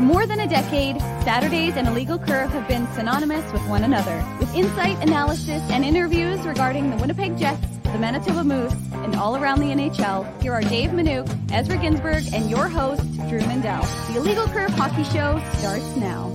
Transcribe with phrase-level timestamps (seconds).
[0.00, 4.24] For more than a decade, Saturdays and Illegal Curve have been synonymous with one another.
[4.40, 9.60] With insight, analysis, and interviews regarding the Winnipeg Jets, the Manitoba Moose, and all around
[9.60, 13.82] the NHL, here are Dave Manuk, Ezra Ginsberg, and your host, Drew Mandel.
[14.10, 16.30] The Illegal Curve Hockey Show starts now.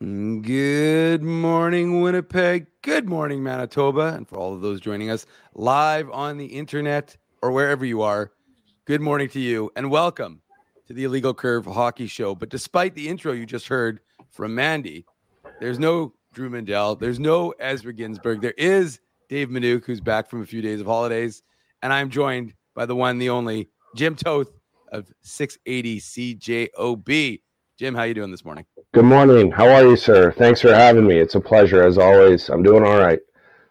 [0.00, 2.66] Good morning, Winnipeg.
[2.82, 4.12] Good morning, Manitoba.
[4.16, 5.24] And for all of those joining us
[5.54, 8.32] live on the internet or wherever you are,
[8.86, 10.40] good morning to you and welcome
[10.86, 12.34] to the Illegal Curve Hockey Show.
[12.34, 15.06] But despite the intro you just heard from Mandy,
[15.60, 20.42] there's no Drew Mandel, there's no Ezra Ginsburg, there is Dave Minuk, who's back from
[20.42, 21.42] a few days of holidays,
[21.82, 24.50] and I'm joined by the one, the only Jim Toth
[24.92, 27.40] of 680 CJOB.
[27.78, 28.64] Jim, how you doing this morning?
[28.92, 29.50] Good morning.
[29.50, 30.32] How are you, sir?
[30.32, 31.18] Thanks for having me.
[31.18, 32.48] It's a pleasure as always.
[32.48, 33.18] I'm doing all right.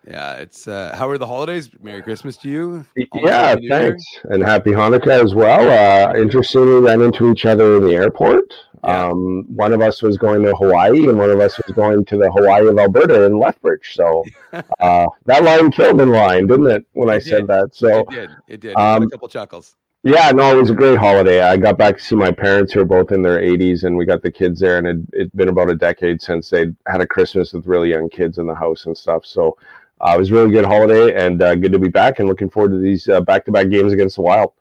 [0.08, 1.70] Yeah, it's uh how are the holidays?
[1.82, 2.86] Merry Christmas to you.
[3.16, 4.04] yeah, thanks.
[4.26, 5.70] And happy Hanukkah as well.
[5.70, 8.54] Uh interestingly ran into each other in the airport.
[8.84, 9.08] Yeah.
[9.08, 12.18] Um one of us was going to Hawaii and one of us was going to
[12.18, 13.94] the Hawaii of Alberta in Lethbridge.
[13.96, 14.26] So
[14.80, 17.48] uh that line killed in line, didn't it, when I it said did.
[17.48, 17.76] that?
[17.76, 18.30] So it did.
[18.50, 18.76] It did.
[18.76, 19.76] Um, a couple chuckles.
[20.06, 21.40] Yeah, no, it was a great holiday.
[21.42, 24.04] I got back to see my parents who are both in their 80s, and we
[24.04, 24.78] got the kids there.
[24.78, 28.10] And it, it'd been about a decade since they'd had a Christmas with really young
[28.10, 29.26] kids in the house and stuff.
[29.26, 29.56] So
[30.02, 32.72] it was a really good holiday and uh, good to be back and looking forward
[32.72, 34.52] to these uh, back-to-back games against the Wild.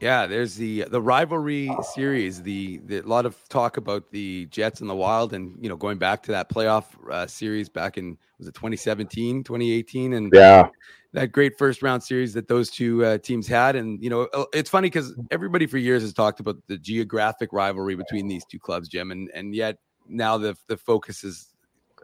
[0.00, 2.40] Yeah, there's the the rivalry series.
[2.40, 5.74] The, the a lot of talk about the Jets and the Wild, and you know
[5.74, 10.68] going back to that playoff uh, series back in was it 2017, 2018, and yeah,
[11.14, 13.74] that great first round series that those two uh, teams had.
[13.74, 17.52] And you know, uh, it's funny because everybody for years has talked about the geographic
[17.52, 21.48] rivalry between these two clubs, Jim, and and yet now the the focus is,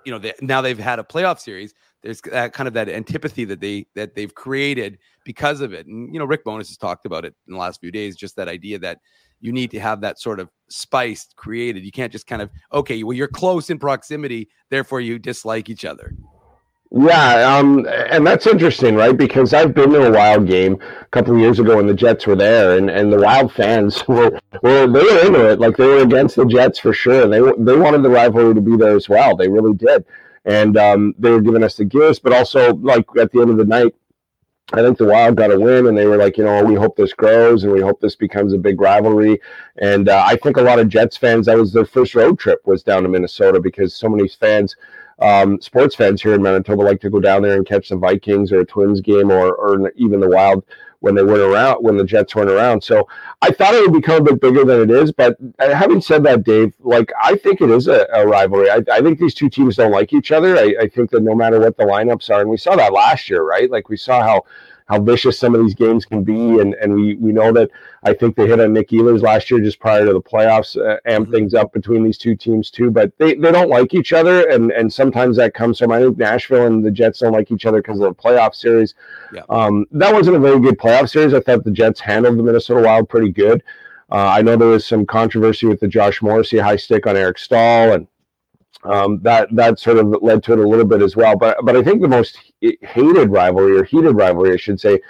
[0.04, 3.44] you know, they, now they've had a playoff series there's that kind of that antipathy
[3.46, 5.86] that they that they've created because of it.
[5.86, 8.36] And you know, Rick Bowness has talked about it in the last few days, just
[8.36, 8.98] that idea that
[9.40, 11.84] you need to have that sort of spice created.
[11.84, 15.84] You can't just kind of okay, well, you're close in proximity, therefore you dislike each
[15.84, 16.14] other.
[16.96, 19.16] Yeah, um, and that's interesting, right?
[19.16, 22.24] Because I've been to a Wild game a couple of years ago when the Jets
[22.24, 25.86] were there, and, and the Wild fans were, were they were into it, like they
[25.86, 27.26] were against the Jets for sure.
[27.26, 29.34] They they wanted the rivalry to be there as well.
[29.34, 30.04] They really did
[30.44, 33.56] and um, they were giving us the gifts, but also like at the end of
[33.56, 33.94] the night,
[34.72, 36.96] I think the Wild got a win, and they were like, you know, we hope
[36.96, 39.40] this grows, and we hope this becomes a big rivalry.
[39.76, 42.66] And uh, I think a lot of Jets fans, that was their first road trip,
[42.66, 44.74] was down to Minnesota because so many fans,
[45.18, 48.52] um, sports fans here in Manitoba, like to go down there and catch the Vikings
[48.52, 50.64] or a Twins game, or or even the Wild
[51.04, 52.82] when they weren't around, when the Jets weren't around.
[52.82, 53.06] So
[53.42, 55.12] I thought it would become a bit bigger than it is.
[55.12, 58.70] But uh, having said that, Dave, like I think it is a, a rivalry.
[58.70, 60.56] I, I, think these two teams don't like each other.
[60.56, 63.28] I, I think that no matter what the lineups are, and we saw that last
[63.28, 63.70] year, right?
[63.70, 64.44] Like we saw how
[64.86, 66.58] how vicious some of these games can be.
[66.58, 67.70] And and we we know that
[68.02, 70.98] I think they hit on Nick Ehlers last year just prior to the playoffs, uh,
[71.06, 71.34] amp mm-hmm.
[71.34, 72.90] things up between these two teams too.
[72.90, 76.18] But they, they don't like each other, and and sometimes that comes from I think
[76.18, 78.94] Nashville and the Jets don't like each other because of the playoff series.
[79.32, 79.42] Yeah.
[79.48, 81.34] Um, that wasn't a very good playoff series.
[81.34, 83.62] I thought the Jets handled the Minnesota Wild pretty good.
[84.12, 87.38] Uh, I know there was some controversy with the Josh Morrissey high stick on Eric
[87.38, 88.06] Staal, and
[88.84, 91.36] um, that that sort of led to it a little bit as well.
[91.36, 92.38] But but I think the most
[92.82, 95.00] hated rivalry or heated rivalry, I should say,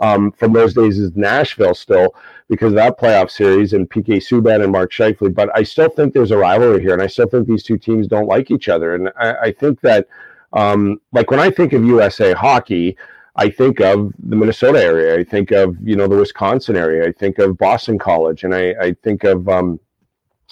[0.00, 2.14] um, from those days is Nashville still
[2.48, 5.34] because of that playoff series and PK Subban and Mark Scheifele.
[5.34, 8.08] But I still think there's a rivalry here, and I still think these two teams
[8.08, 8.94] don't like each other.
[8.94, 10.08] And I, I think that,
[10.52, 12.96] um, like when I think of USA hockey.
[13.36, 15.16] I think of the Minnesota area.
[15.18, 17.08] I think of you know the Wisconsin area.
[17.08, 19.78] I think of Boston College, and I, I think of um,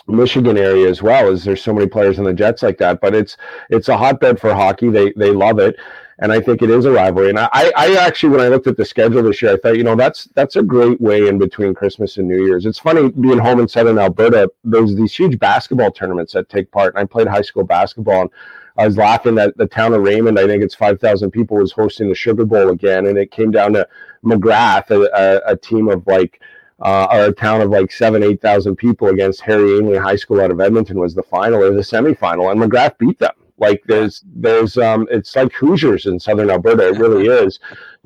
[0.07, 3.01] Michigan area as well, as there's so many players in the Jets like that.
[3.01, 3.37] But it's
[3.71, 4.91] it's a hotbed for hockey.
[4.91, 5.77] They they love it,
[6.19, 7.31] and I think it is a rivalry.
[7.31, 9.85] And I I actually when I looked at the schedule this year, I thought you
[9.85, 12.67] know that's that's a great way in between Christmas and New Year's.
[12.67, 14.51] It's funny being home in Southern Alberta.
[14.65, 18.23] There's these huge basketball tournaments that take part, and I played high school basketball.
[18.23, 18.31] And
[18.79, 22.09] I was laughing that the town of Raymond, I think it's 5,000 people, was hosting
[22.09, 23.07] the Sugar Bowl again.
[23.09, 23.89] And it came down to
[24.25, 26.41] Magrath, a, a, a team of like
[26.81, 30.41] uh, or a town of like seven, eight thousand people against Harry Ainlay High School
[30.41, 33.33] out of Edmonton was the final or the semifinal, and Magrath beat them.
[33.59, 36.89] Like there's there's um it's like Hoosiers in Southern Alberta.
[36.89, 37.59] It really is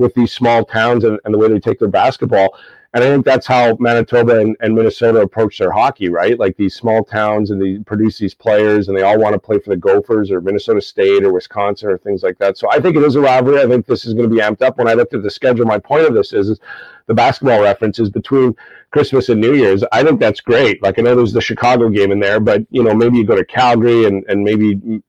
[0.02, 2.58] with these small towns and, and the way they take their basketball.
[2.94, 6.38] And I think that's how Manitoba and, and, Minnesota approach their hockey, right?
[6.38, 9.58] Like these small towns and they produce these players and they all want to play
[9.58, 12.58] for the Gophers or Minnesota State or Wisconsin or things like that.
[12.58, 13.62] So I think it is a rivalry.
[13.62, 14.76] I think this is going to be amped up.
[14.76, 16.60] When I looked at the schedule, my point of this is, is
[17.06, 18.54] the basketball references between
[18.90, 19.82] Christmas and New Year's.
[19.90, 20.82] I think that's great.
[20.82, 23.36] Like I know there's the Chicago game in there, but you know maybe you go
[23.36, 25.02] to Calgary and and maybe mm,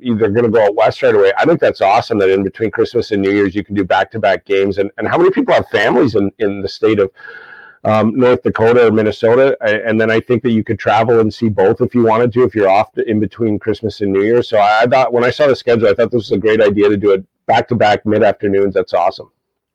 [0.00, 1.32] either going to go out west right away.
[1.36, 4.10] I think that's awesome that in between Christmas and New Year's you can do back
[4.12, 4.78] to back games.
[4.78, 7.10] And and how many people have families in in the state of
[7.84, 11.48] um, North Dakota or Minnesota, and then I think that you could travel and see
[11.48, 14.42] both if you wanted to, if you're off in between Christmas and New Year.
[14.42, 16.60] So I, I thought when I saw the schedule, I thought this was a great
[16.60, 18.74] idea to do it back to back mid afternoons.
[18.74, 19.30] That's awesome.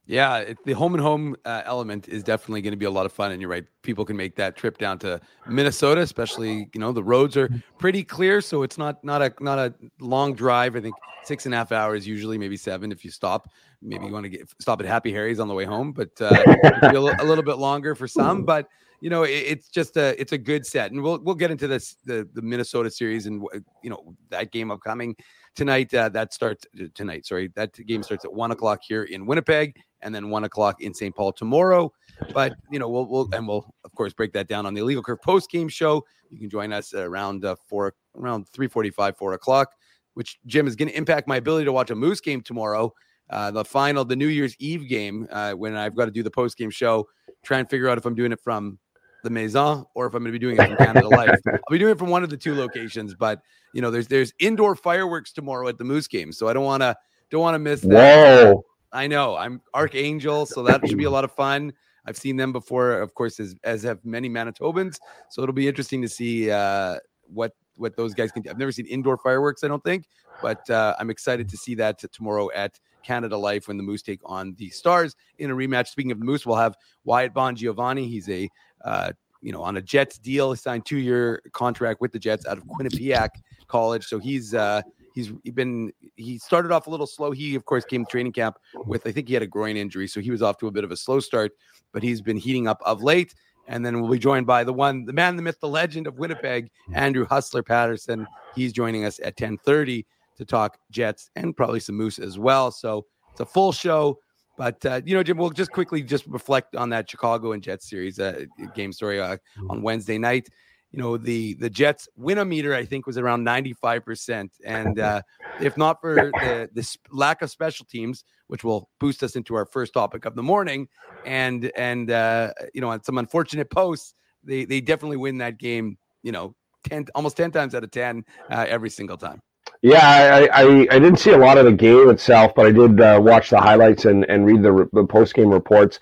[0.05, 3.05] Yeah, it, the home and home uh, element is definitely going to be a lot
[3.05, 3.63] of fun, and you're right.
[3.83, 8.03] People can make that trip down to Minnesota, especially you know the roads are pretty
[8.03, 10.75] clear, so it's not not a not a long drive.
[10.75, 13.49] I think six and a half hours usually, maybe seven if you stop.
[13.81, 16.43] Maybe you want to get stop at Happy Harry's on the way home, but uh,
[16.83, 18.43] a, a little bit longer for some.
[18.43, 18.67] But
[18.99, 21.67] you know, it, it's just a it's a good set, and we'll we'll get into
[21.67, 23.41] this the the Minnesota series and
[23.83, 25.15] you know that game upcoming
[25.55, 25.93] tonight.
[25.93, 27.25] Uh, that starts tonight.
[27.25, 30.93] Sorry, that game starts at one o'clock here in Winnipeg, and then one o'clock in
[30.93, 31.15] St.
[31.15, 31.91] Paul tomorrow.
[32.33, 35.03] But you know, we'll we'll and we'll of course break that down on the Illegal
[35.03, 36.05] Curve post game show.
[36.29, 39.71] You can join us around uh, four around three forty five, four o'clock.
[40.15, 42.93] Which Jim is going to impact my ability to watch a Moose game tomorrow.
[43.31, 46.29] Uh, the final, the New Year's Eve game, uh, when I've got to do the
[46.29, 47.07] post game show,
[47.41, 48.77] try and figure out if I'm doing it from
[49.23, 51.39] the Maison or if I'm going to be doing it from Canada Life.
[51.47, 53.41] I'll be doing it from one of the two locations, but
[53.73, 56.81] you know, there's there's indoor fireworks tomorrow at the Moose game, so I don't want
[56.81, 56.95] to
[57.31, 58.45] don't want to miss that.
[58.45, 58.65] Whoa.
[58.93, 61.73] I know I'm Archangel, so that should be a lot of fun.
[62.05, 64.99] I've seen them before, of course, as, as have many Manitobans.
[65.29, 68.51] So it'll be interesting to see uh, what what those guys can do.
[68.51, 70.05] I've never seen indoor fireworks, I don't think,
[70.43, 74.19] but uh, I'm excited to see that tomorrow at Canada Life when the Moose take
[74.23, 75.87] on the Stars in a rematch.
[75.87, 78.07] Speaking of the Moose, we'll have Wyatt Bongiovanni.
[78.07, 78.47] He's a
[78.85, 79.11] uh,
[79.41, 80.51] you know on a Jets deal.
[80.51, 83.29] He signed two year contract with the Jets out of Quinnipiac
[83.67, 87.31] College, so he's uh, he's been he started off a little slow.
[87.31, 90.07] He of course came to training camp with I think he had a groin injury,
[90.07, 91.53] so he was off to a bit of a slow start,
[91.91, 93.33] but he's been heating up of late.
[93.67, 96.19] And then we'll be joined by the one, the man, the myth, the legend of
[96.19, 98.27] Winnipeg, Andrew Hustler Paterson.
[98.55, 100.05] He's joining us at 10:30
[100.37, 102.71] to talk Jets and probably some Moose as well.
[102.71, 104.19] So it's a full show.
[104.57, 107.89] But uh, you know, Jim, we'll just quickly just reflect on that Chicago and Jets
[107.89, 108.45] series uh,
[108.75, 109.37] game story uh,
[109.69, 110.47] on Wednesday night
[110.93, 115.21] you know the the Jets win a meter I think was around 95%, and uh,
[115.59, 119.65] if not for the this lack of special teams, which will boost us into our
[119.65, 120.87] first topic of the morning,
[121.25, 124.13] and and uh, you know on some unfortunate posts,
[124.43, 125.97] they they definitely win that game.
[126.21, 129.41] You know, ten almost ten times out of ten uh, every single time.
[129.81, 133.01] Yeah, I, I, I didn't see a lot of the game itself, but I did
[133.01, 135.99] uh, watch the highlights and, and read the, the post game reports.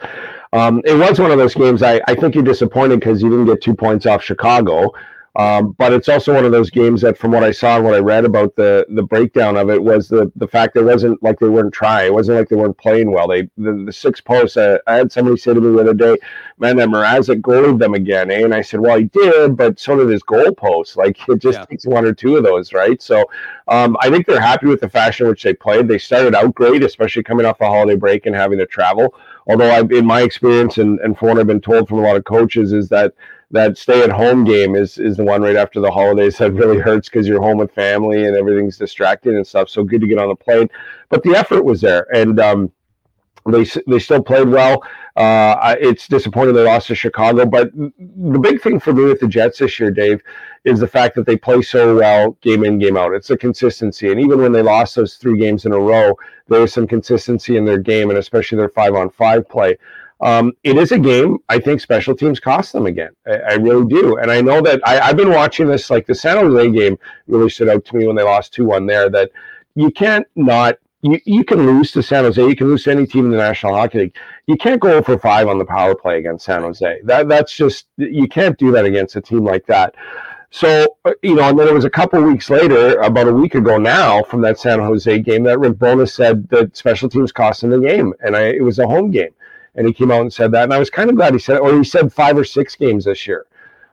[0.53, 1.81] Um, it was one of those games.
[1.81, 4.91] I, I think you're disappointed because you didn't get two points off Chicago.
[5.37, 7.93] Um, but it's also one of those games that, from what I saw and what
[7.93, 11.23] I read about the the breakdown of it, was the the fact that it wasn't
[11.23, 12.07] like they weren't trying.
[12.07, 13.29] It wasn't like they weren't playing well.
[13.29, 14.57] They the, the six posts.
[14.57, 16.17] Uh, I had somebody say to me the other day,
[16.57, 18.43] "Man, that Mrazek goaled them again." Eh?
[18.43, 20.97] And I said, "Well, he did, but so did his goal posts.
[20.97, 21.65] Like it just yeah.
[21.65, 23.23] takes one or two of those, right?" So
[23.69, 25.87] um, I think they're happy with the fashion in which they played.
[25.87, 29.15] They started out great, especially coming off the holiday break and having to travel.
[29.47, 32.17] Although, I, in my experience and and from what I've been told from a lot
[32.17, 33.13] of coaches, is that
[33.51, 36.79] that stay at home game is is the one right after the holidays that really
[36.79, 39.69] hurts because you're home with family and everything's distracted and stuff.
[39.69, 40.69] So good to get on the plane,
[41.09, 42.71] but the effort was there, and um,
[43.45, 44.83] they they still played well.
[45.15, 49.27] Uh, it's disappointing they lost to Chicago, but the big thing for me with the
[49.27, 50.21] Jets this year, Dave,
[50.63, 53.13] is the fact that they play so well game in game out.
[53.13, 56.15] It's the consistency, and even when they lost those three games in a row,
[56.47, 59.77] there was some consistency in their game, and especially their five on five play.
[60.21, 61.39] Um, it is a game.
[61.49, 63.11] I think special teams cost them again.
[63.25, 64.17] I, I really do.
[64.17, 67.49] And I know that I, have been watching this, like the San Jose game really
[67.49, 69.31] stood out to me when they lost 2 1 there, that
[69.75, 70.77] you can't not.
[71.03, 72.39] You, you can lose to San Jose.
[72.39, 74.15] You can lose to any team in the National Hockey League.
[74.45, 76.99] You can't go for five on the power play against San Jose.
[77.03, 79.95] That that's just you can't do that against a team like that.
[80.51, 83.55] So, uh, you know, and then it was a couple weeks later, about a week
[83.55, 87.63] ago now, from that San Jose game, that Rick Bowness said that special teams cost
[87.63, 89.31] him the game, and I, it was a home game
[89.75, 91.57] and he came out and said that, and I was kind of glad he said
[91.57, 91.61] it.
[91.61, 93.45] Or he said five or six games this year,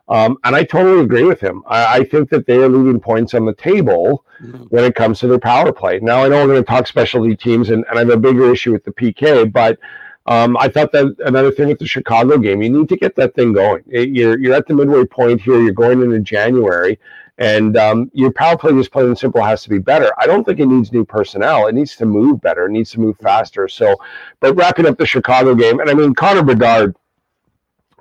[0.08, 1.62] um, and I totally agree with him.
[1.66, 4.64] I, I, think that they are leaving points on the table mm-hmm.
[4.64, 6.00] when it comes to their power play.
[6.00, 8.50] Now I know we're going to talk specialty teams, and, and I have a bigger
[8.52, 9.78] issue with the PK, but.
[10.26, 13.34] Um, I thought that another thing with the Chicago game, you need to get that
[13.34, 13.82] thing going.
[13.88, 15.58] It, you're you're at the midway point here.
[15.58, 17.00] You're going into January,
[17.38, 20.12] and um, your power play, just plain and simple, has to be better.
[20.18, 21.68] I don't think it needs new personnel.
[21.68, 22.66] It needs to move better.
[22.66, 23.68] It needs to move faster.
[23.68, 23.96] So,
[24.40, 26.96] but wrapping up the Chicago game, and I mean Connor Bedard.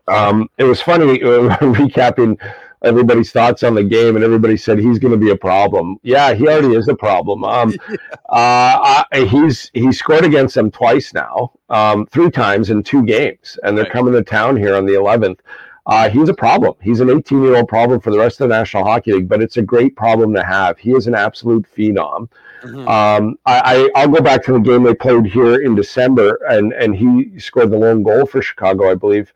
[0.07, 2.37] Um, it was funny recapping
[2.83, 5.97] everybody's thoughts on the game, and everybody said he's going to be a problem.
[6.01, 7.43] Yeah, he already is a problem.
[7.43, 7.75] Um,
[8.29, 13.77] uh, he's he scored against them twice now, um, three times in two games, and
[13.77, 13.93] they're right.
[13.93, 15.39] coming to town here on the 11th
[15.87, 16.75] uh, he's a problem.
[16.81, 19.41] He's an 18 year old problem for the rest of the National Hockey League, but
[19.41, 20.77] it's a great problem to have.
[20.77, 22.29] He is an absolute phenom.
[22.61, 22.87] Mm-hmm.
[22.87, 26.73] Um, I, I, will go back to the game they played here in December, and,
[26.73, 29.31] and he scored the lone goal for Chicago, I believe.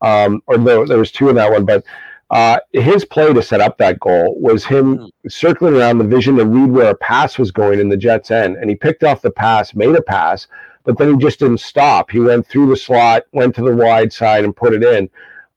[0.00, 1.84] um, or no, there was two in that one, but
[2.30, 5.28] uh, his play to set up that goal was him mm-hmm.
[5.28, 8.56] circling around the vision to read where a pass was going in the Jets' end,
[8.56, 10.48] and he picked off the pass, made a pass,
[10.84, 12.10] but then he just didn't stop.
[12.10, 15.08] He went through the slot, went to the wide side, and put it in.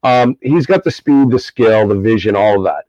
[0.05, 2.85] Um, he's got the speed, the skill, the vision, all of that.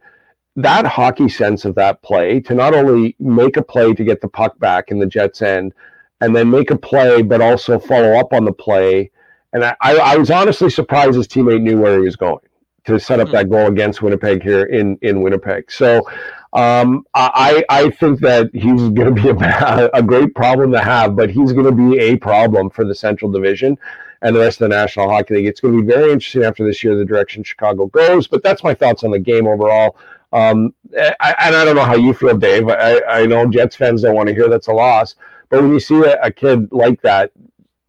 [0.54, 4.28] That hockey sense of that play to not only make a play to get the
[4.28, 5.72] puck back in the Jets' end,
[6.20, 9.10] and then make a play, but also follow up on the play.
[9.54, 12.38] And I, I was honestly surprised his teammate knew where he was going
[12.84, 13.34] to set up hmm.
[13.34, 15.70] that goal against Winnipeg here in in Winnipeg.
[15.70, 16.06] So
[16.52, 21.16] um, I I think that he's going to be a, a great problem to have,
[21.16, 23.78] but he's going to be a problem for the Central Division
[24.26, 25.46] and the rest of the National Hockey League.
[25.46, 28.26] It's going to be very interesting after this year the direction Chicago goes.
[28.26, 29.96] But that's my thoughts on the game overall.
[30.32, 32.68] Um, I, and I don't know how you feel, Dave.
[32.68, 35.14] I, I know Jets fans don't want to hear that's a loss,
[35.48, 37.30] but when you see a, a kid like that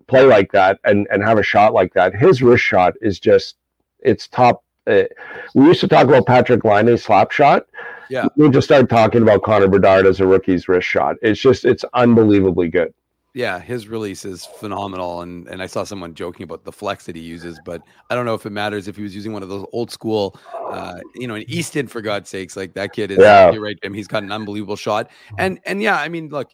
[0.05, 3.55] play like that and, and have a shot like that, his wrist shot is just
[4.01, 5.03] it's top uh,
[5.55, 7.65] we used to talk about Patrick Laine's slap shot.
[8.09, 8.27] Yeah.
[8.37, 11.15] We just started talking about Connor Bedard as a rookie's wrist shot.
[11.23, 12.93] It's just it's unbelievably good.
[13.37, 17.15] Yeah, his release is phenomenal, and and I saw someone joking about the flex that
[17.15, 19.49] he uses, but I don't know if it matters if he was using one of
[19.49, 20.39] those old school,
[20.71, 23.19] uh, you know, an Easton for God's sakes, like that kid is.
[23.19, 23.51] Yeah.
[23.51, 23.93] You're right, Jim.
[23.93, 26.49] He's got an unbelievable shot, and and yeah, I mean, look,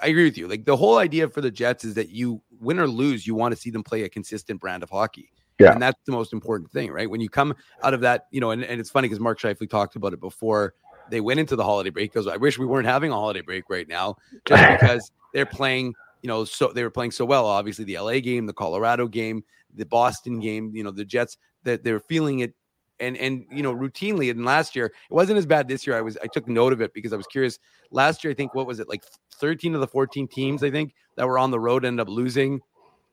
[0.00, 0.46] I agree with you.
[0.46, 3.52] Like the whole idea for the Jets is that you win or lose, you want
[3.52, 5.32] to see them play a consistent brand of hockey.
[5.58, 5.72] Yeah.
[5.72, 7.10] And that's the most important thing, right?
[7.10, 9.68] When you come out of that, you know, and, and it's funny because Mark Scheifele
[9.68, 10.74] talked about it before
[11.10, 13.64] they went into the holiday break because I wish we weren't having a holiday break
[13.68, 15.94] right now, just because they're playing,
[16.24, 17.46] you know, so they were playing so well.
[17.46, 21.84] Obviously, the LA game, the Colorado game, the Boston game, you know, the Jets that
[21.84, 22.54] they're feeling it
[22.98, 26.00] and and you know routinely and last year it wasn't as bad this year i
[26.00, 27.58] was i took note of it because i was curious
[27.90, 29.02] last year i think what was it like
[29.40, 32.60] 13 of the 14 teams i think that were on the road ended up losing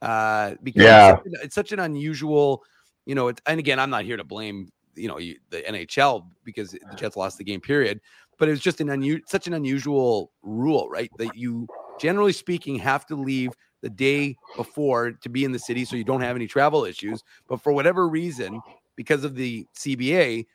[0.01, 1.13] uh, because yeah.
[1.13, 2.63] it's, such, it's such an unusual,
[3.05, 6.71] you know, it's, and again, I'm not here to blame, you know, the NHL because
[6.71, 8.01] the Jets lost the game period,
[8.37, 11.11] but it was just an unusual, such an unusual rule, right?
[11.17, 11.67] That you
[12.01, 16.03] generally speaking have to leave the day before to be in the city so you
[16.03, 17.23] don't have any travel issues.
[17.47, 18.59] But for whatever reason,
[18.95, 20.47] because of the CBA,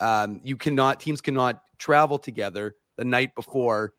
[0.00, 3.94] um, you cannot, teams cannot travel together the night before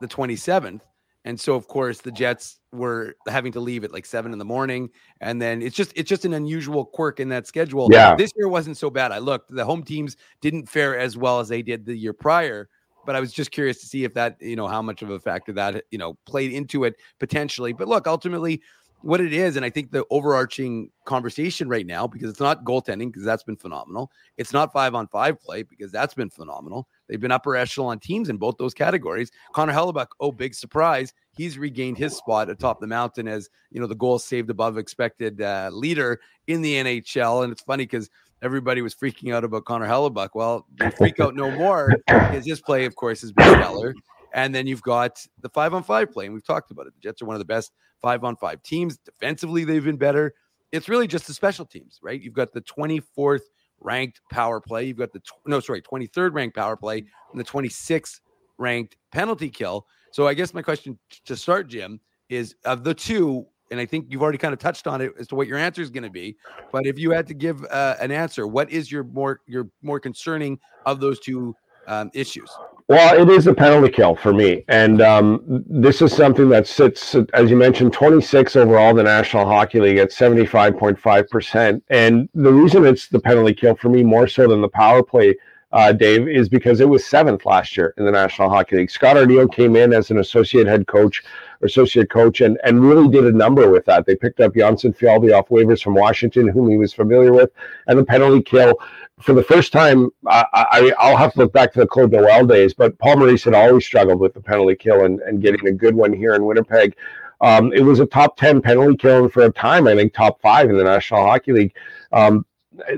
[0.00, 0.80] the 27th.
[1.24, 4.44] And so, of course, the Jets were having to leave at like seven in the
[4.44, 4.88] morning,
[5.20, 7.88] and then it's just it's just an unusual quirk in that schedule.
[7.90, 9.12] Yeah, this year wasn't so bad.
[9.12, 12.70] I looked; the home teams didn't fare as well as they did the year prior,
[13.08, 15.18] but I was just curious to see if that you know how much of a
[15.18, 17.72] factor that you know played into it potentially.
[17.72, 18.60] But look, ultimately,
[19.00, 23.06] what it is, and I think the overarching conversation right now, because it's not goaltending,
[23.06, 24.10] because that's been phenomenal.
[24.36, 26.86] It's not five on five play, because that's been phenomenal.
[27.08, 29.30] They've been upper echelon teams in both those categories.
[29.54, 31.14] Connor Hellebuyck, oh, big surprise.
[31.34, 35.40] He's regained his spot atop the mountain as, you know, the goal saved above expected
[35.40, 37.42] uh, leader in the NHL.
[37.42, 38.10] And it's funny because
[38.42, 40.30] everybody was freaking out about Connor Hellebuyck.
[40.34, 43.94] Well, they freak out no more because his play, of course, has been stellar.
[44.34, 46.94] And then you've got the five on five play, and we've talked about it.
[46.94, 48.98] The Jets are one of the best five on five teams.
[48.98, 50.34] Defensively, they've been better.
[50.70, 52.20] It's really just the special teams, right?
[52.20, 53.40] You've got the 24th
[53.80, 54.84] ranked power play.
[54.84, 58.20] You've got the tw- no, sorry, 23rd ranked power play and the 26th
[58.58, 59.86] ranked penalty kill.
[60.12, 64.06] So I guess my question to start, Jim, is of the two, and I think
[64.08, 66.10] you've already kind of touched on it as to what your answer is going to
[66.10, 66.36] be.
[66.72, 70.00] But if you had to give uh, an answer, what is your more your more
[70.00, 71.54] concerning of those two
[71.86, 72.50] um, issues?
[72.88, 74.64] Well, it is a penalty kill for me.
[74.68, 79.80] And um, this is something that sits, as you mentioned, 26 overall the National Hockey
[79.80, 81.82] League at 75.5%.
[81.90, 85.36] And the reason it's the penalty kill for me more so than the power play,
[85.72, 88.90] uh, Dave, is because it was seventh last year in the National Hockey League.
[88.90, 91.22] Scott Arniel came in as an associate head coach
[91.60, 94.06] or associate coach and, and really did a number with that.
[94.06, 97.50] They picked up Jonsson Fjallby off waivers from Washington, whom he was familiar with,
[97.86, 98.78] and the penalty kill
[99.20, 102.46] for the first time, I, I, will have to look back to the Claude Noel
[102.46, 105.72] days, but Paul Maurice had always struggled with the penalty kill and, and getting a
[105.72, 106.96] good one here in Winnipeg.
[107.40, 110.70] Um, it was a top 10 penalty kill for a time, I think top five
[110.70, 111.74] in the National Hockey League.
[112.12, 112.44] Um,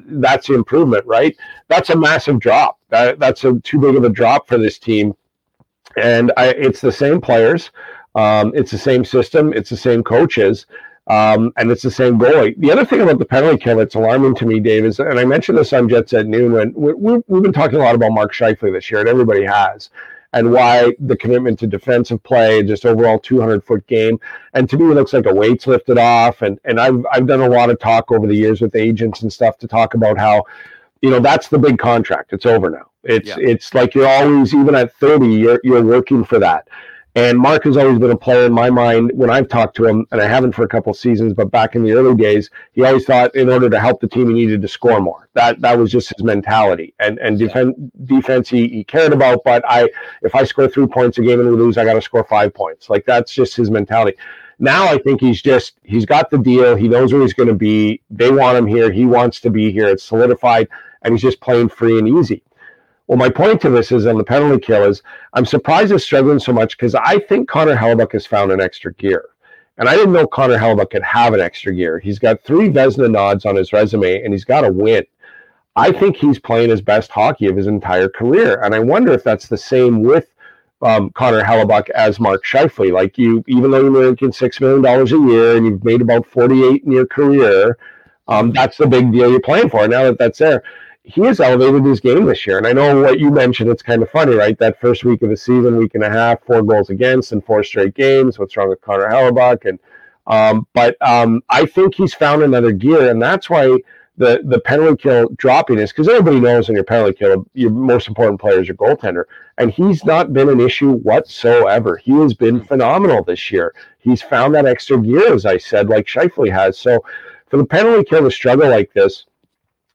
[0.06, 1.36] that's the improvement, right?
[1.68, 2.78] That's a massive drop.
[2.88, 5.14] That, that's a, too big of a drop for this team.
[5.96, 7.70] And I, it's the same players,
[8.14, 10.66] um, it's the same system, it's the same coaches.
[11.06, 12.56] Um, and it's the same goalie.
[12.58, 15.24] The other thing about the penalty kill that's alarming to me, Dave, is, and I
[15.24, 18.32] mentioned this on Jets at noon, when we, we've been talking a lot about Mark
[18.32, 19.90] Scheifele this year, and everybody has,
[20.32, 24.18] and why the commitment to defensive play, just overall 200 foot game.
[24.54, 26.42] And to me, it looks like a weight's lifted off.
[26.42, 29.32] And, and I've, I've done a lot of talk over the years with agents and
[29.32, 30.44] stuff to talk about how,
[31.02, 32.32] you know, that's the big contract.
[32.32, 32.90] It's over now.
[33.02, 33.36] It's, yeah.
[33.38, 36.68] it's like you're always, even at 30, you're, you're working for that
[37.16, 40.06] And Mark has always been a player in my mind when I've talked to him,
[40.12, 43.04] and I haven't for a couple seasons, but back in the early days, he always
[43.04, 45.28] thought in order to help the team, he needed to score more.
[45.34, 46.94] That that was just his mentality.
[47.00, 49.88] And and defense defense he, he cared about, but I
[50.22, 52.54] if I score three points a game and we lose, I got to score five
[52.54, 52.88] points.
[52.88, 54.16] Like that's just his mentality.
[54.60, 56.76] Now I think he's just he's got the deal.
[56.76, 58.02] He knows where he's going to be.
[58.10, 58.92] They want him here.
[58.92, 59.88] He wants to be here.
[59.88, 60.68] It's solidified,
[61.02, 62.44] and he's just playing free and easy.
[63.10, 65.02] Well, my point to this is on the penalty kill is
[65.32, 68.94] I'm surprised he's struggling so much because I think Connor Hellebuyck has found an extra
[68.94, 69.30] gear.
[69.78, 71.98] And I didn't know Connor Hellebuyck could have an extra gear.
[71.98, 75.04] He's got three Vezina nods on his resume and he's got a win.
[75.74, 78.62] I think he's playing his best hockey of his entire career.
[78.62, 80.28] And I wonder if that's the same with
[80.80, 82.92] um, Connor Hellebuyck as Mark Scheifele.
[82.92, 86.84] Like you, even though you're making $6 million a year and you've made about 48
[86.84, 87.76] in your career,
[88.28, 89.88] um, that's the big deal you're playing for.
[89.88, 90.62] Now that that's there,
[91.10, 92.58] he has elevated his game this year.
[92.58, 94.58] And I know what you mentioned, it's kind of funny, right?
[94.58, 97.64] That first week of the season, week and a half, four goals against in four
[97.64, 98.38] straight games.
[98.38, 99.68] What's wrong with Connor Hellebuyck?
[99.68, 99.78] And
[100.26, 103.78] um, but um, I think he's found another gear, and that's why
[104.16, 108.06] the the penalty kill dropping is because everybody knows in your penalty kill, your most
[108.06, 109.24] important player is your goaltender,
[109.58, 111.96] and he's not been an issue whatsoever.
[111.96, 113.74] He has been phenomenal this year.
[113.98, 116.78] He's found that extra gear, as I said, like Scheifele has.
[116.78, 117.04] So
[117.48, 119.26] for the penalty kill to struggle like this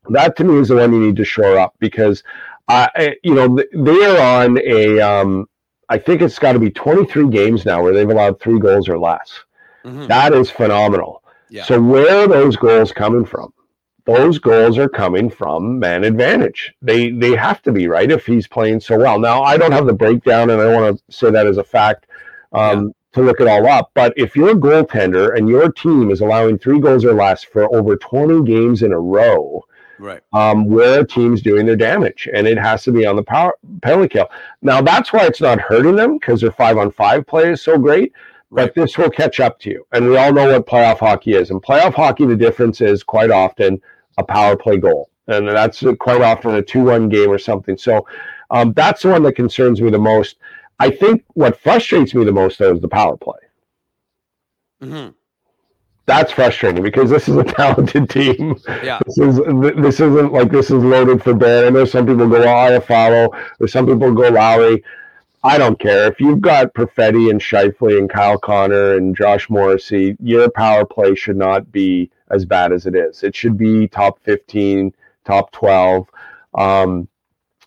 [0.10, 2.24] that to me is the one you need to shore up because,
[2.68, 2.88] uh,
[3.24, 5.00] you know, they are on a.
[5.00, 5.48] Um,
[5.88, 8.98] I think it's got to be 23 games now where they've allowed three goals or
[8.98, 9.32] less.
[9.84, 10.08] Mm-hmm.
[10.08, 11.22] That is phenomenal.
[11.50, 11.64] Yeah.
[11.64, 13.54] So where are those goals coming from?
[14.06, 16.74] Those goals are coming from man advantage.
[16.82, 19.20] They they have to be right if he's playing so well.
[19.20, 22.08] Now I don't have the breakdown, and I want to say that as a fact.
[22.52, 23.92] Um, yeah to look it all up.
[23.94, 27.74] But if you're a goaltender and your team is allowing three goals or less for
[27.74, 29.64] over 20 games in a row,
[30.00, 30.22] right?
[30.34, 33.54] Um, where a team's doing their damage, and it has to be on the power
[33.82, 34.30] penalty kill.
[34.62, 37.78] Now that's why it's not hurting them because their five on five play is so
[37.78, 38.14] great.
[38.52, 38.66] Right.
[38.66, 41.50] But this will catch up to you, and we all know what playoff hockey is.
[41.52, 43.82] And playoff hockey, the difference is quite often
[44.18, 47.78] a power play goal, and that's quite often a two-one game or something.
[47.78, 48.06] So
[48.52, 50.38] um, that's the one that concerns me the most.
[50.80, 53.40] I think what frustrates me the most though is the power play.
[54.82, 55.10] Mm-hmm
[56.06, 58.56] that's frustrating because this is a talented team.
[58.84, 59.00] Yeah.
[59.06, 59.38] This is
[59.76, 61.68] this isn't like this is loaded for bear.
[61.68, 64.84] I know some people go oh, follow, or some people go Lowry.
[65.44, 70.18] I don't care if you've got Perfetti and Scheifele and Kyle Connor and Josh Morrissey.
[70.20, 73.22] Your power play should not be as bad as it is.
[73.24, 76.10] It should be top fifteen, top twelve.
[76.56, 77.08] Um,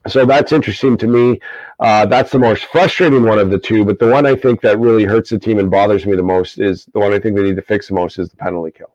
[0.09, 1.41] so that's interesting to me.
[1.81, 4.79] Uh, that's the most frustrating one of the two, but the one I think that
[4.79, 7.43] really hurts the team and bothers me the most is the one I think they
[7.43, 8.95] need to fix the most is the penalty kill.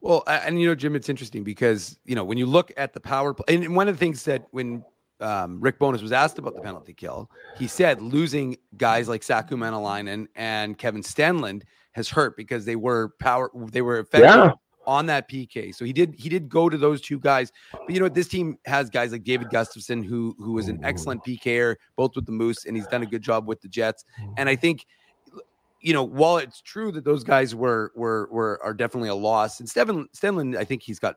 [0.00, 3.00] Well, and you know, Jim, it's interesting because you know when you look at the
[3.00, 4.84] power play, and one of the things that when
[5.20, 9.56] um, Rick Bowness was asked about the penalty kill, he said losing guys like Saku
[9.56, 14.52] Maenalanen and Kevin Stenlund has hurt because they were power, they were effective yeah
[14.86, 15.74] on that PK.
[15.74, 17.52] So he did he did go to those two guys.
[17.72, 20.84] But you know this team has guys like David Gustafsson, who who is an mm-hmm.
[20.84, 24.04] excellent PKer both with the Moose and he's done a good job with the Jets.
[24.20, 24.32] Mm-hmm.
[24.38, 24.86] And I think
[25.80, 29.60] you know while it's true that those guys were were were are definitely a loss
[29.60, 31.16] and Steven Stenlund I think he's got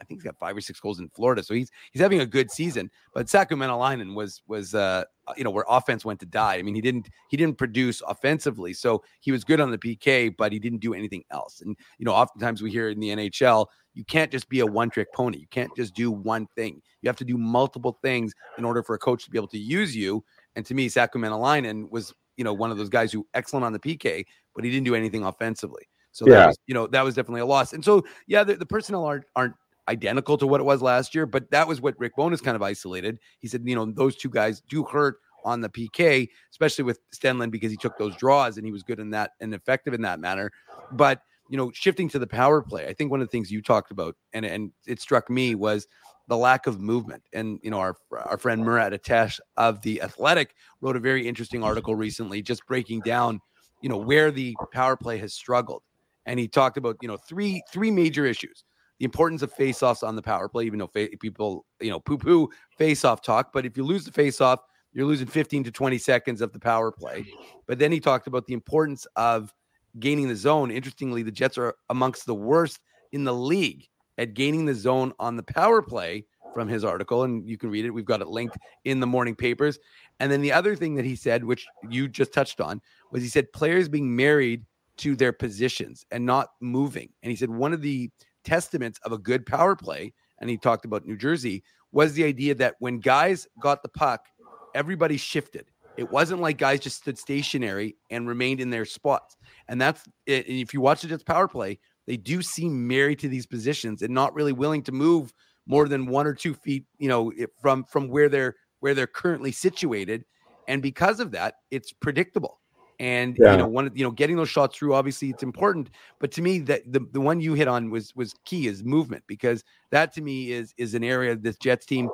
[0.00, 2.26] I think he's got five or six goals in Florida, so he's he's having a
[2.26, 2.90] good season.
[3.14, 5.04] But Saku Maenalanen was was uh
[5.36, 6.56] you know where offense went to die.
[6.56, 10.34] I mean, he didn't he didn't produce offensively, so he was good on the PK,
[10.36, 11.60] but he didn't do anything else.
[11.60, 14.90] And you know, oftentimes we hear in the NHL, you can't just be a one
[14.90, 15.38] trick pony.
[15.38, 16.80] You can't just do one thing.
[17.02, 19.58] You have to do multiple things in order for a coach to be able to
[19.58, 20.24] use you.
[20.56, 23.72] And to me, Saku Maenalanen was you know one of those guys who excellent on
[23.72, 25.88] the PK, but he didn't do anything offensively.
[26.12, 26.34] So yeah.
[26.34, 27.72] that was, you know, that was definitely a loss.
[27.72, 29.54] And so, yeah, the, the personnel aren't aren't
[29.88, 32.62] identical to what it was last year, but that was what Rick Bowness kind of
[32.62, 33.18] isolated.
[33.40, 37.50] He said, you know, those two guys do hurt on the PK, especially with Stenlund
[37.50, 40.20] because he took those draws and he was good in that and effective in that
[40.20, 40.52] manner.
[40.92, 43.62] But you know, shifting to the power play, I think one of the things you
[43.62, 45.86] talked about and and it struck me was
[46.28, 47.22] the lack of movement.
[47.32, 51.64] And you know, our our friend Murat Ates of the Athletic wrote a very interesting
[51.64, 53.40] article recently, just breaking down,
[53.80, 55.82] you know, where the power play has struggled.
[56.26, 58.64] And he talked about you know three three major issues
[58.98, 62.18] the importance of faceoffs on the power play, even though fa- people, you know, poo
[62.18, 63.52] poo faceoff talk.
[63.52, 64.58] But if you lose the faceoff,
[64.92, 67.26] you're losing 15 to 20 seconds of the power play.
[67.66, 69.54] But then he talked about the importance of
[70.00, 70.70] gaining the zone.
[70.70, 72.80] Interestingly, the Jets are amongst the worst
[73.12, 77.22] in the league at gaining the zone on the power play from his article.
[77.22, 77.90] And you can read it.
[77.90, 79.78] We've got it linked in the morning papers.
[80.18, 82.80] And then the other thing that he said, which you just touched on,
[83.12, 84.64] was he said players being married
[84.98, 87.10] to their positions and not moving.
[87.22, 88.10] And he said one of the
[88.48, 92.54] testaments of a good power play, and he talked about New Jersey, was the idea
[92.54, 94.26] that when guys got the puck,
[94.74, 95.66] everybody shifted.
[95.98, 99.36] It wasn't like guys just stood stationary and remained in their spots.
[99.68, 100.46] And that's it.
[100.46, 104.02] And If you watch the Jets power play, they do seem married to these positions
[104.02, 105.32] and not really willing to move
[105.66, 109.52] more than one or two feet, you know, from from where they're where they're currently
[109.52, 110.24] situated.
[110.68, 112.60] And because of that, it's predictable.
[113.00, 113.52] And yeah.
[113.52, 115.90] you know, one you know, getting those shots through, obviously it's important.
[116.18, 119.22] But to me, that the, the one you hit on was was key is movement,
[119.26, 122.10] because that to me is is an area of this Jets team.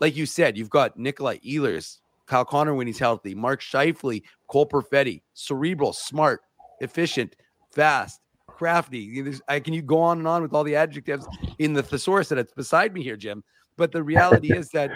[0.00, 4.68] Like you said, you've got Nikolai Ehlers, Kyle Connor when he's healthy, Mark Scheifele, Cole
[4.68, 6.42] Perfetti, cerebral, smart,
[6.80, 7.34] efficient,
[7.72, 9.20] fast, crafty.
[9.20, 11.26] There's, I can you go on and on with all the adjectives
[11.58, 13.42] in the thesaurus that's beside me here, Jim.
[13.76, 14.92] But the reality is that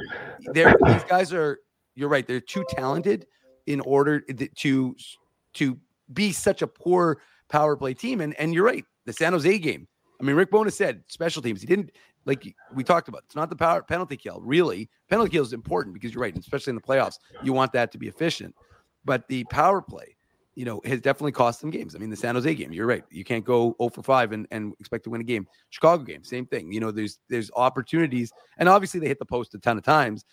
[0.52, 1.58] these guys are.
[1.94, 2.26] You're right.
[2.26, 3.26] They're too talented
[3.66, 4.96] in order to
[5.54, 5.78] to
[6.12, 8.20] be such a poor power play team.
[8.20, 8.84] And and you're right.
[9.04, 9.86] The San Jose game.
[10.20, 11.60] I mean, Rick Bowness said special teams.
[11.60, 11.90] He didn't
[12.24, 13.22] like we talked about.
[13.26, 14.40] It's not the power penalty kill.
[14.40, 17.18] Really, penalty kill is important because you're right, especially in the playoffs.
[17.42, 18.54] You want that to be efficient.
[19.04, 20.16] But the power play,
[20.54, 21.96] you know, has definitely cost them games.
[21.96, 23.04] I mean, the San Jose game, you're right.
[23.10, 25.46] You can't go 0 for 5 and, and expect to win a game.
[25.70, 26.70] Chicago game, same thing.
[26.72, 30.24] You know, there's there's opportunities, and obviously they hit the post a ton of times.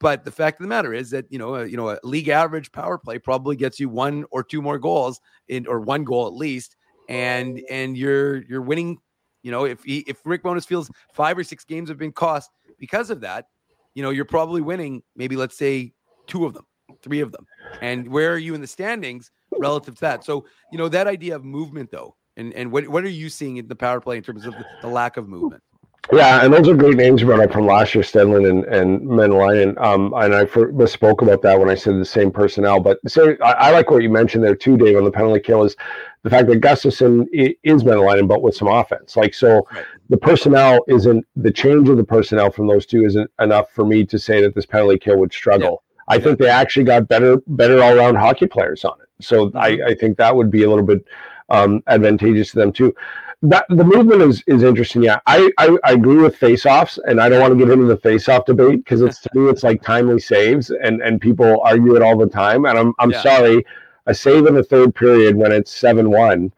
[0.00, 2.28] But the fact of the matter is that you know, a, you know, a league
[2.28, 6.26] average power play probably gets you one or two more goals in, or one goal
[6.26, 6.76] at least,
[7.08, 8.98] and and you're you're winning.
[9.42, 12.50] You know, if he, if Rick Bowness feels five or six games have been cost
[12.78, 13.46] because of that,
[13.94, 15.92] you know, you're probably winning maybe let's say
[16.26, 16.66] two of them,
[17.02, 17.46] three of them,
[17.80, 20.24] and where are you in the standings relative to that?
[20.24, 23.56] So you know that idea of movement though, and and what what are you seeing
[23.56, 25.62] in the power play in terms of the, the lack of movement?
[26.10, 29.78] Yeah, and those are great names brought up from last year, Stenlund and and Maenalanen.
[29.80, 32.80] Um, and I misspoke about that when I said the same personnel.
[32.80, 35.64] But so I, I, like what you mentioned there too, Dave, on the penalty kill
[35.64, 35.76] is
[36.22, 39.16] the fact that Gustafsson is Maenalanen, but with some offense.
[39.16, 39.84] Like so, right.
[40.08, 44.06] the personnel isn't the change of the personnel from those two isn't enough for me
[44.06, 45.82] to say that this penalty kill would struggle.
[46.08, 46.14] Yeah.
[46.16, 49.08] I think they actually got better better all around hockey players on it.
[49.22, 49.58] So mm-hmm.
[49.58, 51.04] I, I think that would be a little bit
[51.50, 52.94] um, advantageous to them too
[53.42, 55.02] that the movement is is interesting.
[55.02, 57.96] Yeah, I I, I agree with face-offs, and I don't want to get into the
[57.96, 62.02] face-off debate because it's to me it's like timely saves, and and people argue it
[62.02, 62.66] all the time.
[62.66, 63.22] And I'm I'm yeah.
[63.22, 63.64] sorry,
[64.06, 66.52] a save in the third period when it's seven one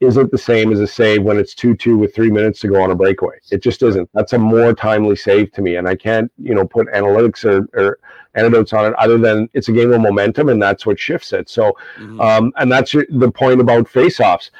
[0.00, 2.82] isn't the same as a save when it's two two with three minutes to go
[2.82, 3.36] on a breakaway.
[3.50, 4.08] It just isn't.
[4.12, 7.66] That's a more timely save to me, and I can't you know put analytics or,
[7.72, 7.98] or
[8.34, 11.48] anecdotes on it other than it's a game of momentum, and that's what shifts it.
[11.48, 12.20] So, mm-hmm.
[12.20, 14.50] um, and that's the point about face-offs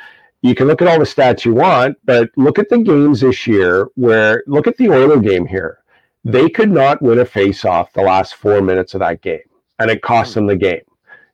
[0.43, 3.47] you can look at all the stats you want, but look at the games this
[3.47, 5.79] year where look at the Oiler game here.
[6.25, 9.41] They could not win a face-off the last four minutes of that game,
[9.79, 10.83] and it cost them the game.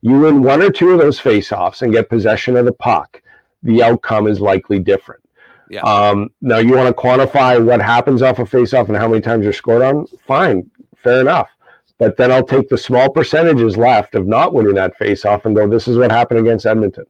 [0.00, 3.20] You win one or two of those face-offs and get possession of the puck,
[3.62, 5.22] the outcome is likely different.
[5.68, 5.80] Yeah.
[5.80, 9.42] Um, now you want to quantify what happens off a face-off and how many times
[9.42, 10.06] you're scored on?
[10.26, 10.70] Fine,
[11.02, 11.48] fair enough.
[11.98, 15.68] But then I'll take the small percentages left of not winning that face-off and go,
[15.68, 17.06] this is what happened against Edmonton.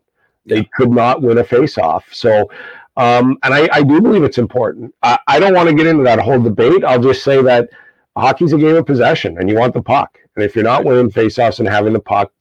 [0.47, 2.07] They could not win a face-off.
[2.13, 2.51] So,
[2.97, 4.95] um, and I, I, do believe it's important.
[5.03, 6.85] I, I don't want to get into that whole debate.
[6.85, 7.69] I'll just say that
[8.17, 10.19] hockey's a game of possession, and you want the puck.
[10.35, 12.33] And if you're not winning face-offs and having the puck,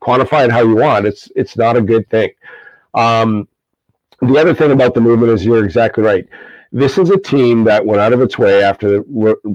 [0.00, 1.06] quantify it how you want.
[1.06, 2.30] It's it's not a good thing.
[2.94, 3.48] Um,
[4.20, 6.26] the other thing about the movement is you're exactly right.
[6.72, 9.04] This is a team that went out of its way after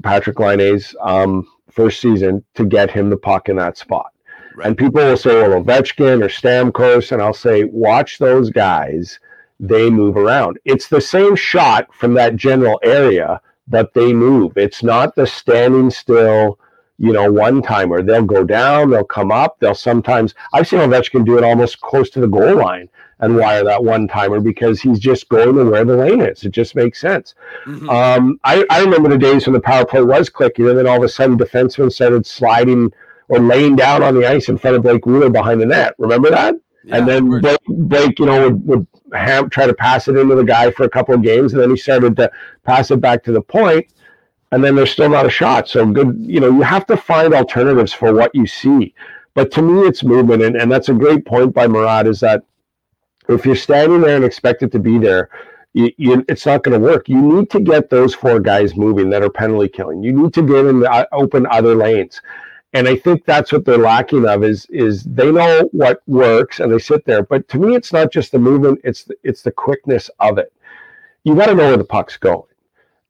[0.02, 4.12] Patrick Laine's um, first season to get him the puck in that spot.
[4.58, 4.66] Right.
[4.66, 9.20] And people will say, well, Ovechkin or Stamkos, and I'll say, watch those guys.
[9.60, 10.58] They move around.
[10.64, 14.56] It's the same shot from that general area, but they move.
[14.56, 16.58] It's not the standing still,
[16.98, 18.02] you know, one timer.
[18.02, 20.34] They'll go down, they'll come up, they'll sometimes.
[20.52, 22.88] I've seen Ovechkin do it almost close to the goal line
[23.20, 26.42] and wire that one timer because he's just going to where the lane is.
[26.42, 27.36] It just makes sense.
[27.64, 27.88] Mm-hmm.
[27.88, 30.96] Um, I, I remember the days when the power play was clicking, and then all
[30.96, 32.92] of a sudden defensemen started sliding
[33.28, 35.94] or laying down on the ice in front of Blake Wheeler behind the net.
[35.98, 36.54] Remember that?
[36.84, 40.34] Yeah, and then Blake, Blake, you know, would, would have, try to pass it into
[40.34, 42.30] the guy for a couple of games, and then he started to
[42.64, 43.86] pass it back to the point,
[44.52, 45.68] and then there's still not a shot.
[45.68, 48.94] So good, you know, you have to find alternatives for what you see.
[49.34, 52.06] But to me, it's movement, and, and that's a great point by Murat.
[52.06, 52.42] Is that
[53.28, 55.28] if you're standing there and expect it to be there,
[55.74, 57.08] you, you, it's not going to work.
[57.08, 60.02] You need to get those four guys moving that are penalty killing.
[60.02, 62.20] You need to get in the, uh, open other lanes
[62.74, 66.72] and I think that's what they're lacking of is is they know what works and
[66.72, 67.22] they sit there.
[67.22, 70.52] But to me, it's not just the movement; it's the, it's the quickness of it.
[71.24, 72.42] You got to know where the puck's going.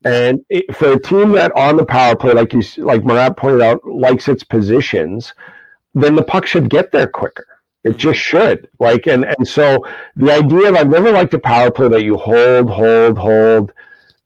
[0.05, 3.63] And it, for a team that on the power play, like you like Murat pointed
[3.63, 5.35] out, likes its positions,
[5.95, 7.47] then the puck should get there quicker.
[7.83, 8.69] It just should.
[8.79, 12.17] Like and and so the idea of I've never liked a power play that you
[12.17, 13.73] hold, hold, hold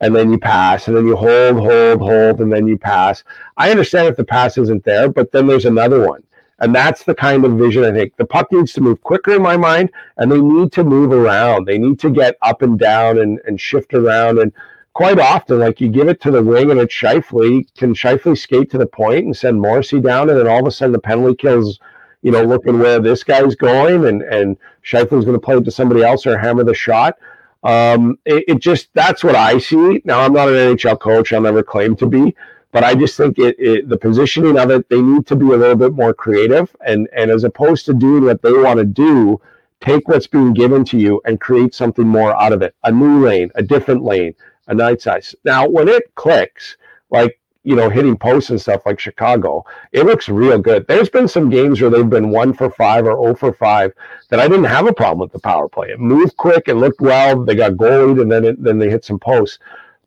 [0.03, 3.23] and then you pass, and then you hold, hold, hold, and then you pass.
[3.57, 6.25] I understand if the pass isn't there, but then there's another one.
[6.59, 8.17] And that's the kind of vision I think.
[8.17, 11.67] The puck needs to move quicker in my mind, and they need to move around.
[11.67, 14.39] They need to get up and down and, and shift around.
[14.41, 14.53] And
[14.93, 18.71] quite often, like you give it to the wing and it's Scheifele, can Scheifele skate
[18.73, 21.37] to the point and send Morrissey down, and then all of a sudden the penalty
[21.37, 21.79] kills,
[22.23, 25.71] you know, looking where this guy's going, and and Scheifele's going to play it to
[25.71, 27.19] somebody else or hammer the shot.
[27.63, 30.03] Um, it, it, just that's what I see.
[30.05, 31.33] Now I'm not an NHL coach.
[31.33, 32.35] I'll never claim to be,
[32.73, 34.89] but I just think it, it, the positioning of it.
[34.89, 38.25] They need to be a little bit more creative, and and as opposed to doing
[38.25, 39.41] what they want to do,
[39.81, 42.75] take what's being given to you and create something more out of it.
[42.83, 44.35] A new lane, a different lane,
[44.67, 45.35] a night size.
[45.45, 46.77] Now when it clicks,
[47.11, 50.87] like you know, hitting posts and stuff like Chicago, it looks real good.
[50.87, 53.93] There's been some games where they've been one for five or 0 for five
[54.31, 55.91] that I didn't have a problem with the power play.
[55.91, 57.45] It moved quick, it looked well.
[57.45, 59.59] They got goalied, and then it, then they hit some posts.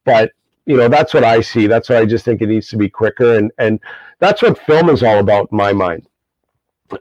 [0.04, 0.32] But
[0.66, 1.68] you know, that's what I see.
[1.68, 3.80] That's why I just think it needs to be quicker, and and
[4.20, 6.08] that's what film is all about in my mind.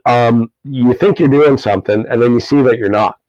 [0.05, 3.19] Um, you think you're doing something, and then you see that you're not.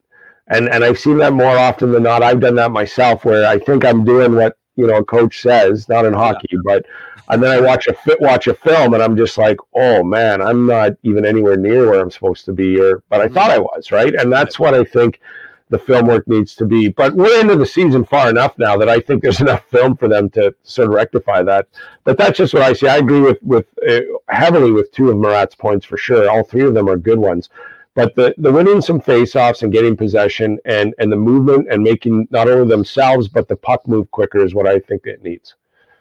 [0.49, 2.23] And and I've seen that more often than not.
[2.23, 5.89] I've done that myself, where I think I'm doing what you know a coach says,
[5.89, 6.61] not in hockey, yeah.
[6.65, 6.87] but
[7.29, 10.41] and then I watch a fit watch a film and I'm just like, oh man,
[10.41, 13.59] I'm not even anywhere near where I'm supposed to be, or but I thought I
[13.59, 14.15] was, right?
[14.15, 15.21] And that's what I think
[15.69, 16.89] the film work needs to be.
[16.89, 20.09] But we're into the season far enough now that I think there's enough film for
[20.09, 21.67] them to sort of rectify that.
[22.05, 22.89] But that's just what I see.
[22.89, 26.31] I agree with with uh, heavily with two of Murat's points for sure.
[26.31, 27.49] All three of them are good ones.
[27.97, 32.29] But the, the winning some faceoffs and getting possession and, and the movement and making
[32.31, 35.57] not only themselves but the puck move quicker is what I think it needs.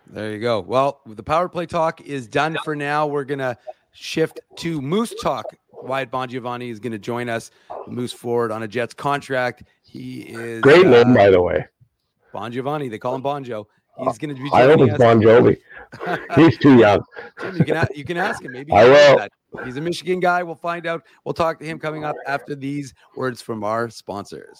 [0.07, 0.59] There you go.
[0.59, 3.07] Well, the power play talk is done for now.
[3.07, 3.57] We're gonna
[3.93, 5.45] shift to Moose talk.
[5.71, 7.51] Wyatt Bongiovanni is going to join us.
[7.87, 9.63] Moose forward on a Jets contract.
[9.83, 11.65] He is great name, uh, by the way.
[12.33, 12.89] Bongiovanni.
[12.89, 13.65] They call him Bonjo.
[13.97, 14.49] He's going to be.
[14.51, 15.57] I hope it's Bon Jovi.
[16.35, 17.03] He's too young.
[17.53, 18.51] you can you can ask him.
[18.51, 19.27] Maybe I will.
[19.63, 20.43] He's a Michigan guy.
[20.43, 21.03] We'll find out.
[21.23, 24.59] We'll talk to him coming up after these words from our sponsors.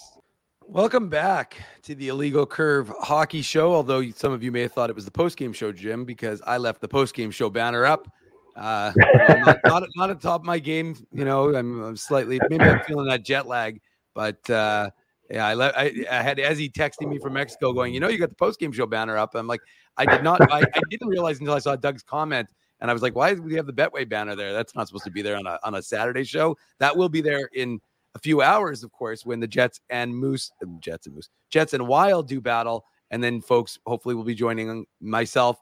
[0.68, 3.72] Welcome back to the Illegal Curve Hockey Show.
[3.72, 6.42] Although some of you may have thought it was the post game show, Jim, because
[6.46, 8.08] I left the post game show banner up.
[8.56, 8.92] Uh,
[9.44, 10.96] not, not, not at top of my game.
[11.12, 13.80] You know, I'm, I'm, slightly maybe I'm feeling that jet lag,
[14.14, 14.90] but uh,
[15.30, 15.76] yeah, I, left.
[15.76, 18.60] I, I had Ezzy texting me from Mexico, going, you know, you got the post
[18.60, 19.34] game show banner up.
[19.34, 19.60] I'm like,
[19.96, 20.40] I did not.
[20.52, 22.48] I, I didn't realize until I saw Doug's comment.
[22.80, 24.52] And I was like, why do we have the Betway banner there?
[24.52, 26.56] That's not supposed to be there on a on a Saturday show.
[26.78, 27.80] That will be there in
[28.14, 31.86] a few hours, of course, when the Jets and Moose, Jets and Moose, Jets and
[31.86, 32.84] Wild do battle.
[33.10, 35.58] And then folks hopefully will be joining myself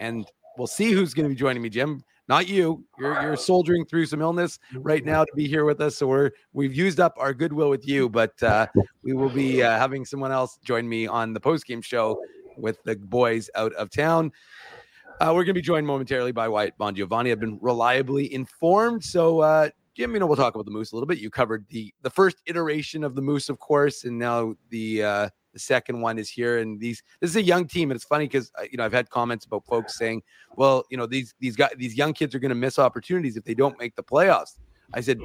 [0.00, 0.26] and
[0.56, 2.02] we'll see who's going to be joining me, Jim.
[2.28, 2.84] Not you.
[2.98, 5.96] You're you're soldiering through some illness right now to be here with us.
[5.96, 8.66] So we're we've used up our goodwill with you, but uh,
[9.02, 12.20] we will be uh, having someone else join me on the post game show
[12.58, 14.32] with the boys out of town.
[15.20, 17.32] Uh, we're going to be joined momentarily by Wyatt Bongiovanni.
[17.32, 19.02] I've been reliably informed.
[19.02, 21.18] So, uh, Jim, you know, we'll talk about the Moose a little bit.
[21.18, 25.28] You covered the the first iteration of the Moose, of course, and now the uh,
[25.58, 26.58] the second one is here.
[26.58, 28.92] And these this is a young team, and it's funny because uh, you know I've
[28.92, 30.22] had comments about folks saying,
[30.56, 33.44] well, you know, these these guys these young kids are going to miss opportunities if
[33.44, 34.58] they don't make the playoffs.
[34.94, 35.20] I said,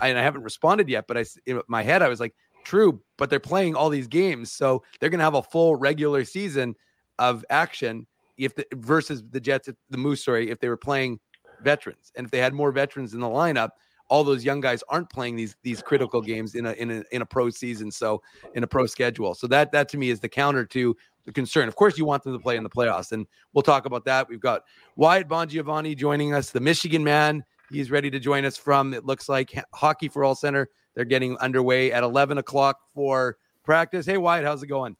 [0.00, 3.00] I, and I haven't responded yet, but I in my head I was like, true,
[3.16, 6.74] but they're playing all these games, so they're going to have a full regular season
[7.18, 11.18] of action if the, versus the Jets, the Moose, sorry, if they were playing
[11.62, 13.70] veterans and if they had more veterans in the lineup
[14.08, 17.22] all those young guys aren't playing these these critical games in a in a in
[17.22, 18.22] a pro season, so
[18.54, 19.34] in a pro schedule.
[19.34, 21.68] So that that to me is the counter to the concern.
[21.68, 24.28] Of course, you want them to play in the playoffs, and we'll talk about that.
[24.28, 24.62] We've got
[24.96, 27.44] Wyatt Bongiovanni joining us, the Michigan man.
[27.70, 30.70] He's ready to join us from it looks like Hockey for All Center.
[30.94, 34.06] They're getting underway at 11 o'clock for practice.
[34.06, 34.96] Hey Wyatt, how's it going?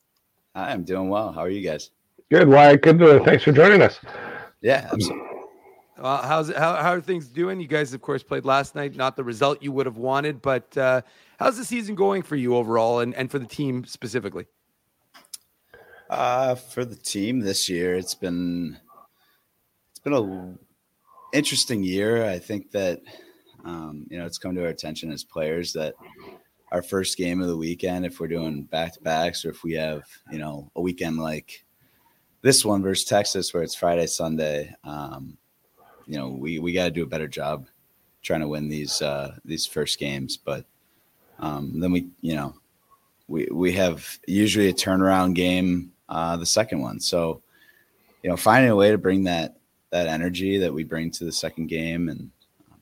[0.54, 1.32] Hi, I'm doing well.
[1.32, 1.90] How are you guys?
[2.30, 2.82] Good, Wyatt.
[2.82, 2.98] Good.
[2.98, 3.98] To, thanks for joining us.
[4.60, 5.27] Yeah, absolutely.
[5.98, 7.60] Uh, how's how, how are things doing?
[7.60, 8.94] You guys, of course, played last night.
[8.94, 11.02] Not the result you would have wanted, but uh,
[11.38, 14.46] how's the season going for you overall, and, and for the team specifically?
[16.08, 18.78] Uh, for the team this year, it's been
[19.90, 22.24] it's been a interesting year.
[22.24, 23.00] I think that
[23.64, 25.94] um, you know it's come to our attention as players that
[26.70, 29.72] our first game of the weekend, if we're doing back to backs, or if we
[29.74, 31.64] have you know a weekend like
[32.42, 34.72] this one versus Texas, where it's Friday Sunday.
[34.84, 35.36] Um,
[36.08, 37.66] you know we we got to do a better job
[38.22, 40.36] trying to win these uh, these first games.
[40.36, 40.64] But
[41.38, 42.54] um, then we you know
[43.28, 46.98] we we have usually a turnaround game uh, the second one.
[46.98, 47.42] So
[48.22, 49.56] you know finding a way to bring that
[49.90, 52.30] that energy that we bring to the second game and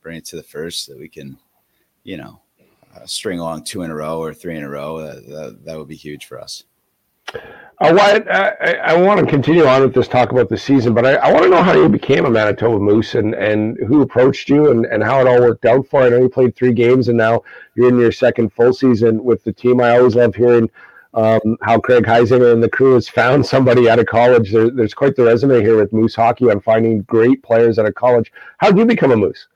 [0.00, 1.36] bring it to the first that we can
[2.04, 2.40] you know
[2.94, 5.78] uh, string along two in a row or three in a row that, that, that
[5.78, 6.64] would be huge for us
[7.78, 11.04] Uh, Wyatt, I, I want to continue on with this talk about the season, but
[11.04, 14.48] I, I want to know how you became a Manitoba Moose and, and who approached
[14.48, 16.06] you and, and how it all worked out for you.
[16.06, 17.42] I know you played three games and now
[17.74, 19.82] you're in your second full season with the team.
[19.82, 20.70] I always love hearing
[21.12, 24.52] um, how Craig Heisinger and the crew has found somebody out of college.
[24.52, 27.94] There, there's quite the resume here with Moose Hockey on finding great players out of
[27.94, 28.32] college.
[28.56, 29.48] How did you become a Moose?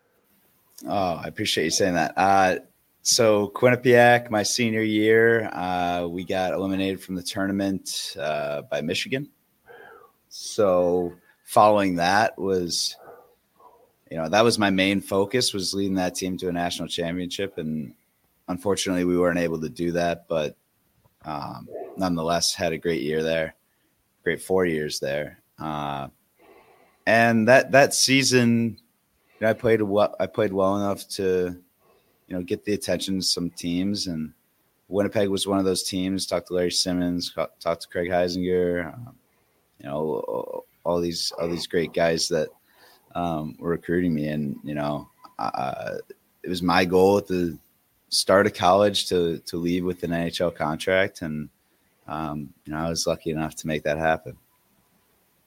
[0.87, 2.13] Oh, I appreciate you saying that.
[2.19, 2.57] Uh,
[3.11, 9.29] so Quinnipiac, my senior year, uh, we got eliminated from the tournament uh, by Michigan.
[10.29, 12.97] So following that was,
[14.13, 17.59] you know, that was my main focus was leading that team to a national championship,
[17.59, 17.95] and
[18.47, 20.29] unfortunately, we weren't able to do that.
[20.29, 20.55] But
[21.25, 23.57] um, nonetheless, had a great year there,
[24.23, 26.07] great four years there, uh,
[27.07, 28.79] and that that season,
[29.41, 30.15] you know, I played well.
[30.21, 31.61] I played well enough to
[32.31, 34.07] you know, get the attention of some teams.
[34.07, 34.33] And
[34.89, 36.27] Winnipeg was one of those teams.
[36.27, 39.17] Talked to Larry Simmons, talked to Craig Heisinger, um,
[39.79, 42.49] you know, all these all these great guys that
[43.15, 44.29] um, were recruiting me.
[44.29, 45.97] And you know, uh,
[46.43, 47.59] it was my goal at the
[48.09, 51.49] start of college to to leave with an NHL contract, and
[52.07, 54.37] um, you know, I was lucky enough to make that happen.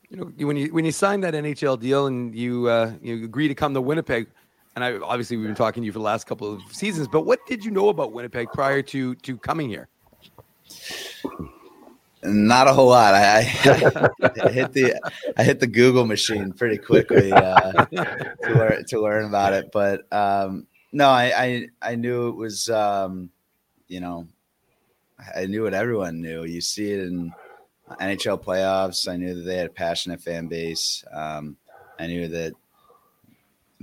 [0.09, 3.47] You know, when you when you signed that NHL deal and you uh, you agree
[3.47, 4.27] to come to Winnipeg,
[4.75, 7.21] and I obviously we've been talking to you for the last couple of seasons, but
[7.21, 9.87] what did you know about Winnipeg prior to to coming here?
[12.23, 13.13] Not a whole lot.
[13.13, 13.43] I, I,
[14.49, 14.99] hit the
[15.37, 20.11] I hit the Google machine pretty quickly uh, to learn to learn about it, but
[20.13, 23.29] um, no, I, I, I knew it was um,
[23.87, 24.27] you know
[25.35, 26.45] I knew what everyone knew.
[26.45, 27.33] You see it in
[27.99, 29.07] NHL playoffs.
[29.11, 31.03] I knew that they had a passionate fan base.
[31.11, 31.57] Um,
[31.99, 32.53] I knew that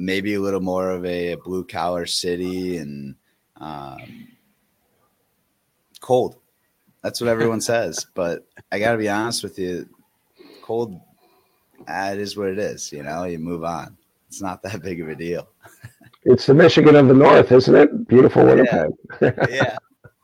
[0.00, 3.14] maybe a little more of a, blue collar city and
[3.58, 4.28] um,
[6.00, 6.36] cold.
[7.02, 8.06] That's what everyone says.
[8.14, 9.88] But I got to be honest with you,
[10.62, 10.98] cold.
[11.88, 12.92] Ah, it is what it is.
[12.92, 13.96] You know, you move on.
[14.28, 15.48] It's not that big of a deal.
[16.24, 18.08] it's the Michigan of the North, isn't it?
[18.08, 18.90] Beautiful Winnipeg.
[19.20, 19.76] Yeah.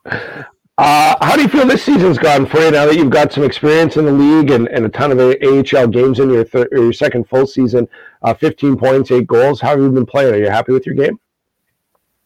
[0.05, 0.43] yeah.
[0.77, 3.43] Uh, how do you feel this season's gone for you now that you've got some
[3.43, 6.93] experience in the league and, and a ton of AHL games in your th- your
[6.93, 7.87] second full season?
[8.21, 9.59] Uh, 15 points, eight goals.
[9.59, 10.35] How have you been playing?
[10.35, 11.19] Are you happy with your game?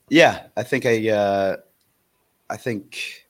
[0.10, 1.58] Yeah, I think I, uh,
[2.50, 3.26] I think,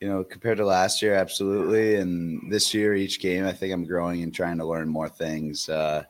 [0.00, 1.94] you know, compared to last year, absolutely.
[1.94, 5.68] And this year, each game, I think I'm growing and trying to learn more things.
[5.68, 6.02] Uh,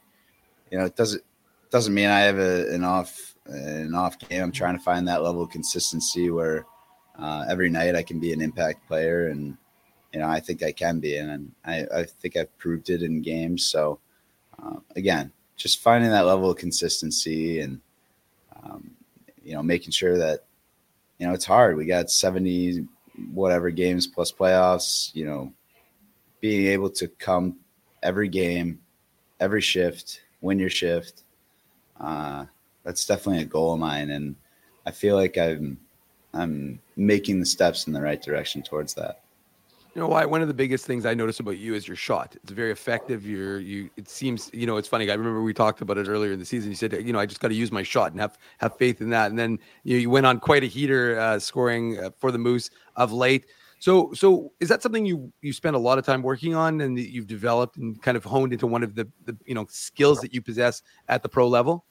[0.70, 1.22] you know, it doesn't
[1.68, 4.42] doesn't mean I have a, an off an off game.
[4.42, 6.64] I'm trying to find that level of consistency where
[7.18, 9.56] uh, every night I can be an impact player, and
[10.12, 13.22] you know I think I can be, and I, I think I've proved it in
[13.22, 13.66] games.
[13.66, 13.98] So
[14.62, 17.80] uh, again, just finding that level of consistency, and
[18.62, 18.90] um,
[19.42, 20.44] you know making sure that
[21.18, 21.76] you know it's hard.
[21.76, 22.86] We got seventy
[23.32, 25.14] whatever games plus playoffs.
[25.14, 25.52] You know,
[26.40, 27.56] being able to come
[28.02, 28.80] every game,
[29.38, 31.24] every shift, win your shift.
[32.00, 32.46] Uh,
[32.84, 34.34] that's definitely a goal of mine, and
[34.86, 35.78] I feel like I'm
[36.34, 39.22] I'm making the steps in the right direction towards that.
[39.94, 40.24] You know why?
[40.24, 42.34] One of the biggest things I notice about you is your shot.
[42.42, 43.26] It's very effective.
[43.26, 43.90] You're you.
[43.96, 44.78] It seems you know.
[44.78, 45.10] It's funny.
[45.10, 46.70] I remember we talked about it earlier in the season.
[46.70, 49.02] You said you know I just got to use my shot and have have faith
[49.02, 49.30] in that.
[49.30, 52.38] And then you, know, you went on quite a heater uh, scoring uh, for the
[52.38, 53.44] Moose of late.
[53.80, 56.96] So so is that something you you spend a lot of time working on and
[56.96, 60.20] that you've developed and kind of honed into one of the the you know skills
[60.20, 61.84] that you possess at the pro level?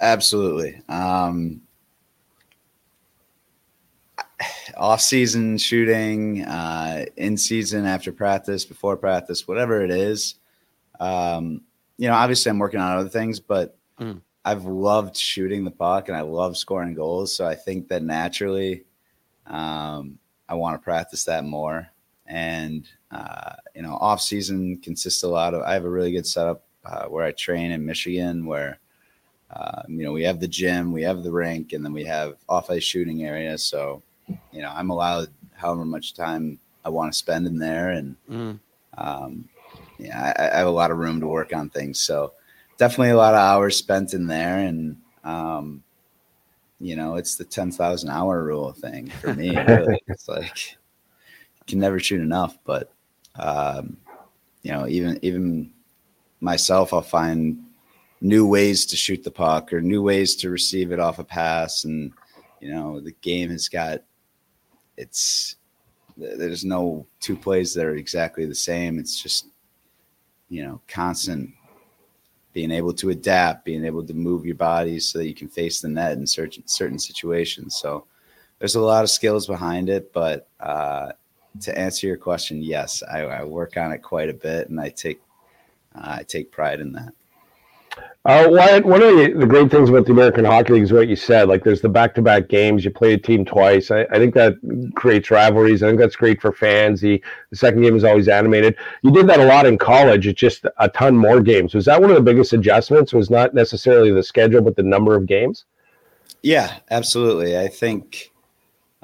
[0.00, 0.80] Absolutely.
[0.88, 1.60] Um,
[4.76, 10.36] off season shooting, uh, in season after practice, before practice, whatever it is.
[10.98, 11.62] Um,
[11.98, 14.20] you know, obviously I'm working on other things, but mm.
[14.44, 17.34] I've loved shooting the puck and I love scoring goals.
[17.34, 18.84] So I think that naturally,
[19.46, 21.88] um, I want to practice that more.
[22.26, 25.62] And uh, you know, off season consists a lot of.
[25.62, 28.78] I have a really good setup uh, where I train in Michigan, where
[29.50, 32.36] uh, you know we have the gym, we have the rink, and then we have
[32.48, 33.64] off ice shooting areas.
[33.64, 34.02] So
[34.52, 38.58] you know, I'm allowed however much time I want to spend in there, and mm.
[38.96, 39.48] um,
[39.98, 42.00] yeah, I, I, have a lot of room to work on things.
[42.00, 42.32] So
[42.78, 45.82] definitely a lot of hours spent in there, and um,
[46.80, 49.56] you know, it's the ten thousand hour rule thing for me.
[49.66, 50.00] Really.
[50.08, 52.92] it's like you can never shoot enough, but
[53.36, 53.96] um,
[54.62, 55.72] you know, even even
[56.40, 57.64] myself, I'll find
[58.20, 61.84] new ways to shoot the puck or new ways to receive it off a pass
[61.84, 62.12] and
[62.60, 64.02] you know the game has got
[65.00, 65.56] it's
[66.16, 68.98] there's no two plays that are exactly the same.
[68.98, 69.46] It's just
[70.48, 71.50] you know constant
[72.52, 75.80] being able to adapt, being able to move your body so that you can face
[75.80, 77.76] the net in certain certain situations.
[77.76, 78.06] So
[78.58, 81.12] there's a lot of skills behind it, but uh,
[81.62, 84.90] to answer your question, yes, I, I work on it quite a bit, and I
[84.90, 85.20] take
[85.94, 87.14] uh, I take pride in that.
[88.26, 91.08] Uh, Wyatt, one of the, the, great things about the American Hockey League is what
[91.08, 91.48] you said.
[91.48, 92.84] Like, there's the back-to-back games.
[92.84, 93.90] You play a team twice.
[93.90, 94.56] I, I, think that
[94.94, 95.82] creates rivalries.
[95.82, 97.00] I think that's great for fans.
[97.00, 98.76] The, the second game is always animated.
[99.02, 100.26] You did that a lot in college.
[100.26, 101.74] It's just a ton more games.
[101.74, 103.14] Was that one of the biggest adjustments?
[103.14, 105.64] Was not necessarily the schedule, but the number of games?
[106.42, 107.58] Yeah, absolutely.
[107.58, 108.30] I think,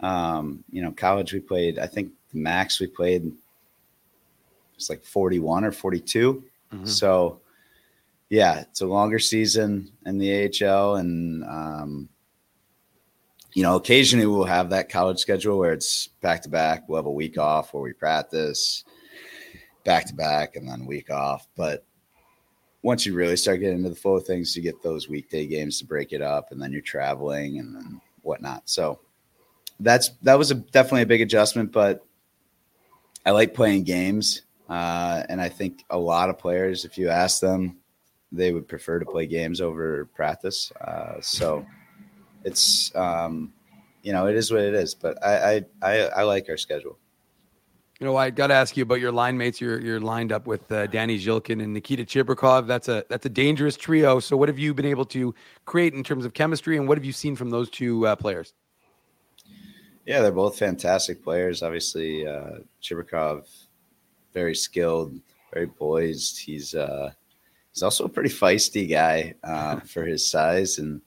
[0.03, 1.79] um, you know, college we played.
[1.79, 3.33] I think max we played
[4.77, 6.45] it's like 41 or 42.
[6.73, 6.87] Mm-hmm.
[6.87, 7.41] So
[8.29, 12.09] yeah, it's a longer season in the AHL, and um,
[13.55, 16.89] you know, occasionally we'll have that college schedule where it's back to back.
[16.89, 18.85] We'll have a week off where we practice
[19.85, 21.47] back to back, and then week off.
[21.57, 21.85] But
[22.83, 25.79] once you really start getting into the flow of things, you get those weekday games
[25.79, 28.63] to break it up, and then you're traveling and then whatnot.
[28.69, 28.99] So
[29.79, 32.05] that's that was a, definitely a big adjustment, but
[33.25, 37.41] I like playing games, uh, and I think a lot of players, if you ask
[37.41, 37.79] them
[38.33, 40.73] they would prefer to play games over practice.
[40.81, 41.67] Uh, so
[42.45, 43.53] it's um,
[44.03, 44.95] you know it is what it is.
[44.95, 46.99] But I I I, I like our schedule.
[47.99, 49.59] You know, I got to ask you about your line mates.
[49.59, 52.67] You're you're lined up with uh, Danny Zhilkin and Nikita Chibrikov.
[52.67, 54.21] That's a that's a dangerous trio.
[54.21, 57.07] So, what have you been able to create in terms of chemistry, and what have
[57.07, 58.53] you seen from those two uh, players?
[60.05, 61.63] Yeah, they're both fantastic players.
[61.63, 63.49] Obviously, uh, Chibrikov,
[64.35, 65.19] very skilled,
[65.53, 66.39] very poised.
[66.39, 67.13] He's uh,
[67.77, 71.03] he's also a pretty feisty guy uh, for his size, and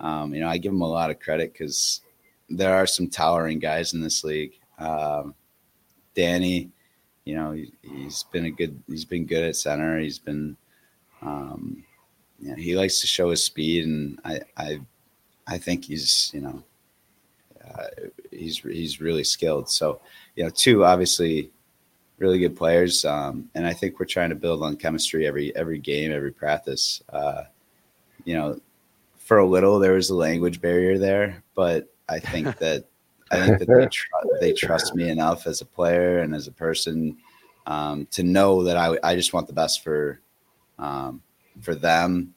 [0.00, 2.02] um, you know I give him a lot of credit because
[2.50, 4.52] there are some towering guys in this league.
[4.78, 5.34] Um,
[6.14, 6.70] Danny,
[7.24, 7.72] you know, he,
[8.04, 9.98] has been a good he's been good at center.
[9.98, 10.56] He's been
[11.22, 11.82] um,
[12.38, 14.80] you know, he likes to show his speed, and I I
[15.46, 16.62] I think he's you know
[17.66, 17.86] uh,
[18.30, 19.70] he's he's really skilled.
[19.70, 20.02] So
[20.36, 21.50] you know, two obviously
[22.20, 25.78] really good players, um, and I think we're trying to build on chemistry every every
[25.78, 27.02] game, every practice.
[27.08, 27.44] Uh,
[28.24, 28.60] you know,
[29.18, 32.84] for a little there was a language barrier there, but I think that
[33.32, 36.52] I think that they, tr- they trust me enough as a player and as a
[36.52, 37.16] person
[37.66, 40.20] um, to know that I I just want the best for
[40.78, 41.22] um,
[41.60, 42.34] for them,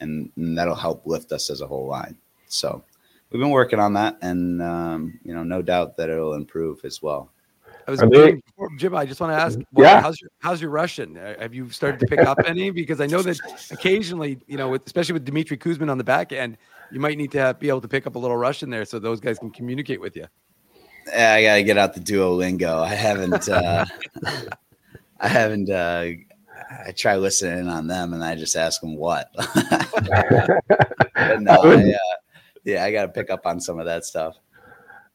[0.00, 2.16] and, and, that'll help lift us as a whole line.
[2.46, 2.82] So
[3.30, 7.02] we've been working on that, and um, you know, no doubt that it'll improve as
[7.02, 7.30] well.
[7.86, 8.42] I was Jim,
[8.78, 10.00] Jim, I just want to ask, well, yeah.
[10.00, 11.18] how's your how's your Russian?
[11.18, 12.70] Uh, have you started to pick up any?
[12.70, 13.38] Because I know that
[13.70, 16.56] occasionally, you know, with, especially with Dmitry Kuzmin on the back end,
[16.90, 18.98] you might need to have, be able to pick up a little Russian there so
[18.98, 20.26] those guys can communicate with you.
[21.08, 22.82] Yeah, I got to get out the Duolingo.
[22.82, 23.84] I haven't, uh,
[25.20, 26.06] I haven't, uh,
[26.86, 29.30] I try listening on them and I just ask them what.
[29.36, 29.44] no,
[31.16, 31.98] I, uh,
[32.64, 34.38] yeah, I got to pick up on some of that stuff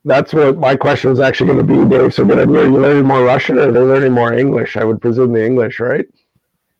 [0.06, 2.14] that's what my question was actually going to be, Dave.
[2.14, 4.78] So, but are you learning more Russian or they're learning more English?
[4.78, 6.06] I would presume the English, right?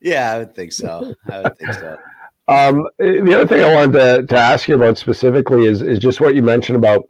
[0.02, 1.14] Yeah, I would think so.
[1.30, 1.98] I would think so.
[2.50, 6.20] Um, the other thing I wanted to, to ask you about specifically is is just
[6.20, 7.08] what you mentioned about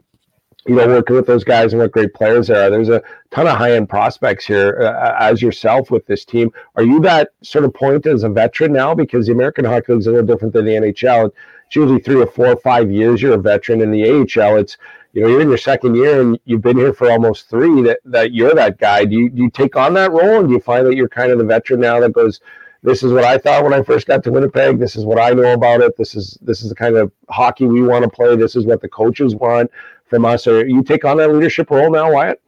[0.66, 2.68] you know working with those guys and what great players there are.
[2.68, 6.52] There's a ton of high end prospects here uh, as yourself with this team.
[6.76, 8.94] Are you that sort of point as a veteran now?
[8.94, 11.28] Because the American Hockey League is a little different than the NHL.
[11.66, 13.80] It's usually three or four or five years you're a veteran.
[13.80, 14.76] In the AHL, it's
[15.12, 18.00] you know you're in your second year and you've been here for almost three that,
[18.04, 19.04] that you're that guy.
[19.04, 21.32] Do you, do you take on that role and do you find that you're kind
[21.32, 22.40] of the veteran now that goes
[22.82, 24.78] this is what i thought when i first got to winnipeg.
[24.78, 25.96] This is what i know about it.
[25.96, 28.36] This is this is the kind of hockey we want to play.
[28.36, 29.70] This is what the coaches want
[30.06, 30.46] from us.
[30.46, 32.40] Or you take on that leadership role now wyatt?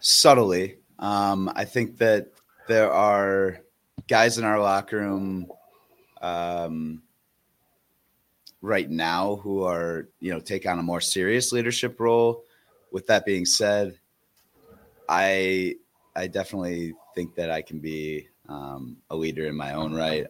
[0.00, 0.78] Subtly.
[0.98, 2.28] Um, i think that
[2.68, 3.60] there are
[4.08, 5.50] guys in our locker room
[6.20, 7.02] um,
[8.64, 12.44] right now who are you know take on a more serious leadership role.
[12.90, 13.98] With that being said,
[15.08, 15.76] I
[16.16, 20.26] I definitely think that I can be um, a leader in my own right,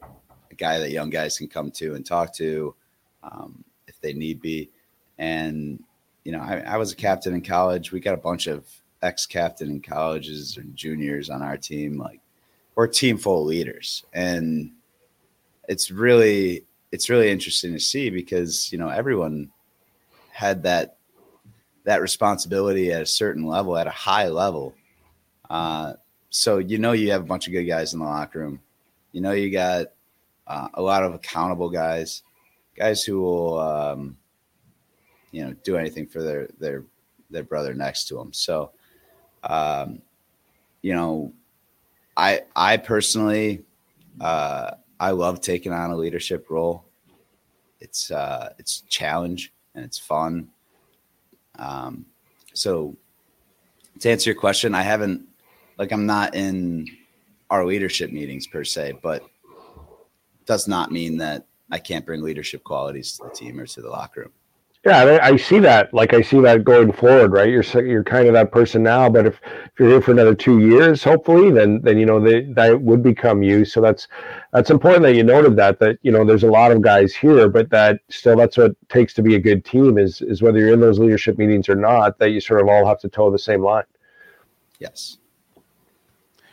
[0.51, 2.74] a guy that young guys can come to and talk to
[3.22, 4.70] um, if they need be.
[5.18, 5.82] And
[6.24, 7.93] you know, I, I was a captain in college.
[7.93, 8.66] We got a bunch of
[9.03, 11.99] ex-captain in colleges and juniors on our team.
[11.99, 12.20] Like
[12.74, 14.72] we're a team full of leaders, and
[15.68, 16.64] it's really
[16.95, 19.51] it's really interesting to see because you know everyone
[20.30, 20.97] had that
[21.82, 24.76] that responsibility at a certain level, at a high level.
[25.51, 25.95] Uh,
[26.30, 28.61] so you know you have a bunch of good guys in the locker room.
[29.11, 29.86] You know you got
[30.47, 32.22] uh, a lot of accountable guys,
[32.76, 34.16] guys who will um,
[35.32, 36.84] you know do anything for their their
[37.28, 38.32] their brother next to them.
[38.32, 38.70] So
[39.42, 40.01] um,
[40.80, 41.32] you know,
[42.16, 43.64] I I personally
[44.20, 46.84] uh, I love taking on a leadership role.
[47.85, 50.49] It's uh, it's challenge and it's fun.
[51.59, 52.07] Um,
[52.55, 52.97] so
[54.01, 55.22] to answer your question, I haven't
[55.78, 56.89] like I'm not in
[57.51, 59.22] our leadership meetings per se, but
[60.47, 63.91] does not mean that I can't bring leadership qualities to the team or to the
[63.91, 64.32] locker room.
[64.85, 65.95] Yeah, I see that.
[65.95, 67.49] Like I see that going forward, right?
[67.49, 70.59] You're you're kind of that person now, but if, if you're here for another two
[70.61, 73.64] years, hopefully, then then you know they, that would become you.
[73.64, 74.09] So that's
[74.53, 77.49] that's important that you noted that that you know there's a lot of guys here,
[77.49, 80.74] but that still that's what takes to be a good team is is whether you're
[80.74, 83.39] in those leadership meetings or not, that you sort of all have to toe the
[83.39, 83.85] same line.
[84.80, 85.16] Yes.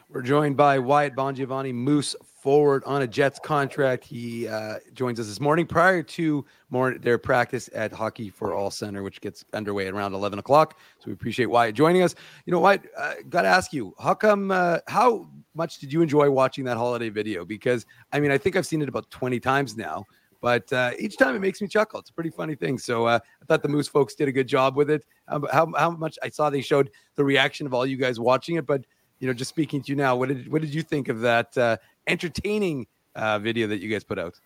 [0.08, 4.04] We're joined by Wyatt Bongiovanni, Moose forward on a Jets contract.
[4.04, 8.72] He uh, joins us this morning prior to more their practice at Hockey for All
[8.72, 10.80] Center, which gets underway at around 11 o'clock.
[10.98, 12.16] So we appreciate Wyatt joining us.
[12.46, 16.02] You know, Wyatt, uh, got to ask you, how come, uh, how much did you
[16.02, 17.46] enjoy watching that holiday video?
[17.46, 20.06] Because, I mean, I think I've seen it about 20 times now.
[20.42, 22.00] But uh, each time it makes me chuckle.
[22.00, 22.80] It's a pretty funny thing.
[22.80, 25.06] So uh, I thought the Moose folks did a good job with it.
[25.28, 28.56] How, how, how much I saw they showed the reaction of all you guys watching
[28.56, 28.84] it, but
[29.22, 31.56] you know, just speaking to you now, what did what did you think of that
[31.56, 31.78] uh,
[32.12, 32.86] entertaining
[33.16, 34.40] uh, video that you guys put out?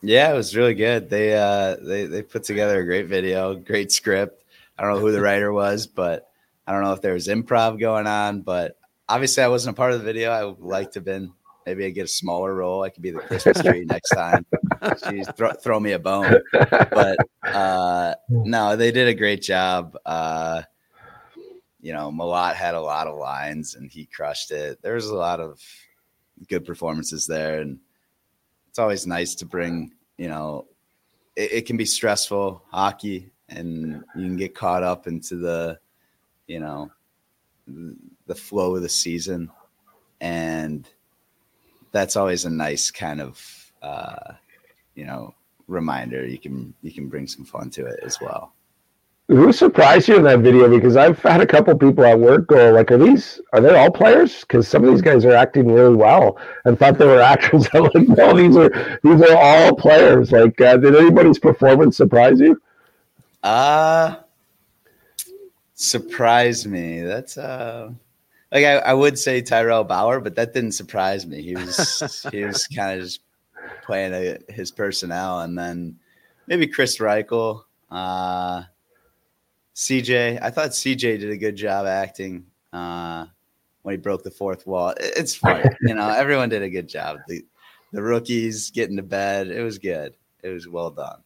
[0.00, 1.08] Yeah, it was really good.
[1.08, 4.44] They uh, they they put together a great video, great script.
[4.76, 6.28] I don't know who the writer was, but
[6.66, 8.40] I don't know if there was improv going on.
[8.40, 8.76] But
[9.08, 10.30] obviously, I wasn't a part of the video.
[10.30, 11.32] I would like to have been.
[11.64, 12.82] Maybe I get a smaller role.
[12.82, 14.44] I could be the Christmas tree next time.
[14.82, 16.40] Jeez, throw, throw me a bone.
[16.50, 19.96] But uh, no, they did a great job.
[20.04, 20.62] Uh,
[21.80, 24.82] you know, Malott had a lot of lines and he crushed it.
[24.82, 25.60] There was a lot of
[26.48, 27.60] good performances there.
[27.60, 27.78] And
[28.68, 30.66] it's always nice to bring, you know,
[31.36, 35.78] it, it, can be stressful hockey and you can get caught up into the,
[36.46, 36.90] you know,
[38.26, 39.50] the flow of the season.
[40.20, 40.88] And
[41.90, 44.34] that's always a nice kind of, uh,
[44.94, 45.34] you know,
[45.68, 46.26] reminder.
[46.26, 48.52] You can, you can bring some fun to it as well.
[49.32, 50.68] Who surprised you in that video?
[50.68, 53.40] Because I've had a couple people at work go, like, "Are these?
[53.54, 56.98] Are they all players?" Because some of these guys are acting really well, and thought
[56.98, 57.66] they were actors.
[57.72, 62.40] I'm like, "No, these are these are all players." Like, uh, did anybody's performance surprise
[62.40, 62.60] you?
[63.42, 64.16] Uh
[65.74, 67.00] surprise me.
[67.00, 67.90] That's uh
[68.52, 71.40] like I, I would say Tyrel Bauer, but that didn't surprise me.
[71.40, 73.20] He was he was kind of just
[73.82, 75.98] playing a, his personnel, and then
[76.46, 77.62] maybe Chris Reichel.
[77.90, 78.64] Uh,
[79.74, 83.26] CJ, I thought CJ did a good job acting uh,
[83.82, 84.94] when he broke the fourth wall.
[84.98, 86.08] It's funny, you know.
[86.08, 87.18] Everyone did a good job.
[87.28, 87.44] The
[87.92, 89.48] the rookies getting to bed.
[89.48, 90.14] It was good.
[90.42, 91.18] It was well done.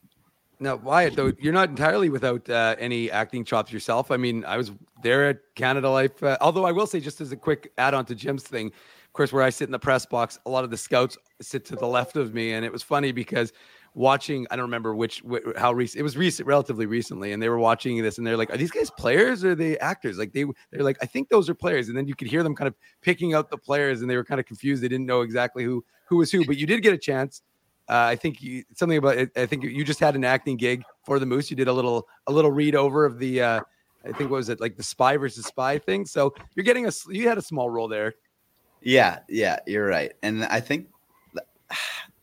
[0.58, 4.10] Now, Wyatt, though, you're not entirely without uh, any acting chops yourself.
[4.10, 4.72] I mean, I was
[5.02, 6.22] there at Canada Life.
[6.22, 9.32] Uh, although I will say, just as a quick add-on to Jim's thing, of course,
[9.32, 11.86] where I sit in the press box, a lot of the scouts sit to the
[11.86, 13.52] left of me, and it was funny because
[13.96, 14.46] watching.
[14.50, 15.22] I don't remember which
[15.56, 18.52] how recent it was recent, relatively recently, and they were watching this, and they're like,
[18.52, 21.48] "Are these guys players or are they actors?" Like they they're like, "I think those
[21.48, 24.10] are players," and then you could hear them kind of picking out the players, and
[24.10, 24.82] they were kind of confused.
[24.82, 27.42] They didn't know exactly who who was who, but you did get a chance.
[27.88, 29.30] Uh, I think you, something about it.
[29.36, 31.50] I think you just had an acting gig for the Moose.
[31.50, 33.42] You did a little a little read over of the.
[33.42, 33.60] Uh,
[34.04, 36.06] I think what was it like the spy versus spy thing.
[36.06, 38.14] So you're getting a you had a small role there.
[38.82, 40.86] Yeah, yeah, you're right, and I think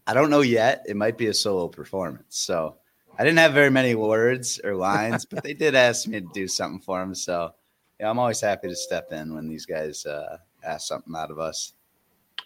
[0.05, 0.83] I don't know yet.
[0.87, 2.37] It might be a solo performance.
[2.37, 2.77] So
[3.17, 6.47] I didn't have very many words or lines, but they did ask me to do
[6.47, 7.15] something for them.
[7.15, 7.53] So
[7.99, 11.39] yeah, I'm always happy to step in when these guys uh, ask something out of
[11.39, 11.73] us.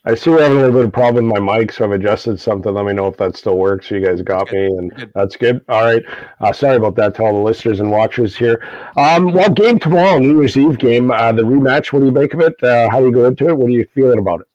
[0.06, 2.40] I see we're having a little bit of problem with my mic, so I've adjusted
[2.40, 2.74] something.
[2.74, 3.90] Let me know if that still works.
[3.92, 5.66] You guys got me, and that's good.
[5.68, 6.04] All right.
[6.40, 8.64] Uh, sorry about that to all the listeners and watchers here.
[8.96, 11.92] Um, well, game tomorrow, New Year's Eve game, uh, the rematch.
[11.92, 12.62] What do you make of it?
[12.64, 13.58] Uh, how do you go into it?
[13.58, 14.47] What are you feeling about it?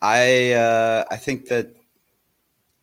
[0.00, 1.74] I uh, I think that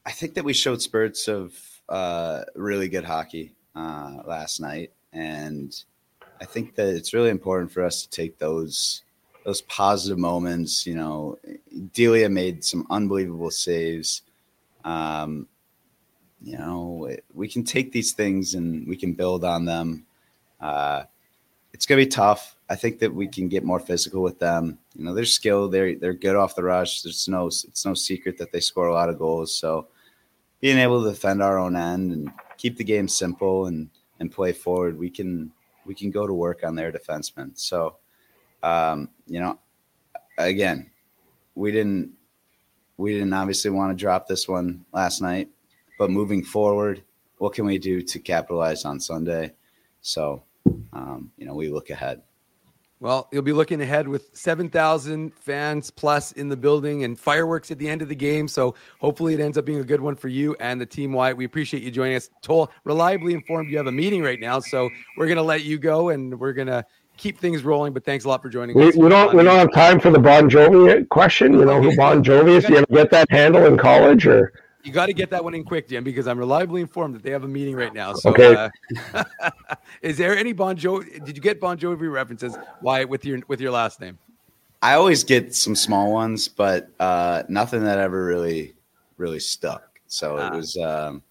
[0.06, 1.58] I think that we showed spurts of
[1.88, 5.76] uh, really good hockey uh, last night, and
[6.42, 9.04] I think that it's really important for us to take those
[9.46, 10.86] those positive moments.
[10.86, 11.38] You know,
[11.94, 14.22] Delia made some unbelievable saves.
[14.84, 15.48] Um,
[16.42, 20.06] you know, we can take these things and we can build on them.
[20.60, 21.04] Uh,
[21.76, 22.56] it's going to be tough.
[22.70, 24.80] I think that we can get more physical with them.
[24.96, 25.74] You know, they're skilled.
[25.74, 27.02] They're they're good off the rush.
[27.02, 29.54] There's no it's no secret that they score a lot of goals.
[29.54, 29.90] So
[30.62, 33.90] being able to defend our own end and keep the game simple and
[34.22, 35.52] and play forward, we can
[35.86, 37.60] we can go to work on their defensemen.
[37.60, 37.98] So
[38.64, 39.60] um, you know,
[40.38, 40.90] again,
[41.56, 42.14] we didn't
[42.96, 45.50] we didn't obviously want to drop this one last night,
[46.00, 47.04] but moving forward,
[47.38, 49.52] what can we do to capitalize on Sunday?
[50.00, 50.42] So
[50.96, 52.22] um, you know, we look ahead.
[53.02, 57.78] Well, you'll be looking ahead with 7,000 fans plus in the building and fireworks at
[57.78, 58.48] the end of the game.
[58.48, 61.36] So hopefully it ends up being a good one for you and the team Wyatt.
[61.36, 62.30] We appreciate you joining us.
[62.42, 64.60] Toll, reliably informed you have a meeting right now.
[64.62, 66.86] So we're going to let you go and we're going to
[67.18, 67.92] keep things rolling.
[67.92, 68.96] But thanks a lot for joining we, us.
[68.96, 71.52] We don't, we don't have time for the Bon Jovi question.
[71.54, 72.64] You know who Bon Jovi is?
[72.64, 74.54] Do you ever get that handle in college or?
[74.86, 77.32] You got to get that one in quick, Jim, because I'm reliably informed that they
[77.32, 78.14] have a meeting right now.
[78.14, 78.70] So, okay.
[79.14, 79.24] Uh,
[80.04, 81.26] is there any Bon Jovi?
[81.26, 82.56] Did you get Bon Jovi references?
[82.82, 84.20] Why with your with your last name?
[84.84, 88.76] I always get some small ones, but uh, nothing that ever really
[89.18, 90.00] really stuck.
[90.08, 90.48] So ah.
[90.48, 91.24] it was um,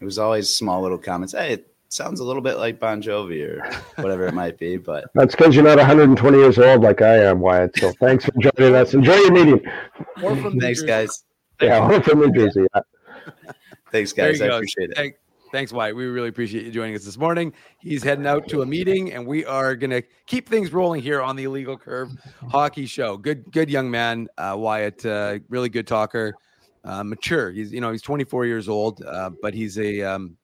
[0.00, 1.32] it was always small little comments.
[1.32, 3.68] Hey, it sounds a little bit like Bon Jovi or
[4.00, 4.76] whatever it might be.
[4.76, 7.76] But that's because you're not 120 years old like I am, Wyatt.
[7.76, 8.94] So thanks for joining us.
[8.94, 9.60] Enjoy your meeting.
[10.60, 11.24] Thanks, guys.
[11.64, 12.66] Yeah, we're from New Jersey.
[12.74, 12.82] Yeah.
[13.90, 14.40] Thanks, guys.
[14.42, 14.96] I appreciate it.
[14.96, 15.14] Thank,
[15.50, 15.96] thanks, Wyatt.
[15.96, 17.54] We really appreciate you joining us this morning.
[17.78, 21.22] He's heading out to a meeting, and we are going to keep things rolling here
[21.22, 22.10] on the Illegal Curve
[22.50, 23.16] Hockey Show.
[23.16, 25.06] Good, good young man, uh, Wyatt.
[25.06, 26.34] Uh, really good talker,
[26.84, 27.50] uh, mature.
[27.50, 30.02] He's, you know, he's 24 years old, uh, but he's a.
[30.02, 30.36] Um,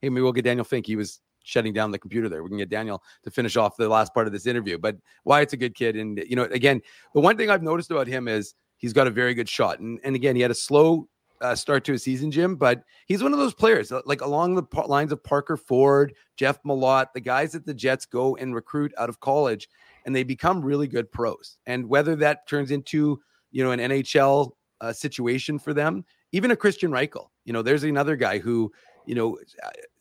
[0.00, 0.86] hey, maybe we'll get Daniel Fink.
[0.86, 2.42] He was shutting down the computer there.
[2.42, 4.78] We can get Daniel to finish off the last part of this interview.
[4.78, 6.82] But Wyatt's a good kid, and you know, again,
[7.14, 8.54] the one thing I've noticed about him is
[8.84, 9.78] he's got a very good shot.
[9.78, 11.08] And, and again, he had a slow
[11.40, 14.56] uh, start to a season, Jim, but he's one of those players uh, like along
[14.56, 18.92] the lines of Parker Ford, Jeff Malott, the guys that the Jets go and recruit
[18.98, 19.70] out of college,
[20.04, 21.56] and they become really good pros.
[21.64, 23.22] And whether that turns into
[23.52, 24.50] you know an NHL
[24.82, 28.70] uh, situation for them, even a Kristian Reichel, you know, there's another guy who
[29.06, 29.38] you know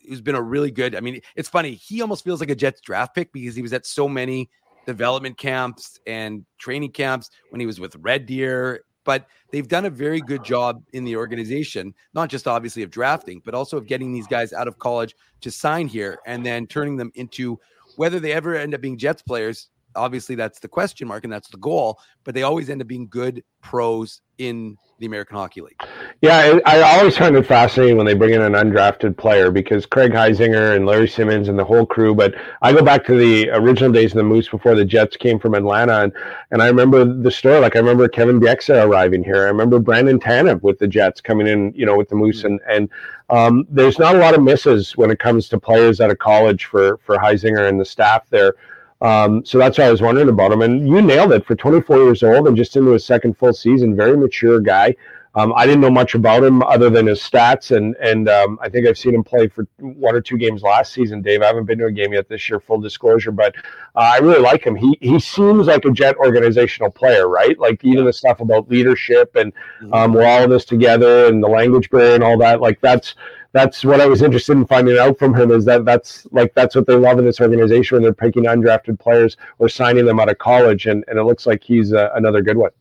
[0.09, 0.93] who's been a really good.
[0.93, 1.73] I mean, it's funny.
[1.75, 4.49] He almost feels like a Jets draft pick because he was at so many
[4.85, 8.83] development camps and training camps when he was with Red Deer.
[9.05, 13.41] But they've done a very good job in the organization, not just obviously of drafting,
[13.43, 16.95] but also of getting these guys out of college to sign here and then turning
[16.95, 17.59] them into
[17.97, 19.69] whether they ever end up being Jets players.
[19.95, 23.07] Obviously, that's the question mark and that's the goal, but they always end up being
[23.07, 25.79] good pros in the American Hockey League.
[26.21, 29.85] Yeah, I, I, always find it fascinating when they bring in an undrafted player because
[29.85, 32.15] Craig Heisinger and Larry Simmons and the whole crew.
[32.15, 35.39] But I go back to the original days of the Moose before the Jets came
[35.39, 36.13] from Atlanta, and,
[36.51, 37.59] and I remember the story.
[37.59, 39.43] Like I remember Kevin Bieksa arriving here.
[39.43, 42.57] I remember Brandon Tanev with the Jets coming in, you know, with the Moose, mm-hmm.
[42.67, 42.89] and and
[43.29, 46.65] um, there's not a lot of misses when it comes to players out of college
[46.65, 48.55] for for Heisinger and the staff there.
[49.03, 50.61] Um, so that's why I was wondering about him.
[50.61, 53.95] And you nailed it for 24 years old and just into his second full season.
[53.95, 54.95] Very mature guy.
[55.35, 58.69] Um, I didn't know much about him other than his stats, and and um, I
[58.69, 61.23] think I've seen him play for one or two games last season.
[61.23, 63.55] Dave, I haven't been to a game yet this year, full disclosure, but
[63.95, 64.75] uh, I really like him.
[64.75, 67.57] He he seems like a Jet organizational player, right?
[67.57, 69.51] Like even the stuff about leadership and
[69.81, 69.91] mm-hmm.
[69.91, 72.61] um, we're all in this together, and the language barrier and all that.
[72.61, 73.15] Like that's
[73.53, 76.75] that's what I was interested in finding out from him is that that's like that's
[76.75, 80.29] what they love in this organization when they're picking undrafted players or signing them out
[80.29, 82.71] of college, and, and it looks like he's uh, another good one.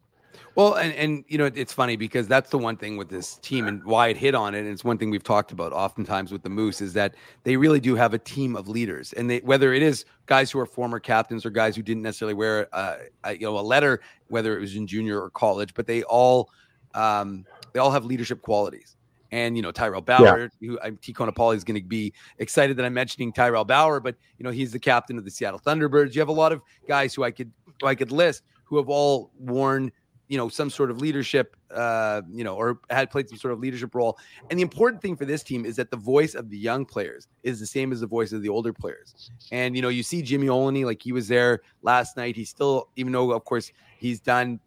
[0.54, 3.68] Well, and, and you know it's funny because that's the one thing with this team
[3.68, 4.60] and why it hit on it.
[4.60, 7.14] And it's one thing we've talked about oftentimes with the Moose is that
[7.44, 10.58] they really do have a team of leaders, and they whether it is guys who
[10.58, 14.00] are former captains or guys who didn't necessarily wear a, a you know a letter,
[14.28, 16.50] whether it was in junior or college, but they all
[16.94, 17.44] um,
[17.74, 18.96] they all have leadership qualities.
[19.32, 20.68] And you know Tyrel Bauer, yeah.
[20.68, 21.12] who I'm T.
[21.12, 24.72] Conopoli is going to be excited that I'm mentioning Tyrel Bauer, but you know he's
[24.72, 26.14] the captain of the Seattle Thunderbirds.
[26.14, 28.88] You have a lot of guys who I could who I could list who have
[28.88, 29.92] all worn
[30.28, 33.60] you know some sort of leadership uh you know or had played some sort of
[33.60, 34.16] leadership role
[34.48, 37.28] and the important thing for this team is that the voice of the young players
[37.42, 40.22] is the same as the voice of the older players and you know you see
[40.22, 44.20] jimmy Oligny like he was there last night he still even though of course he's
[44.20, 44.58] done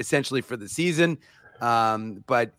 [0.00, 1.16] essentially for the season
[1.60, 2.50] um but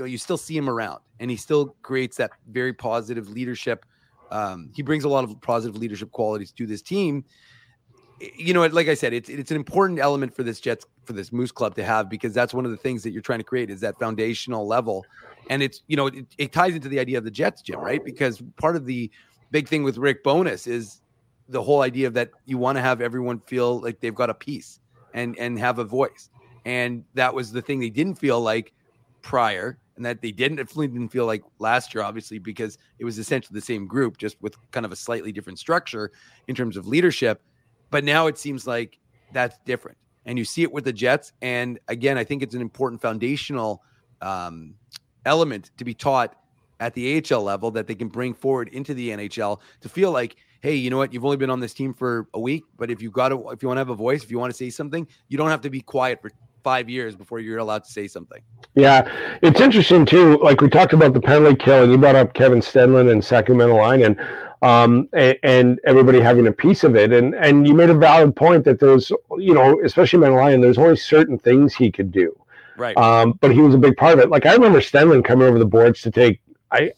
[0.00, 3.84] know you still see him around, and he still creates that very positive leadership.
[4.30, 7.24] Um, he brings a lot of positive leadership qualities to this team.
[8.36, 11.32] You know, like I said, it's it's an important element for this Jets for this
[11.32, 13.70] Moose Club to have because that's one of the things that you're trying to create
[13.70, 15.04] is that foundational level,
[15.48, 18.04] and it's you know it, it ties into the idea of the Jets, Jim, right?
[18.04, 19.10] Because part of the
[19.50, 21.00] big thing with Rick Bowness is
[21.48, 24.34] the whole idea of that you want to have everyone feel like they've got a
[24.34, 24.80] piece
[25.14, 26.28] and and have a voice,
[26.66, 28.74] and that was the thing they didn't feel like
[29.22, 33.18] prior and that they didn't definitely didn't feel like last year, obviously, because it was
[33.18, 36.10] essentially the same group, just with kind of a slightly different structure
[36.48, 37.42] in terms of leadership.
[37.90, 38.98] But now it seems like
[39.34, 39.98] that's different.
[40.24, 41.34] And you see it with the Jets.
[41.42, 43.82] And again, I think it's an important foundational
[44.22, 44.72] um,
[45.26, 46.34] element to be taught
[46.80, 50.36] at the AHL level that they can bring forward into the NHL to feel like,
[50.62, 51.12] hey, you know what?
[51.12, 53.62] You've only been on this team for a week, but if you've got to, if
[53.62, 55.60] you want to have a voice, if you want to say something, you don't have
[55.60, 56.30] to be quiet for
[56.62, 58.40] five years before you're allowed to say something.
[58.74, 59.10] Yeah,
[59.42, 60.38] it's interesting too.
[60.38, 63.54] Like we talked about the penalty kill, and you brought up Kevin Stenlund and Saku
[63.54, 64.18] Maenalanen.
[64.62, 67.12] um, and, and, everybody having a piece of it.
[67.12, 70.76] And and you made a valid point that there's, you know, especially Matt Lyon, there's
[70.76, 72.36] only certain things he could do.
[72.76, 72.96] Right.
[72.96, 74.28] Um, but he was a big part of it.
[74.28, 76.40] Like I remember Stenlund coming over the boards to take
[76.72, 76.92] I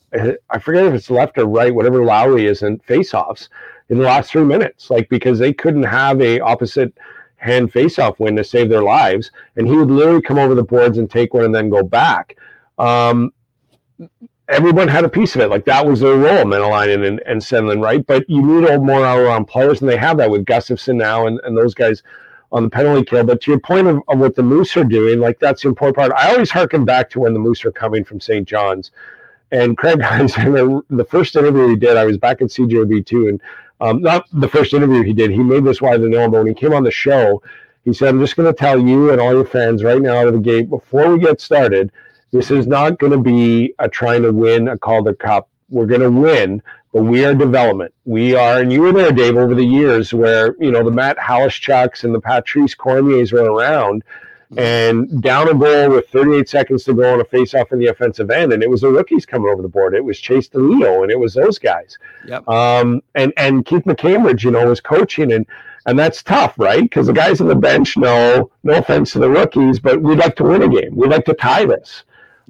[0.50, 3.48] I forget if it's left or right, whatever Lowry is in faceoffs
[3.88, 6.92] in the last three minutes, like because they couldn't have a opposite
[7.42, 10.98] hand faceoff win to save their lives, and he would literally come over the boards
[10.98, 12.36] and take one and then go back.
[12.78, 13.32] Um,
[14.48, 15.48] everyone had a piece of it.
[15.48, 18.06] Like that was their role, Maenalanen and, and Stenlund, right?
[18.06, 21.26] But you need old more all around players, and they have that with Gustafsson now
[21.26, 22.02] and, and those guys
[22.52, 23.24] on the penalty kill.
[23.24, 25.96] But to your point of, of what the Moose are doing, like that's the important
[25.96, 26.12] part.
[26.12, 28.46] I always harken back to when the Moose are coming from St.
[28.46, 28.92] John's.
[29.50, 33.42] And Craig Heisen, the first interview he did, I was back at CJOB2, and
[33.82, 36.54] um, not the first interview he did, he made this widely known, but when he
[36.54, 37.42] came on the show,
[37.84, 40.28] he said, I'm just going to tell you and all your fans right now out
[40.28, 41.90] of the gate, before we get started,
[42.30, 45.48] this is not going to be a trying to win a Calder Cup.
[45.68, 46.62] We're going to win,
[46.92, 47.92] but we are development.
[48.04, 51.18] We are, and you were there, Dave, over the years where, you know, the Matt
[51.18, 54.04] Halischuk's and the Patrice Cormiers were around
[54.58, 58.30] and down a goal with 38 seconds to go on a face-off in the offensive
[58.30, 59.94] end, and it was the rookies coming over the board.
[59.94, 61.98] It was Chase DeLeo, and it was those guys.
[62.26, 62.48] Yep.
[62.48, 65.46] Um, and and Keith McCambridge, you know, was coaching, and
[65.86, 66.82] and that's tough, right?
[66.82, 70.36] Because the guys on the bench know, no offense to the rookies, but we'd like
[70.36, 70.94] to win a game.
[70.94, 72.04] We'd like to tie this.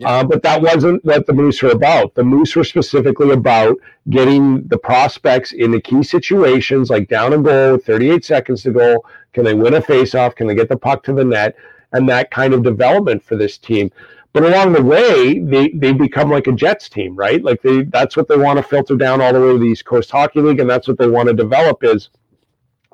[0.05, 2.15] Uh, but that wasn't what the Moose were about.
[2.15, 3.77] The Moose were specifically about
[4.11, 9.05] getting the prospects in the key situations, like down a goal, 38 seconds to go.
[9.33, 10.35] Can they win a faceoff?
[10.35, 11.57] Can they get the puck to the net?
[11.93, 13.91] And that kind of development for this team.
[14.33, 17.43] But along the way, they, they become like a Jets team, right?
[17.43, 19.85] Like they that's what they want to filter down all the way to the East
[19.85, 22.09] Coast Hockey League, and that's what they want to develop is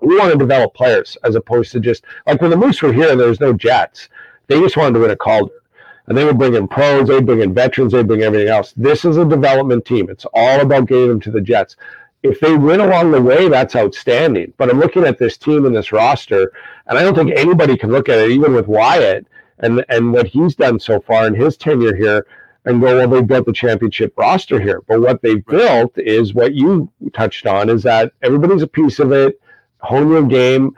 [0.02, 3.14] we want to develop players as opposed to just like when the Moose were here,
[3.14, 4.08] there was no Jets.
[4.48, 5.52] They just wanted to win a Calder
[6.08, 8.72] and they would bring in pros, they'd bring in veterans, they'd bring everything else.
[8.76, 10.08] This is a development team.
[10.08, 11.76] It's all about getting them to the Jets.
[12.22, 14.52] If they win along the way, that's outstanding.
[14.56, 16.52] But I'm looking at this team and this roster,
[16.86, 19.26] and I don't think anybody can look at it, even with Wyatt
[19.60, 22.26] and and what he's done so far in his tenure here,
[22.64, 24.82] and go, well, they've built the championship roster here.
[24.88, 29.12] But what they've built is what you touched on is that everybody's a piece of
[29.12, 29.40] it.
[29.80, 30.74] Hone your game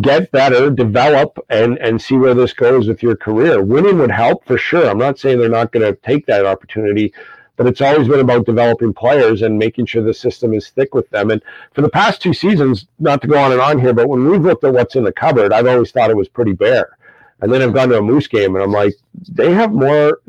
[0.00, 3.62] get better, develop, and and see where this goes with your career.
[3.62, 4.88] Winning would help for sure.
[4.88, 7.12] I'm not saying they're not going to take that opportunity,
[7.58, 11.10] but it's always been about developing players and making sure the system is thick with
[11.10, 11.30] them.
[11.30, 11.42] And
[11.74, 14.40] for the past two seasons, not to go on and on here, but when we've
[14.40, 16.96] looked at what's in the cupboard, I've always thought it was pretty bare.
[17.40, 18.94] And then I've gone to a Moose game and I'm like,
[19.28, 20.20] they have more.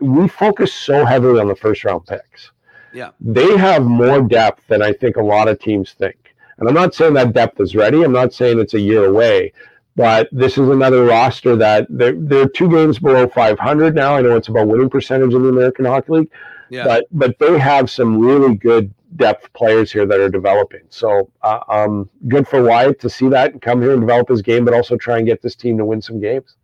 [0.00, 2.52] We focus so heavily on the first round picks.
[2.94, 3.10] Yeah.
[3.20, 6.34] They have more depth than I think a lot of teams think.
[6.56, 8.02] And I'm not saying that depth is ready.
[8.02, 9.52] I'm not saying it's a year away,
[9.94, 14.16] but this is another roster that they're, they're two games below 500 now.
[14.16, 16.30] I know it's about winning percentage in the American Hockey League,
[16.70, 16.84] yeah.
[16.84, 20.82] but but they have some really good depth players here that are developing.
[20.90, 24.42] So uh, um, good for Wyatt to see that and come here and develop his
[24.42, 26.56] game, but also try and get this team to win some games.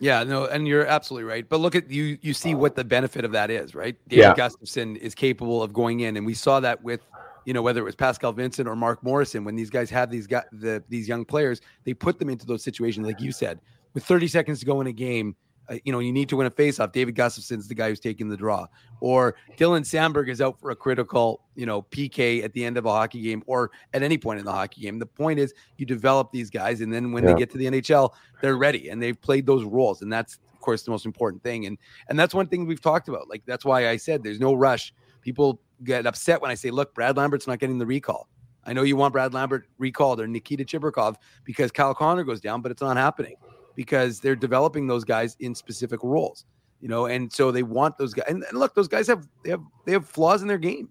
[0.00, 1.48] Yeah, no, and you're absolutely right.
[1.48, 3.96] But look at you you see what the benefit of that is, right?
[4.08, 4.34] David yeah.
[4.34, 7.00] Gustafsson is capable of going in, and we saw that with
[7.44, 10.26] you know, whether it was Pascal Vincent or Mark Morrison, when these guys have these
[10.26, 13.60] got the, these young players, they put them into those situations, like you said,
[13.94, 15.36] with 30 seconds to go in a game.
[15.72, 16.92] Uh, you know, you need to win a faceoff.
[16.92, 18.66] David Gustafsson's the guy who's taking the draw,
[19.00, 22.84] or Dylan Samberg is out for a critical, you know, PK at the end of
[22.84, 24.98] a hockey game or at any point in the hockey game.
[24.98, 27.32] The point is, you develop these guys, and then when yeah.
[27.32, 30.60] they get to the NHL, they're ready and they've played those roles, and that's of
[30.60, 31.66] course the most important thing.
[31.66, 33.28] And and that's one thing we've talked about.
[33.28, 34.92] Like that's why I said there's no rush.
[35.22, 38.28] People get upset when I say, look, Brad Lambert's not getting the recall.
[38.64, 42.62] I know you want Brad Lambert recalled or Nikita Chibrikov because Kyle Connor goes down,
[42.62, 43.34] but it's not happening
[43.74, 46.44] because they're developing those guys in specific roles,
[46.80, 48.26] you know, and so they want those guys.
[48.28, 50.88] And, and look, those guys have they have they have flaws in their game,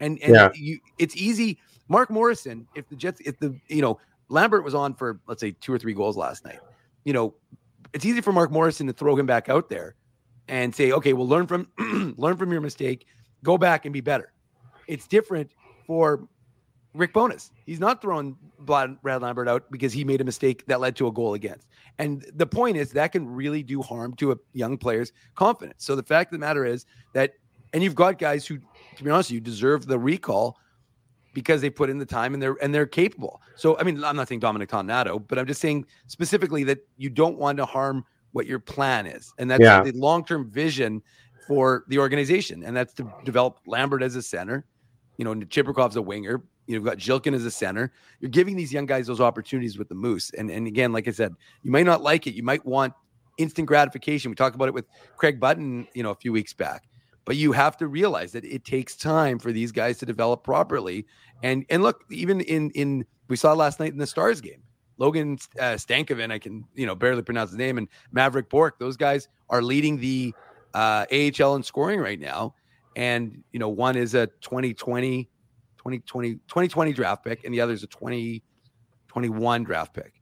[0.00, 0.50] and and yeah.
[0.54, 1.58] you, it's easy.
[1.88, 5.54] Mark Morrison, if the Jets, if the you know Lambert was on for let's say
[5.60, 6.60] two or three goals last night,
[7.04, 7.34] you know,
[7.92, 9.94] it's easy for Mark Morrison to throw him back out there
[10.48, 11.68] and say, okay, well, learn from
[12.16, 13.06] learn from your mistake,
[13.42, 14.32] go back and be better.
[14.86, 15.50] It's different
[15.86, 16.26] for
[16.94, 17.50] Rick Bowness.
[17.64, 21.12] He's not throwing Brad Lambert out because he made a mistake that led to a
[21.12, 21.66] goal against.
[21.98, 25.84] And the point is that can really do harm to a young player's confidence.
[25.84, 27.34] So the fact of the matter is that,
[27.72, 28.58] and you've got guys who,
[28.96, 30.58] to be honest, you deserve the recall
[31.34, 33.40] because they put in the time and they're and they're capable.
[33.56, 37.10] So I mean, I'm not saying Dominic Toninato, but I'm just saying specifically that you
[37.10, 39.82] don't want to harm what your plan is, and that's yeah.
[39.82, 41.02] the long term vision
[41.46, 44.64] for the organization, and that's to develop Lambert as a center.
[45.18, 46.42] You know, Chibrikov's a winger.
[46.72, 47.92] You've got Zhilkin as a center.
[48.20, 50.30] You're giving these young guys those opportunities with the Moose.
[50.36, 52.34] And and again, like I said, you might not like it.
[52.34, 52.94] You might want
[53.38, 54.30] instant gratification.
[54.30, 56.84] We talked about it with Craig Button, you know, a few weeks back.
[57.24, 61.06] but you have to realize that it takes time for these guys to develop properly.
[61.42, 64.62] And and look, even in in we saw last night in the Stars game,
[64.98, 68.78] Logan uh, Stankoven, I can you know barely pronounce his name, and Mavrik Bourque.
[68.78, 70.34] those guys are leading the
[70.74, 72.54] uh, AHL in scoring right now.
[72.96, 75.28] And you know, one is a 2020,
[75.82, 80.14] 2020, 2020 draft pick, and the other is a 2021 draft pick.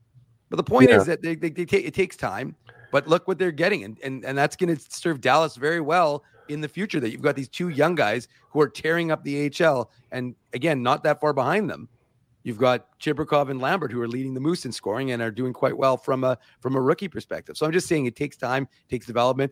[0.49, 0.97] But the point yeah.
[0.97, 2.55] is that they, they, they take, it takes time.
[2.91, 6.23] But look what they're getting, and and, and that's going to serve Dallas very well
[6.49, 6.99] in the future.
[6.99, 10.83] That you've got these two young guys who are tearing up the AHL, and again,
[10.83, 11.87] not that far behind them.
[12.43, 15.53] You've got Chibrikov and Lambert who are leading the Moose in scoring and are doing
[15.53, 17.55] quite well from a from a rookie perspective.
[17.55, 19.51] So I'm just saying it takes time, takes development.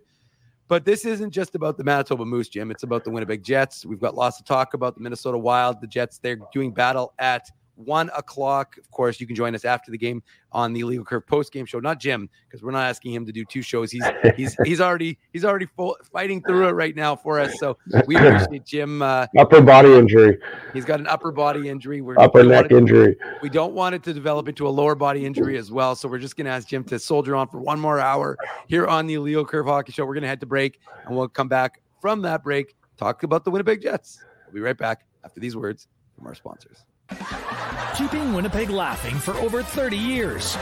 [0.70, 2.70] But this isn't just about the Manitoba Moose, Jim.
[2.70, 3.88] It's about the Winnipeg Jets.
[3.88, 4.93] We've got lots to talk about.
[4.93, 7.49] The Minnesota Wild, the Jets, they're doing battle at
[7.80, 8.77] one o'clock.
[8.77, 10.21] Of course, you can join us after the game
[10.51, 11.80] on the Legal Curve post game show.
[11.80, 13.91] Not Jim, because we're not asking him to do two shows.
[13.91, 14.03] He's
[14.36, 17.57] he's he's already he's already full, fighting through it right now for us.
[17.59, 19.01] So we appreciate Jim.
[19.01, 20.38] Uh, upper body injury.
[20.73, 22.01] He's got an upper body injury.
[22.01, 23.15] We're, upper we neck injury.
[23.41, 25.95] we don't want it to develop into a lower body injury as well.
[25.95, 28.88] So we're just going to ask Jim to soldier on for one more hour here
[28.88, 30.05] on the Illegal Curve Hockey Show.
[30.05, 33.45] We're going to head to break, and we'll come back from that break talk about
[33.45, 34.19] the Winnipeg Jets.
[34.45, 36.86] We'll be right back after these words from our sponsors.
[37.97, 40.57] Keeping Winnipeg laughing for over 30 years.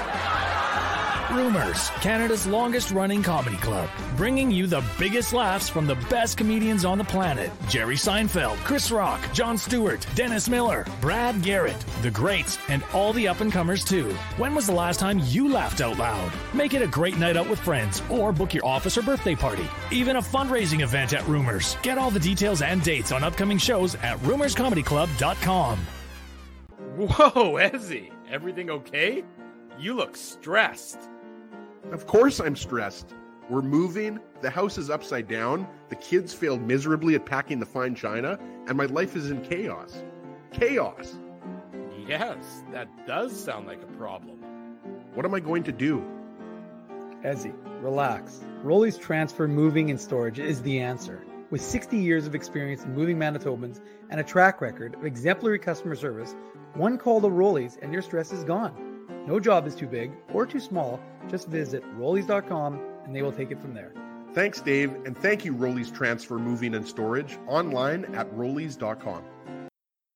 [1.31, 6.85] Rumors, Canada's longest running comedy club, bringing you the biggest laughs from the best comedians
[6.85, 12.57] on the planet Jerry Seinfeld, Chris Rock, Jon Stewart, Dennis Miller, Brad Garrett, the greats,
[12.69, 14.09] and all the up and comers too.
[14.37, 16.31] When was the last time you laughed out loud?
[16.53, 19.67] Make it a great night out with friends or book your office or birthday party.
[19.91, 21.75] Even a fundraising event at Rumors.
[21.83, 25.79] Get all the details and dates on upcoming shows at rumorscomedyclub.com.
[26.97, 29.23] Whoa, Ezzy, everything okay?
[29.77, 30.97] You look stressed.
[31.91, 33.13] Of course I'm stressed.
[33.51, 37.93] We're moving, the house is upside down, the kids failed miserably at packing the fine
[37.93, 40.03] china, and my life is in chaos.
[40.51, 41.19] Chaos!
[42.07, 44.39] Yes, that does sound like a problem.
[45.13, 46.03] What am I going to do?
[47.23, 48.43] Ezzy, relax.
[48.63, 51.23] Rolly's Transfer Moving and Storage is the answer.
[51.51, 55.95] With 60 years of experience in moving Manitobans and a track record of exemplary customer
[55.95, 56.35] service,
[56.77, 58.73] one call to Rollies and your stress is gone.
[59.27, 60.99] No job is too big or too small.
[61.29, 63.91] Just visit rollies.com and they will take it from there.
[64.33, 69.23] Thanks, Dave, and thank you, Rollies Transfer Moving and Storage, online at rollies.com.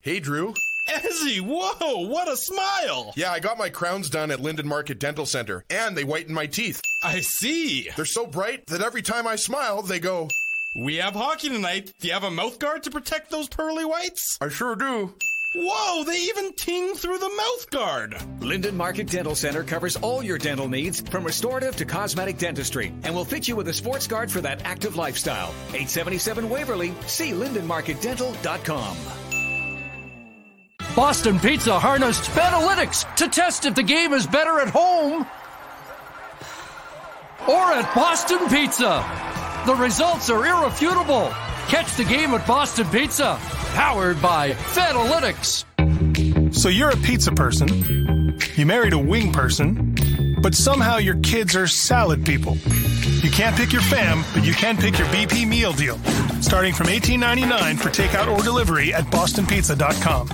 [0.01, 0.53] Hey, Drew.
[0.89, 3.13] Ezzy, whoa, what a smile!
[3.15, 6.47] Yeah, I got my crowns done at Linden Market Dental Center, and they whiten my
[6.47, 6.81] teeth.
[7.03, 7.89] I see.
[7.95, 10.27] They're so bright that every time I smile, they go.
[10.75, 11.93] We have hockey tonight.
[11.99, 14.37] Do you have a mouth guard to protect those pearly whites?
[14.41, 15.13] I sure do.
[15.53, 18.15] Whoa, they even ting through the mouth guard.
[18.39, 23.13] Linden Market Dental Center covers all your dental needs from restorative to cosmetic dentistry and
[23.13, 25.49] will fit you with a sports guard for that active lifestyle.
[25.73, 28.95] 877 Waverley, see lindenmarketdental.com.
[30.95, 35.25] Boston Pizza harnessed Fanalytics to test if the game is better at home
[37.49, 39.03] or at Boston Pizza.
[39.65, 41.33] The results are irrefutable.
[41.71, 43.39] Catch the game at Boston Pizza
[43.75, 45.63] powered by Fanalytics.
[46.53, 49.95] So you're a pizza person, you married a wing person,
[50.41, 52.57] but somehow your kids are salad people.
[53.21, 55.97] You can't pick your fam, but you can pick your BP meal deal,
[56.41, 60.27] starting from $18.99 for takeout or delivery at bostonpizza.com.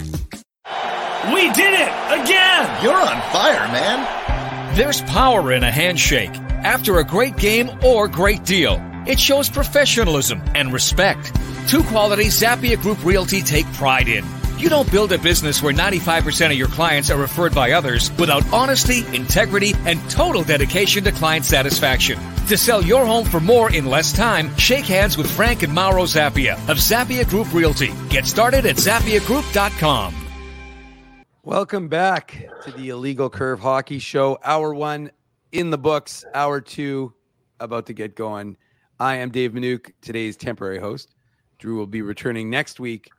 [1.36, 2.84] We did it again!
[2.84, 4.76] You're on fire, man.
[4.76, 8.87] There's power in a handshake after a great game or great deal.
[9.08, 11.34] It shows professionalism and respect.
[11.66, 14.26] Two qualities Zappia Group Realty take pride in.
[14.58, 18.43] You don't build a business where 95% of your clients are referred by others without
[18.51, 22.20] honesty, integrity, and total dedication to client satisfaction.
[22.47, 26.03] To sell your home for more in less time, shake hands with Frank and Mauro
[26.03, 27.93] Zappia of Zappia Group Realty.
[28.10, 30.16] Get started at zappiagroup.com.
[31.43, 34.38] Welcome back to the Illegal Curve Hockey Show.
[34.43, 35.12] Hour one
[35.53, 37.14] in the books, hour two
[37.60, 38.58] about to get going.
[39.00, 41.14] I am Dave Minuk, today's temporary host.
[41.60, 43.12] Drew will be returning next week.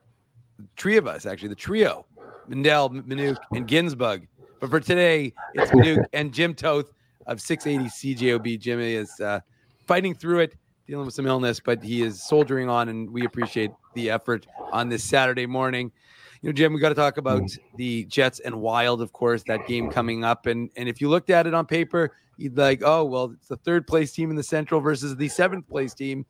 [0.59, 2.05] The three of us, actually, the trio,
[2.49, 4.27] Mendel, Minuk, and Ginsburg.
[4.59, 6.93] But for today, it's Minuk and Jim Toth
[7.29, 8.59] of 680 CJOB.
[8.59, 9.39] Jimmy is uh,
[9.87, 10.57] fighting through it,
[10.89, 14.89] dealing with some illness, but he is soldiering on, and we appreciate the effort on
[14.89, 15.93] this Saturday morning.
[16.41, 17.43] You know, Jim, we got to talk about
[17.77, 20.47] the Jets and Wild, of course, that game coming up.
[20.47, 23.57] And and if you looked at it on paper, you'd like, oh, well, it's the
[23.57, 26.25] third place team in the Central versus the seventh place team.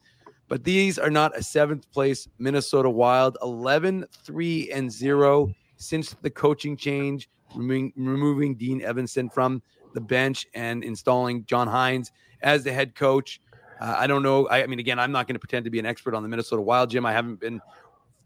[0.49, 6.31] But these are not a seventh place Minnesota Wild, 11 3 and 0 since the
[6.31, 12.73] coaching change, removing, removing Dean Evason from the bench and installing John Hynes as the
[12.73, 13.41] head coach.
[13.81, 14.49] Uh, I don't know.
[14.49, 16.29] I, I mean, again, I'm not going to pretend to be an expert on the
[16.29, 17.05] Minnesota Wild, Jim.
[17.05, 17.61] I haven't been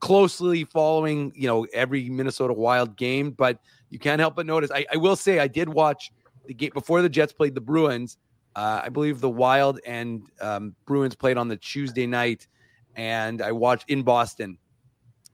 [0.02, 4.68] closely following, you know, every Minnesota Wild game, but you can't help but notice.
[4.74, 6.10] I, I will say I did watch
[6.44, 8.18] the game before the Jets played the Bruins.
[8.56, 12.48] Uh, I believe the Wild and um, Bruins played on the Tuesday night,
[12.96, 14.58] and I watched in Boston.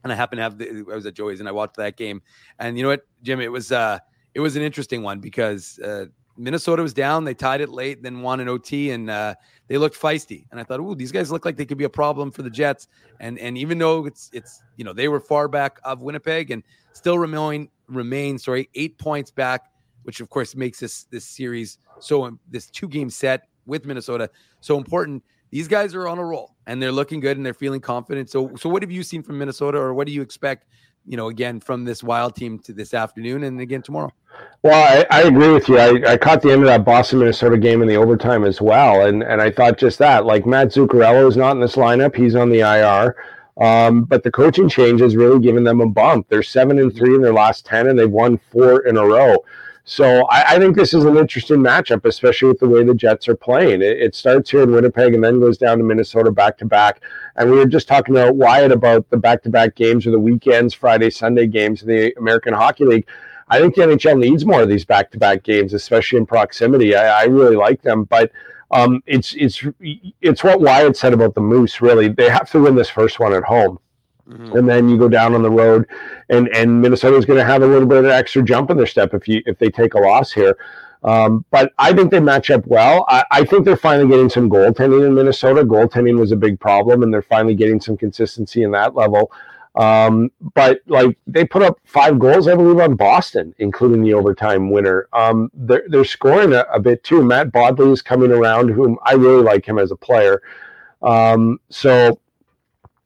[0.03, 2.21] And I happened to have the I was at Joey's and I watched that game.
[2.59, 3.41] And you know what, Jim?
[3.41, 3.97] It was uh
[4.35, 6.05] it was an interesting one because uh,
[6.39, 7.25] Minnesota was down.
[7.25, 9.35] They tied it late, then won an OT, and uh,
[9.67, 10.45] they looked feisty.
[10.51, 12.49] And I thought, ooh, these guys look like they could be a problem for the
[12.49, 12.87] Jets.
[13.19, 16.63] And and even though it's it's you know they were far back of Winnipeg and
[16.93, 19.65] still remain remain sorry eight points back,
[20.03, 24.29] which of course makes this this series so this two game set with Minnesota
[24.61, 25.23] so important.
[25.51, 28.29] These guys are on a roll and they're looking good and they're feeling confident.
[28.29, 30.67] So so what have you seen from Minnesota, or what do you expect?
[31.09, 34.13] You know, again from this Wild team to this afternoon and again tomorrow.
[34.61, 35.79] Well, I, I, agree with you.
[35.79, 39.07] I, I caught the end of that Boston Minnesota game in the overtime as well,
[39.07, 40.25] and and I thought just that.
[40.25, 43.15] Like Matt Zuccarello is not in this lineup; he's on the IR.
[43.59, 46.27] Um, but the coaching change has really given them a bump.
[46.29, 49.43] They're seven and three in their last ten, and they've won four in a row.
[49.85, 53.27] So I, I think this is an interesting matchup, especially with the way the Jets
[53.27, 53.81] are playing.
[53.81, 57.01] It, it starts here in Winnipeg and then goes down to Minnesota back to back.
[57.35, 60.19] And we were just talking about Wyatt about the back to back games or the
[60.19, 63.07] weekends, Friday, Sunday games in the American Hockey League.
[63.49, 66.95] I think the NHL needs more of these back to back games, especially in proximity.
[66.95, 68.31] I, I really like them, but
[68.71, 69.63] um, it's it's
[70.21, 71.81] it's what Wyatt said about the Moose.
[71.81, 73.79] Really, they have to win this first one at home.
[74.29, 74.57] Mm-hmm.
[74.57, 75.87] And then you go down on the road,
[76.29, 78.77] and and Minnesota is going to have a little bit of an extra jump in
[78.77, 80.55] their step if you if they take a loss here.
[81.03, 83.05] Um, but I think they match up well.
[83.07, 85.63] I, I, think they're finally getting some goaltending in Minnesota.
[85.63, 89.31] Goaltending was a big problem, and they're finally getting some consistency in that level.
[89.75, 94.71] Um, but like they put up five goals, I believe, on Boston, including the overtime
[94.71, 95.07] winner.
[95.13, 97.23] Um, they're, they're scoring a, a, bit too.
[97.23, 100.41] Matt Boldy is coming around, whom I really like him as a player.
[101.01, 102.19] Um, so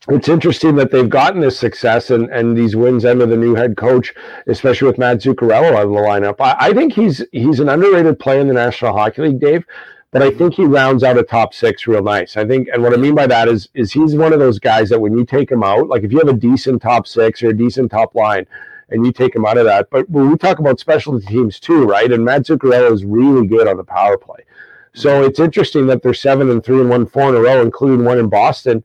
[0.09, 3.77] it's interesting that they've gotten this success and, and these wins under the new head
[3.77, 4.13] coach,
[4.47, 6.35] especially with Matt Zuccarello on the lineup.
[6.39, 9.65] I, I think he's he's an underrated player in the National Hockey League, Dave
[10.13, 12.37] but I think he rounds out a top six real nice.
[12.37, 14.89] I think, and what I mean by that is, is he's one of those guys
[14.89, 17.49] that when you take him out, like if you have a decent top six or
[17.49, 18.45] a decent top line,
[18.89, 21.85] and you take him out of that, but when we talk about specialty teams too,
[21.85, 22.11] right?
[22.11, 24.45] And Matt Zuccarello is really good on the power play.
[24.93, 28.05] So it's interesting that they're seven and three and one four in a row, including
[28.05, 28.83] one in Boston.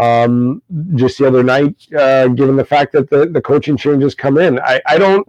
[0.00, 0.62] Um,
[0.94, 4.58] just the other night, uh, given the fact that the, the coaching changes come in,
[4.60, 5.28] I, I don't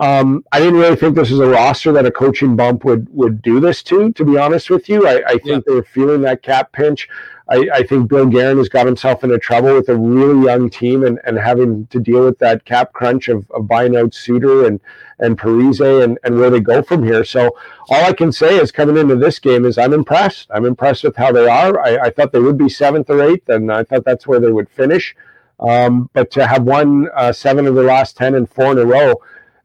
[0.00, 3.42] um, I didn't really think this was a roster that a coaching bump would would
[3.42, 4.12] do this to.
[4.12, 5.60] To be honest with you, I, I think yeah.
[5.66, 7.06] they're feeling that cap pinch.
[7.50, 11.04] I, I, think Bill Guerin has got himself into trouble with a really young team
[11.04, 14.80] and, and having to deal with that cap crunch of, of buying out Suter and
[15.18, 17.24] and Parise and, and where they go from here.
[17.24, 17.56] So
[17.90, 20.48] all I can say is coming into this game is I'm impressed.
[20.50, 21.78] I'm impressed with how they are.
[21.78, 24.52] I, I thought they would be seventh or eighth, and I thought that's where they
[24.52, 25.14] would finish.
[25.58, 28.86] Um, but to have won uh, seven of the last ten and four in a
[28.86, 29.20] row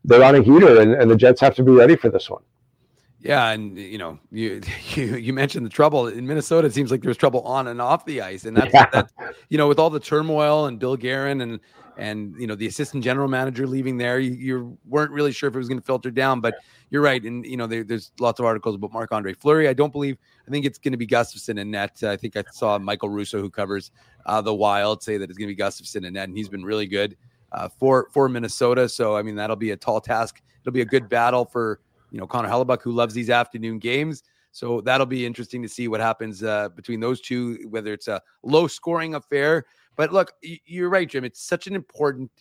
[0.06, 2.44] they're on a heater, and, and the Jets have to be ready for this one.
[3.26, 4.62] Yeah, and you know, you
[4.94, 6.68] you, you mentioned the trouble in Minnesota.
[6.68, 8.88] It seems like there's trouble on and off the ice, and that's yeah.
[8.92, 9.12] that.
[9.50, 11.60] You know, with all the turmoil and Bill Guerin and
[11.98, 15.56] and you know the assistant general manager leaving there, you, you weren't really sure if
[15.56, 16.40] it was going to filter down.
[16.40, 16.54] But
[16.92, 19.68] you're right, and you know there, there's lots of articles about Marc Andre Fleury.
[19.68, 20.18] I don't believe.
[20.48, 22.04] I think it's going to be Gustafsson and net.
[22.04, 23.90] I think I saw Michael Russo, who covers
[24.28, 26.64] uh, the Wild, say that it's going to be Gustafsson and net, and he's been
[26.64, 27.18] really good
[27.54, 28.88] uh, for for Minnesota.
[28.88, 30.44] So I mean that'll be a tall task.
[30.62, 31.80] It'll be a good battle for
[32.16, 34.24] you know Connor Hellebuyck, who loves these afternoon games.
[34.54, 38.22] So that'll be interesting to see what happens uh, between those two, whether it's a
[38.42, 39.66] low scoring affair.
[39.98, 41.26] But look, you're right, Jim.
[41.26, 42.32] It's such an important,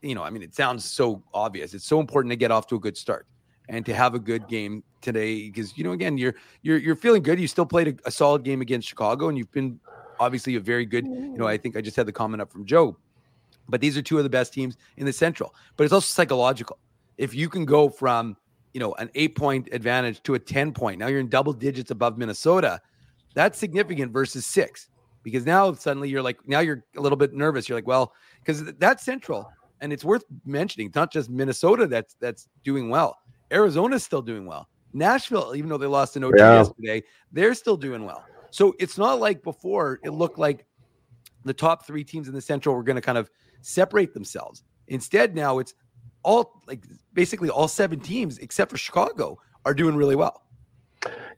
[0.00, 1.74] you know, I mean, it sounds so obvious.
[1.74, 3.26] It's so important to get off to a good start
[3.68, 7.22] and to have a good game today because you know, again, you're you're you're feeling
[7.22, 7.38] good.
[7.38, 9.78] You still played a, a solid game against Chicago, and you've been
[10.18, 11.04] obviously a very good.
[11.04, 12.96] You know, I think I just had the comment up from Joe
[13.70, 15.54] but these are two of the best teams in the Central.
[15.76, 16.78] But it's also psychological.
[17.16, 18.36] If you can go from,
[18.72, 21.90] you know, an eight point advantage to a 10 point, now you're in double digits
[21.90, 22.80] above Minnesota,
[23.34, 24.88] that's significant versus six.
[25.22, 27.68] Because now suddenly you're like, now you're a little bit nervous.
[27.68, 29.50] You're like, well, because that's Central.
[29.82, 33.18] And it's worth mentioning, it's not just Minnesota that's that's doing well.
[33.50, 34.68] Arizona's still doing well.
[34.92, 36.58] Nashville, even though they lost an OT yeah.
[36.58, 37.02] yesterday,
[37.32, 38.24] they're still doing well.
[38.50, 40.66] So it's not like before it looked like
[41.44, 43.30] the top three teams in the Central were going to kind of
[43.62, 44.62] separate themselves.
[44.88, 45.74] Instead, now it's
[46.22, 50.42] all like basically all seven teams except for Chicago are doing really well.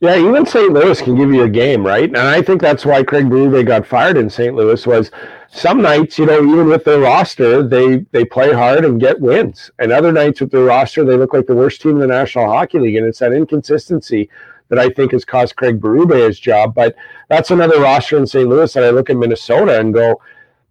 [0.00, 0.72] Yeah, even St.
[0.72, 2.08] Louis can give you a game, right?
[2.08, 4.52] And I think that's why Craig Berube got fired in St.
[4.52, 5.12] Louis was
[5.52, 9.70] some nights, you know, even with their roster, they they play hard and get wins.
[9.78, 12.46] And other nights with their roster, they look like the worst team in the National
[12.46, 12.96] Hockey League.
[12.96, 14.28] And it's that inconsistency
[14.68, 16.74] that I think has cost Craig Berube his job.
[16.74, 16.96] But
[17.28, 18.48] that's another roster in St.
[18.48, 20.20] Louis that I look at Minnesota and go,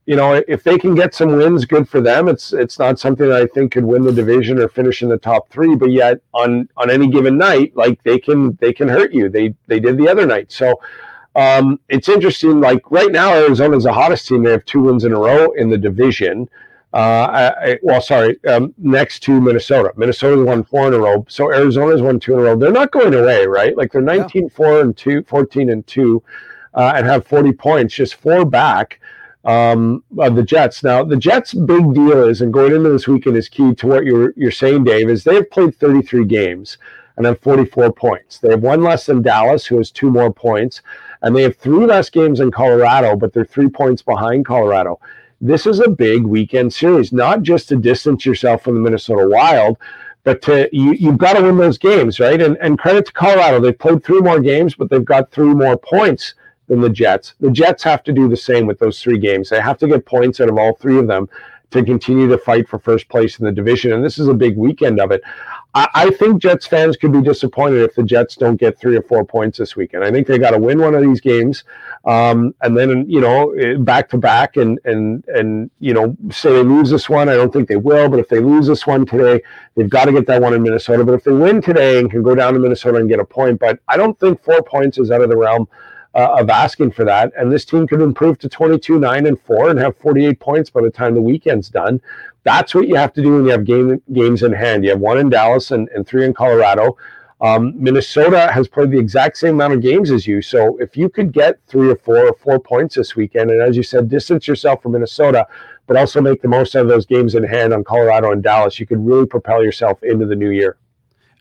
[0.06, 2.28] you know, if they can get some wins, good for them.
[2.28, 5.18] It's it's not something that I think could win the division or finish in the
[5.18, 9.14] top three, but yet on on any given night, like they can they can hurt
[9.14, 9.30] you.
[9.30, 10.52] They they did the other night.
[10.52, 10.82] So
[11.36, 12.60] um, it's interesting.
[12.60, 14.44] Like right now, Arizona's the hottest team.
[14.44, 16.50] They have two wins in a row in the division.
[16.94, 19.94] Uh, I, well, sorry, um, next to Minnesota.
[19.96, 21.26] Minnesota's won four in a row.
[21.30, 22.58] So Arizona's won two in a row.
[22.58, 23.78] They're not going away, right?
[23.78, 24.50] Like they're 19 yeah.
[24.50, 26.24] 4 and 2, 14 and 2,
[26.74, 29.00] uh, and have 40 points, just four back
[29.46, 30.84] um, of the Jets.
[30.84, 34.06] Now, the Jets' big deal is, and going into this weekend is key to what
[34.06, 36.78] you're you're saying, Dave, is they have played 33 games
[37.18, 38.38] and have 44 points.
[38.38, 40.82] They have one less than Dallas, who has two more points,
[41.22, 45.00] and they have three less games in Colorado, but they're three points behind Colorado.
[45.40, 49.78] This is a big weekend series, not just to distance yourself from the Minnesota Wild,
[50.24, 52.40] but to you, you've got to win those games, right?
[52.40, 55.78] And and credit to Colorado, they've played three more games, but they've got three more
[55.78, 56.36] points
[56.72, 57.34] than the Jets.
[57.42, 59.50] The Jets have to do the same with those three games.
[59.50, 61.30] They have to get points out of all three of them
[61.72, 63.92] to continue to fight for first place in the division.
[63.92, 65.22] And this is a big weekend of it.
[65.74, 69.02] I, I think Jets fans could be disappointed if the Jets don't get three or
[69.02, 70.06] four points this weekend.
[70.06, 71.66] I think they got to win one of these games,
[72.06, 76.64] um, and then you know back to back, and and and you know say they
[76.64, 77.30] lose this one.
[77.30, 79.42] I don't think they will, but if they lose this one today,
[79.76, 81.06] they've got to get that one in Minnesota.
[81.06, 83.60] But if they win today and can go down to Minnesota and get a point,
[83.60, 85.70] but I don't think four points is out of the realm
[86.14, 87.32] uh, of asking for that.
[87.38, 90.82] And this team could improve to 22, 9, and 4 and have 48 points by
[90.82, 92.02] the time the weekend's done.
[92.44, 94.84] That's what you have to do when you have game, games in hand.
[94.84, 96.98] You have one in Dallas and, and three in Colorado.
[97.40, 100.42] Um, Minnesota has played the exact same amount of games as you.
[100.44, 103.76] So if you could get three or four or four points this weekend, and as
[103.76, 105.48] you said, distance yourself from Minnesota,
[105.88, 108.80] but also make the most out of those games in hand on Colorado and Dallas,
[108.80, 110.78] you could really propel yourself into the new year.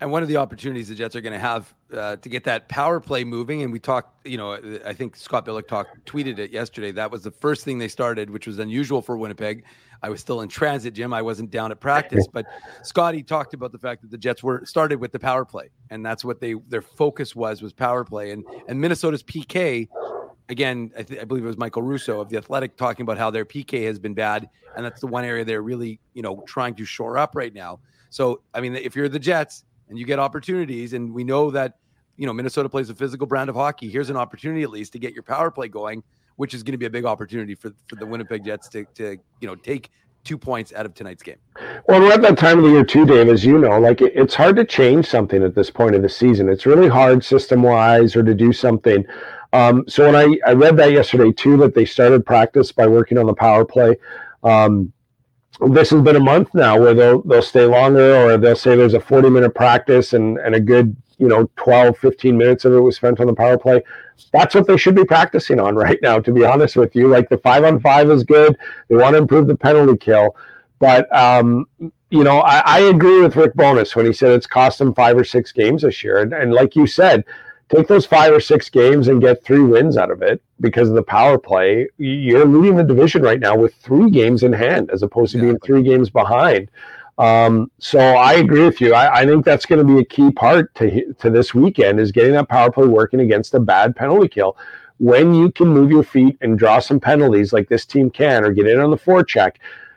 [0.00, 2.68] And one of the opportunities the Jets are going to have uh, to get that
[2.68, 6.50] power play moving, and we talked, you know, I think Scott Billeck talked, tweeted it
[6.50, 6.90] yesterday.
[6.90, 9.64] That was the first thing they started, which was unusual for Winnipeg.
[10.02, 11.12] I was still in transit, Jim.
[11.12, 12.46] I wasn't down at practice, but
[12.82, 16.04] Scotty talked about the fact that the Jets were started with the power play, and
[16.04, 18.30] that's what they their focus was was power play.
[18.30, 19.88] And and Minnesota's PK,
[20.48, 23.30] again, I, th- I believe it was Michael Russo of the Athletic talking about how
[23.30, 26.74] their PK has been bad, and that's the one area they're really, you know, trying
[26.76, 27.80] to shore up right now.
[28.08, 30.94] So, I mean, if you're the Jets and you get opportunities.
[30.94, 31.74] And we know that,
[32.16, 33.90] you know, Minnesota plays a physical brand of hockey.
[33.90, 36.02] Here's an opportunity at least to get your power play going,
[36.36, 39.16] which is going to be a big opportunity for, for the Winnipeg Jets to, to,
[39.40, 39.90] you know, take
[40.22, 41.38] two points out of tonight's game.
[41.88, 44.12] Well, we're at that time of the year too, Dave, as you know, like it,
[44.14, 46.48] it's hard to change something at this point of the season.
[46.48, 49.04] It's really hard system wise or to do something.
[49.52, 53.18] Um, so when I, I read that yesterday too, that they started practice by working
[53.18, 53.96] on the power play.
[54.44, 54.92] Um,
[55.58, 58.94] this has been a month now where they'll they'll stay longer or they'll say there's
[58.94, 62.80] a 40 minute practice and and a good you know 12 15 minutes of it
[62.80, 63.82] was spent on the power play.
[64.32, 67.08] That's what they should be practicing on right now to be honest with you.
[67.08, 68.56] Like the five on five is good.
[68.88, 70.36] They want to improve the penalty kill.
[70.78, 74.78] But um, you know I, I agree with Rick Bowness when he said it's cost
[74.78, 76.18] them five or six games this year.
[76.18, 77.24] And, and like you said
[77.70, 80.94] take those five or six games and get three wins out of it because of
[80.94, 81.88] the power play.
[81.98, 85.58] You're leading the division right now with three games in hand as opposed to being
[85.60, 86.70] three games behind.
[87.18, 88.94] Um, so I agree with you.
[88.94, 92.12] I, I think that's going to be a key part to to this weekend is
[92.12, 94.56] getting that power play working against a bad penalty kill.
[94.98, 98.52] When you can move your feet and draw some penalties like this team can, or
[98.52, 99.56] get in on the forecheck,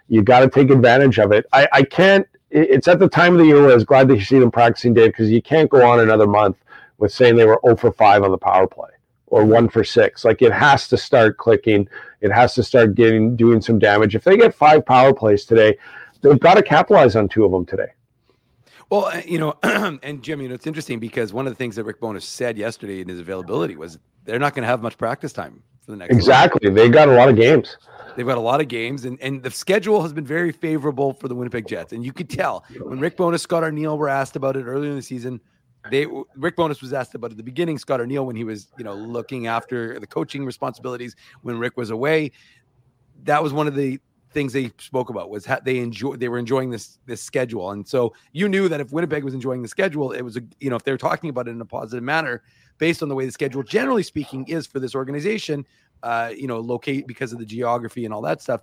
[0.09, 1.45] You've got to take advantage of it.
[1.53, 2.27] I, I can't.
[2.51, 4.93] It's at the time of the year where I was glad to see them practicing,
[4.93, 6.57] Dave, because you can't go on another month
[7.03, 8.89] with saying they were 0 for 5 on the power play
[9.27, 10.23] or 1 for 6.
[10.23, 11.85] Like it has to start clicking.
[12.21, 14.15] It has to start getting doing some damage.
[14.15, 15.77] If they get five power plays today,
[16.21, 17.91] they've got to capitalize on two of them today.
[18.89, 19.57] Well, uh, you know,
[20.01, 22.57] and Jim, you know, it's interesting because one of the things that Rick Bowness said
[22.57, 25.97] yesterday in his availability was they're not going to have much practice time for the
[25.97, 26.15] next.
[26.15, 27.75] Exactly, they got a lot of games.
[28.15, 31.27] They've got a lot of games, and, and the schedule has been very favorable for
[31.27, 31.91] the Winnipeg Jets.
[31.91, 34.95] And you could tell when Rick Bowness, Scott Arniel were asked about it earlier in
[34.95, 35.41] the season
[35.91, 38.83] they Rick Bowness was asked about at the beginning Scott Arniel, when he was you
[38.83, 42.31] know looking after the coaching responsibilities when Rick was away.
[43.23, 43.99] That was one of the
[44.31, 47.87] things they spoke about was how they enjoy they were enjoying this this schedule and
[47.87, 50.75] so you knew that if Winnipeg was enjoying the schedule it was a you know
[50.75, 52.41] if they're talking about it in a positive manner
[52.79, 55.63] based on the way the schedule generally speaking is for this organization
[56.01, 58.61] uh you know locate because of the geography and all that stuff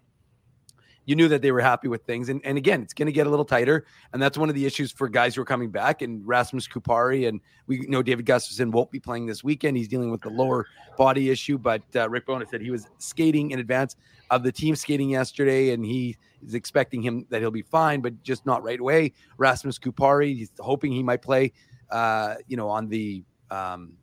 [1.06, 2.28] you knew that they were happy with things.
[2.28, 3.86] And, and again, it's going to get a little tighter.
[4.12, 6.02] And that's one of the issues for guys who are coming back.
[6.02, 9.76] And Rasmus Kupari and we know David Gustafsson won't be playing this weekend.
[9.76, 10.66] He's dealing with the lower
[10.96, 11.58] body issue.
[11.58, 13.96] But uh, Rick Bowness said he was skating in advance
[14.30, 16.16] of the team skating yesterday, and he
[16.46, 19.12] is expecting him that he'll be fine, but just not right away.
[19.38, 21.52] Rasmus Kupari, he's hoping he might play,
[21.90, 23.94] uh, you know, on the um,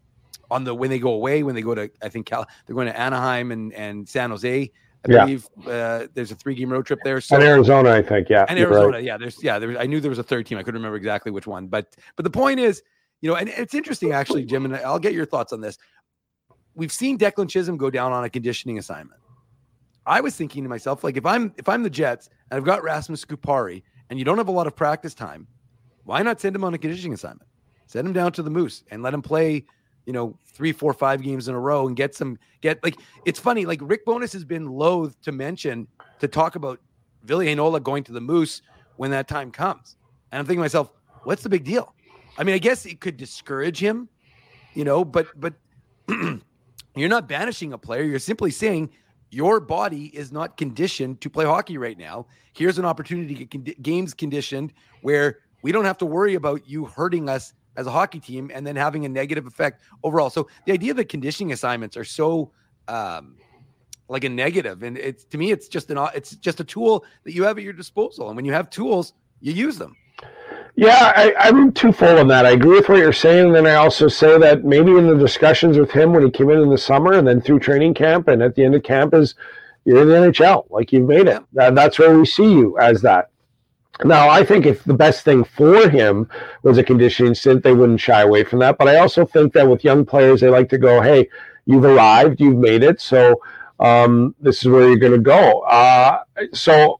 [0.52, 2.88] on the when they go away, when they go to I think Cal, they're going
[2.88, 4.72] to Anaheim and and San Jose.
[5.06, 5.26] I Yeah.
[5.26, 7.22] believe uh, there's a three game road trip there.
[7.22, 8.30] So And Arizona, I think.
[8.30, 8.45] Yeah.
[8.49, 9.03] and Arizona, right.
[9.03, 9.18] yeah.
[9.18, 10.57] There's yeah, there was, I knew there was a third team.
[10.57, 12.82] I couldn't remember exactly which one, but but the point is,
[13.22, 15.78] you know, and it's interesting actually, Jim, and I'll get your thoughts on this.
[16.76, 19.19] We've seen Declan Chisholm go down on a conditioning assignment.
[20.06, 22.84] I was thinking to myself, like, if I'm if I'm the Jets and I've got
[22.84, 25.48] Rasmus Kupari and you don't have a lot of practice time,
[26.03, 27.49] why not send him on a conditioning assignment?
[27.88, 29.65] Send him down to the Moose and let him play,
[30.08, 33.40] you know, three, four, five games in a row and get some get like it's
[33.40, 33.66] funny.
[33.66, 35.86] Like Rick Bowness has been loath to mention
[36.20, 36.80] to talk about
[37.24, 38.62] Ville Heinola going to the Moose
[38.96, 39.98] when that time comes.
[40.32, 40.92] And I'm thinking to myself,
[41.24, 41.94] what's the big deal?
[42.38, 44.08] I mean, I guess it could discourage him,
[44.74, 45.54] you know, but but
[46.96, 48.04] you're not banishing a player.
[48.04, 48.90] You're simply saying
[49.30, 52.28] your body is not conditioned to play hockey right now.
[52.54, 54.72] Here's an opportunity to get condi- games conditioned
[55.02, 58.68] where we don't have to worry about you hurting us as a hockey team and
[58.68, 60.30] then having a negative effect overall.
[60.30, 62.52] So the idea that conditioning assignments are so
[62.90, 63.38] um,
[64.10, 67.34] like a negative, and it's to me, it's just an it's just a tool that
[67.34, 68.28] you have at your disposal.
[68.28, 69.95] And when you have tools, you use them.
[70.76, 72.45] Yeah, I, I'm twofold on that.
[72.45, 73.48] I agree with what you're saying.
[73.48, 76.52] And then I also say that maybe in the discussions with him when he came
[76.52, 79.16] in in the summer and then through training camp and at the end of camp
[79.16, 79.34] is
[79.86, 80.70] you're in the NHL.
[80.70, 81.41] Like you've made it.
[81.54, 83.32] That, that's where we see you as that.
[84.03, 86.30] Now, I think if the best thing for him
[86.64, 88.78] was a conditioning stint, they wouldn't shy away from that.
[88.78, 91.30] But I also think that with young players, they like to go, hey,
[91.65, 93.02] you've arrived, you've made it.
[93.02, 93.41] So
[93.80, 95.61] um, this is where you're going to go.
[95.61, 96.19] Uh,
[96.53, 96.99] so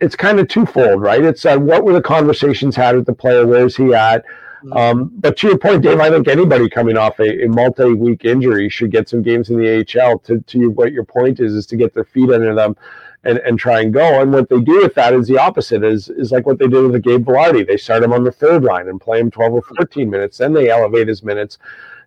[0.00, 1.22] it's kind of twofold, right?
[1.22, 3.46] It's uh, what were the conversations had with the player?
[3.46, 4.24] Where's he at?
[4.72, 8.68] Um, but to your point, Dave, I think anybody coming off a, a multi-week injury
[8.68, 10.18] should get some games in the AHL.
[10.20, 12.76] To to what your point is, is to get their feet under them
[13.24, 14.20] and, and try and go.
[14.20, 15.84] And what they do with that is the opposite.
[15.84, 17.66] Is is like what they did with the Gabe Vilardi.
[17.66, 20.38] They start him on the third line and play him twelve or fourteen minutes.
[20.38, 21.58] Then they elevate his minutes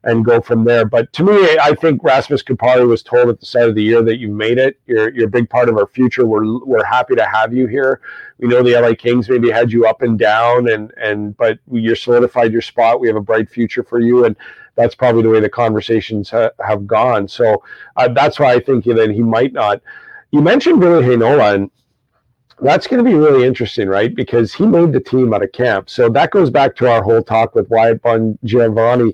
[0.05, 0.85] and go from there.
[0.85, 4.01] But to me, I think Rasmus Kupari was told at the start of the year
[4.01, 4.79] that you made it.
[4.85, 6.25] You're you're a big part of our future.
[6.25, 8.01] We're we're happy to have you here.
[8.39, 11.95] We know the LA Kings maybe had you up and down, and and but you're
[11.95, 12.99] solidified your spot.
[12.99, 14.35] We have a bright future for you, and
[14.75, 17.27] that's probably the way the conversations ha- have gone.
[17.27, 17.63] So
[17.95, 19.81] uh, that's why I think that he might not.
[20.33, 21.71] You mentioned Ville Heinola, and
[22.59, 24.13] that's going to be really interesting, right?
[24.15, 25.91] Because he made the team out of camp.
[25.91, 29.13] So that goes back to our whole talk with Wyatt Bongiovanni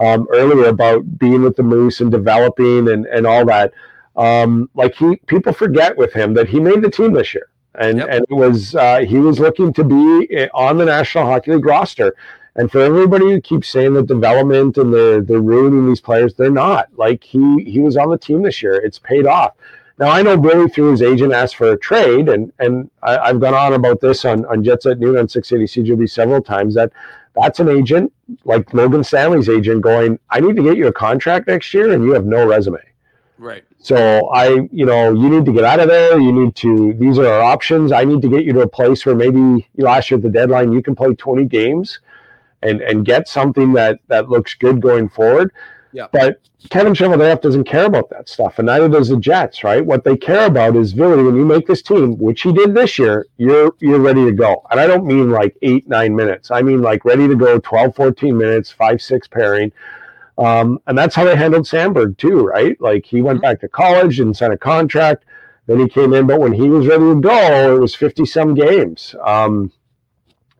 [0.00, 3.72] um, earlier about being with the Moose and developing and, and all that.
[4.16, 8.00] Um, like he, people forget with him that he made the team this year, and
[8.02, 11.64] and it was uh, he was looking to be eh, on the National Hockey League
[11.64, 12.16] roster.
[12.56, 16.50] And for everybody who keeps saying that development and they're they're ruining these players, they're
[16.50, 16.88] not.
[16.96, 18.74] Like he he was on the team this year.
[18.74, 19.52] It's paid off.
[19.98, 23.40] Now I know Ville through his agent asked for a trade, and and I, I've
[23.40, 26.92] gone on about this on on Jets at Noon on 680 CJOB several times that
[27.34, 28.12] that's an agent
[28.44, 32.04] like Logan Stanley's agent going, I need to get you a contract next year, and
[32.04, 32.78] you have no resume.
[33.38, 33.64] Right.
[33.78, 36.18] So I, you know, you need to get out of there.
[36.18, 36.94] You need to.
[36.94, 37.92] These are our options.
[37.92, 40.72] I need to get you to a place where maybe last year at the deadline
[40.72, 42.00] you can play 20 games,
[42.62, 45.52] and and get something that that looks good going forward.
[45.96, 46.08] Yeah.
[46.12, 49.84] But Kevin Cheveldayoff doesn't care about that stuff, and neither does the Jets, right?
[49.84, 51.24] What they care about is Ville.
[51.24, 54.62] When you make this team, which he did this year, you're you're ready to go.
[54.70, 56.50] And I don't mean like eight nine minutes.
[56.50, 59.72] I mean like ready to go 12, 14 minutes, five six pairing.
[60.36, 62.78] Um, and that's how they handled Samberg too, right?
[62.78, 65.24] Like he went back to college and signed a contract.
[65.66, 68.54] Then he came in, but when he was ready to go, it was fifty some
[68.54, 69.14] games.
[69.24, 69.72] Um,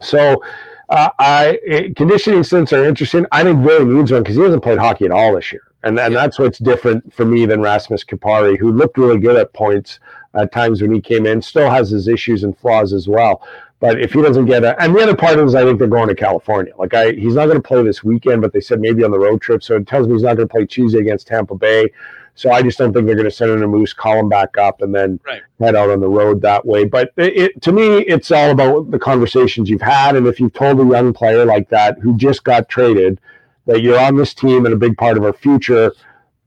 [0.01, 0.43] so
[0.89, 3.27] uh, I eh, conditioning stints are interesting.
[3.33, 5.99] I think Ville needs one because he hasn't played hockey at all this year, and
[5.99, 9.99] and that's what's different for me than Rasmus Kupari, who looked really good at points
[10.35, 11.43] at times when he came in.
[11.43, 13.43] Still has his issues and flaws as well.
[13.79, 16.09] But if he doesn't get a, and the other part is I think they're going
[16.09, 16.73] to California.
[16.79, 19.19] Like I, he's not going to play this weekend, but they said maybe on the
[19.19, 19.63] road trip.
[19.63, 21.91] So it tells me he's not going to play Tuesday against Tampa Bay.
[22.37, 24.59] So I just don't think they're going to send in a moose, call him back
[24.59, 25.43] up, and then Right.
[25.59, 26.85] head out on the road that way.
[26.85, 30.53] But it, it, to me, it's all about the conversations you've had, and if you've
[30.53, 33.19] told a young player like that who just got traded
[33.65, 35.93] that you're on this team and a big part of our future,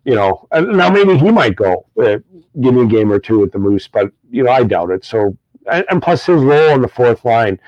[0.06, 2.20] you know, and now maybe he might go uh,
[2.62, 5.04] give me a game or two with the Moose, but you know, I doubt it.
[5.04, 5.36] So,
[5.72, 7.60] and, and plus his role on the fourth line,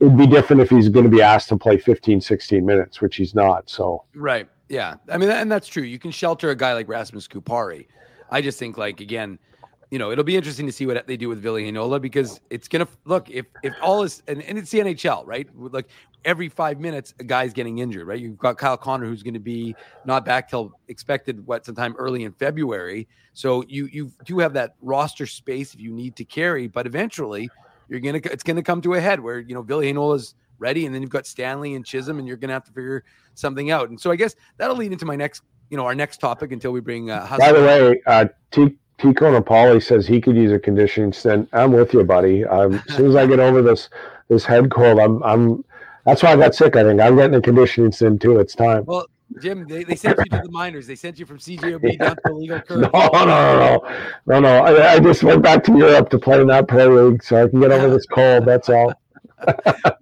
[0.00, 3.16] it'd be different if he's going to be asked to play 15, 16 minutes, which
[3.16, 3.68] he's not.
[3.70, 4.48] So, Right.
[4.74, 4.96] Yeah.
[5.08, 5.84] I mean, and that's true.
[5.84, 7.86] You can shelter a guy like Rasmus Kupari.
[8.30, 9.38] I just think, like, again,
[9.92, 12.66] you know, it'll be interesting to see what they do with Ville Heinola because it's
[12.66, 15.48] gonna look if if all is and, and it's the NHL, right?
[15.56, 15.86] Like
[16.24, 18.18] every five minutes, a guy's getting injured, right?
[18.18, 22.24] You've got Kyle Connor who's going to be not back till expected what sometime early
[22.24, 23.06] in February.
[23.34, 27.48] So you you do have that roster space if you need to carry, but eventually
[27.88, 30.94] you're gonna it's gonna come to a head where you know Ville Heinola's ready, and
[30.94, 33.04] then you've got Stanley and Chisholm, and you're going to have to figure
[33.34, 33.88] something out.
[33.88, 36.72] And so I guess that'll lead into my next, you know, our next topic until
[36.72, 37.10] we bring.
[37.10, 38.76] Uh, By the way, uh, T.
[38.98, 41.48] Tico Napoli says he could use a conditioning stint.
[41.52, 42.44] I'm with you, buddy.
[42.44, 43.88] Um, as soon as I get over this
[44.28, 45.64] this head cold, I'm I'm.
[46.06, 46.76] That's why I got sick.
[46.76, 48.38] I think I'm getting a conditioning stint too.
[48.38, 48.84] It's time.
[48.84, 49.06] Well,
[49.40, 50.86] Jim, they, they sent you to the minors.
[50.86, 52.80] They sent you from CJOB down to the legal curve.
[52.80, 53.80] No, no, no, no,
[54.26, 54.64] no, no.
[54.64, 57.48] I, I just went back to Europe to play in that pro league, so I
[57.48, 58.44] can get over this cold.
[58.46, 58.92] That's all.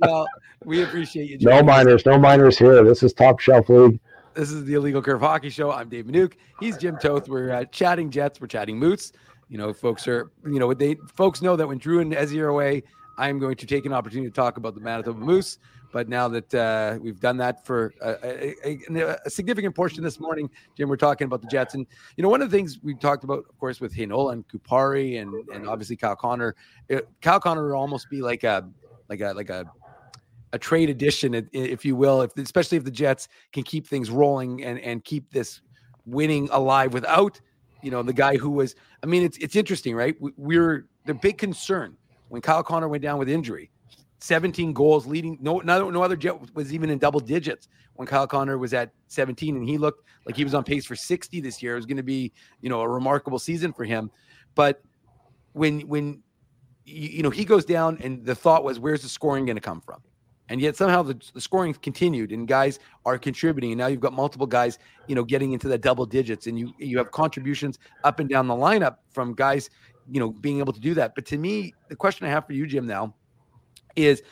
[0.01, 0.27] well,
[0.65, 1.39] we appreciate you.
[1.41, 2.83] No minors, no minors here.
[2.85, 3.99] This is top shelf league.
[4.35, 5.71] This is the Illegal Curve Hockey Show.
[5.71, 6.35] I'm Dave Minuk.
[6.59, 7.29] He's Jim Toth.
[7.29, 8.41] We're uh, chatting Jets.
[8.41, 9.13] We're chatting Moots.
[9.49, 12.49] You know, folks are, you know, they folks know that when Drew and Ezzy are
[12.49, 12.83] away,
[13.19, 15.59] I'm going to take an opportunity to talk about the Manitoba Moose.
[15.93, 20.49] But now that uh, we've done that for a, a, a, significant portion this morning,
[20.75, 21.75] Jim, we're talking about the Jets.
[21.75, 21.87] And,
[22.17, 25.21] you know, one of the things we talked about, of course, with Heinola and Kupari
[25.21, 26.57] and, and obviously Kyle Connor,
[26.89, 28.67] it, Kyle Connor would almost be like a,
[29.11, 29.71] like a, like a,
[30.53, 34.63] a trade addition, if you will, if especially if the Jets can keep things rolling
[34.65, 35.61] and and keep this
[36.05, 37.41] winning alive without,
[37.83, 38.75] you know, the guy who was.
[39.03, 40.15] I mean, it's it's interesting, right?
[40.21, 41.97] We, we're the big concern
[42.29, 43.71] when Kyle Connor went down with injury.
[44.21, 48.27] 17 goals leading no, no no other jet was even in double digits when Kyle
[48.27, 51.61] Connor was at 17 and he looked like he was on pace for 60 this
[51.61, 51.73] year.
[51.73, 54.13] It was going to be, you know, a remarkable season for him.
[54.55, 54.81] But
[55.55, 56.23] when when
[56.85, 59.63] you, you know he goes down and the thought was where's the scoring going to
[59.63, 60.03] come from?
[60.53, 63.73] And yet somehow the, the scoring continued and guys are contributing.
[63.73, 66.73] And now you've got multiple guys you know getting into the double digits and you
[66.79, 69.71] you have contributions up and down the lineup from guys
[70.11, 71.15] you know being able to do that.
[71.15, 73.15] But to me the question i have for you jim now
[73.97, 74.23] is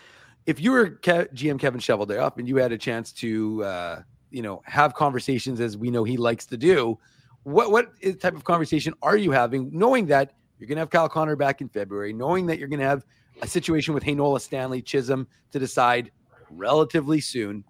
[0.46, 4.42] if you were Ke- gm kevin Cheveldayoff and you had a chance to uh, you
[4.42, 6.98] know have conversations as we know he likes to do
[7.44, 7.86] what what
[8.20, 11.60] type of conversation are you having knowing that you're going to have kyle connor back
[11.60, 13.04] in february knowing that you're going to have
[13.42, 16.10] a situation with Heinola, Stanley, Chisholm to decide
[16.50, 17.64] relatively soon.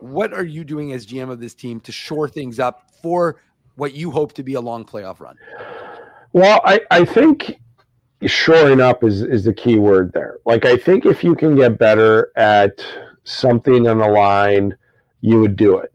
[0.00, 3.40] What are you doing as GM of this team to shore things up for
[3.76, 5.36] what you hope to be a long playoff run?
[6.32, 7.58] Well, I, I think
[8.26, 10.38] shoring up is, is the key word there.
[10.44, 12.84] Like, I think if you can get better at
[13.24, 14.76] something on the line,
[15.20, 15.92] you would do it.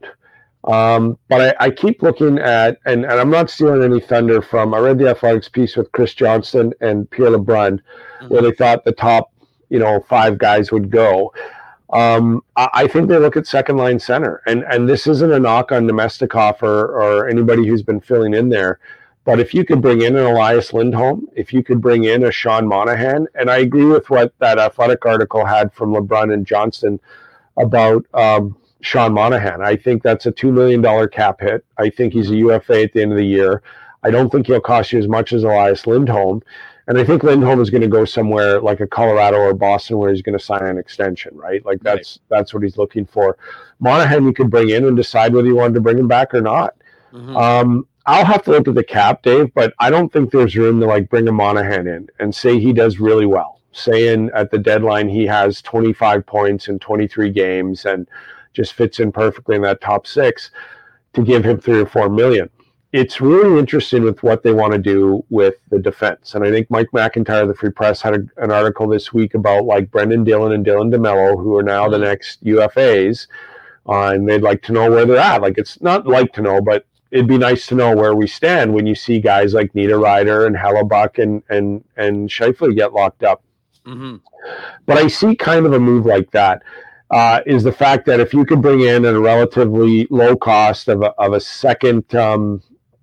[0.64, 4.76] Um, but I, I, keep looking at, and, and I'm not stealing any thunder from,
[4.76, 8.28] I read the athletics piece with Chris Johnston and Pierre LeBrun, mm-hmm.
[8.28, 9.34] where they thought the top,
[9.70, 11.34] you know, five guys would go.
[11.92, 15.40] Um, I, I, think they look at second line center, and and this isn't a
[15.40, 18.80] knock on Namestnikov or, or anybody who's been filling in there.
[19.26, 22.32] But if you could bring in an Elias Lindholm, if you could bring in a
[22.32, 27.00] Sean Monahan, and I agree with what that athletic article had from LeBrun and Johnston
[27.58, 29.62] about um, Sean Monahan.
[29.62, 31.64] I think that's a $2 million cap hit.
[31.78, 33.62] I think he's a UFA at the end of the year.
[34.04, 36.42] I don't think he'll cost you as much as Elias Lindholm.
[36.88, 40.12] And I think Lindholm is going to go somewhere like a Colorado or Boston where
[40.12, 41.64] he's going to sign an extension, right?
[41.66, 42.38] Like that's right.
[42.38, 43.38] that's what he's looking for.
[43.80, 46.42] Monahan you could bring in and decide whether you wanted to bring him back or
[46.42, 46.76] not.
[47.14, 47.38] Mm-hmm.
[47.38, 50.80] Um, I'll have to look at the cap, Dave, but I don't think there's room
[50.80, 53.60] to like bring a Monahan in and say he does really well.
[53.74, 58.08] Saying at the deadline he has 25 points in 23 games and
[58.54, 60.52] just fits in perfectly in that top six
[61.14, 62.50] to give him three or four million.
[62.94, 66.36] It's really interesting with what they want to do with the defense.
[66.36, 69.34] And I think Mike McIntyre, of the Free Press, had a, an article this week
[69.34, 72.06] about like Brendan Dillon and Dylan DeMelo, who are now the mm-hmm.
[72.06, 73.28] next UFAs.
[73.88, 75.42] Uh, and they'd like to know where they're at.
[75.42, 78.74] Like it's not like to know, but it'd be nice to know where we stand
[78.74, 83.44] when you see guys like Niederreiter and Hellebuyck and and and Scheifele get locked up.
[83.86, 84.18] Mm-hmm.
[84.86, 86.62] But I see kind of a move like that
[87.12, 90.88] uh, is the fact that if you could bring in at a relatively low cost
[90.88, 92.62] of a, of a second um,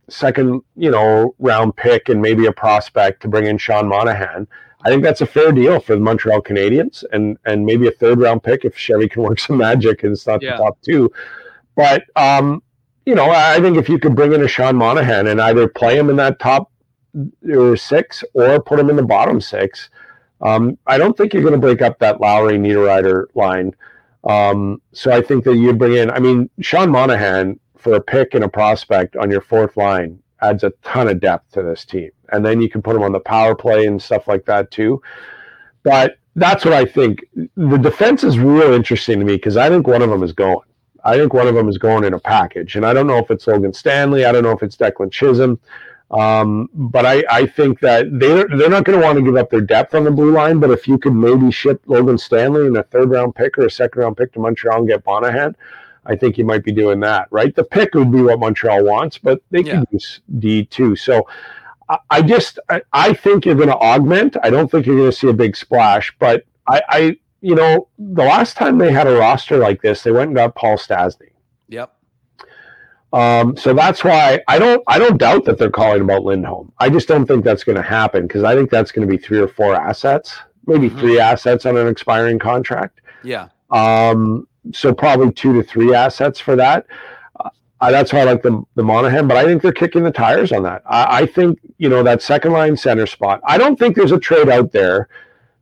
[0.09, 4.49] second you know round pick and maybe a prospect to bring in Sean Monahan,
[4.83, 8.19] I think that's a fair deal for the Montreal Canadiens and and maybe a third
[8.19, 10.57] round pick if Chevy can work some magic and it's not yeah.
[10.57, 11.13] the top two.
[11.77, 12.63] But um,
[13.05, 15.99] you know, I think if you could bring in a Sean Monahan and either play
[15.99, 16.71] him in that top
[17.51, 19.91] or six or put him in the bottom six,
[20.41, 23.75] um, I don't think you're going to break up that Lowry Niederreiter line.
[24.25, 28.35] Um, so I think that you bring in, I mean, Sean Monahan for a pick
[28.35, 32.11] and a prospect on your fourth line adds a ton of depth to this team.
[32.33, 35.01] And then you can put him on the power play and stuff like that too.
[35.83, 37.25] But that's what I think.
[37.57, 40.67] The defense is real interesting to me because I think one of them is going.
[41.05, 42.77] I think one of them is going in a package.
[42.77, 44.25] And I don't know if it's Logan Stanley.
[44.25, 45.59] I don't know if it's Declan Chisholm.
[46.11, 49.51] Um, but I, I think that they're, they're not going to want to give up
[49.51, 50.59] their depth on the blue line.
[50.59, 53.71] But if you could maybe ship Logan Stanley in a third round pick or a
[53.71, 55.55] second round pick to Montreal and get Monahan,
[56.07, 57.55] I think you might be doing that, right?
[57.55, 59.73] The pick would be what Montreal wants, but they yeah.
[59.73, 60.97] can use D too.
[60.97, 61.29] So
[61.91, 64.37] I, I just, I, I, think you're going to augment.
[64.43, 67.89] I don't think you're going to see a big splash, but I, I, you know,
[67.99, 71.31] the last time they had a roster like this, they went and got Paul Stastny.
[71.69, 71.95] Yep.
[73.13, 76.73] Um, so that's why I don't I don't doubt that they're calling about Lindholm.
[76.79, 79.23] I just don't think that's going to happen because I think that's going to be
[79.23, 80.37] three or four assets,
[80.67, 80.99] maybe mm-hmm.
[80.99, 83.01] three assets on an expiring contract.
[83.25, 83.49] Yeah.
[83.71, 86.87] Um, so probably two to three assets for that.
[87.81, 90.53] Uh, that's why I like the the Monahan, but I think they're kicking the tires
[90.53, 90.83] on that.
[90.85, 93.41] I, I think you know that second line center spot.
[93.45, 95.09] I don't think there's a trade out there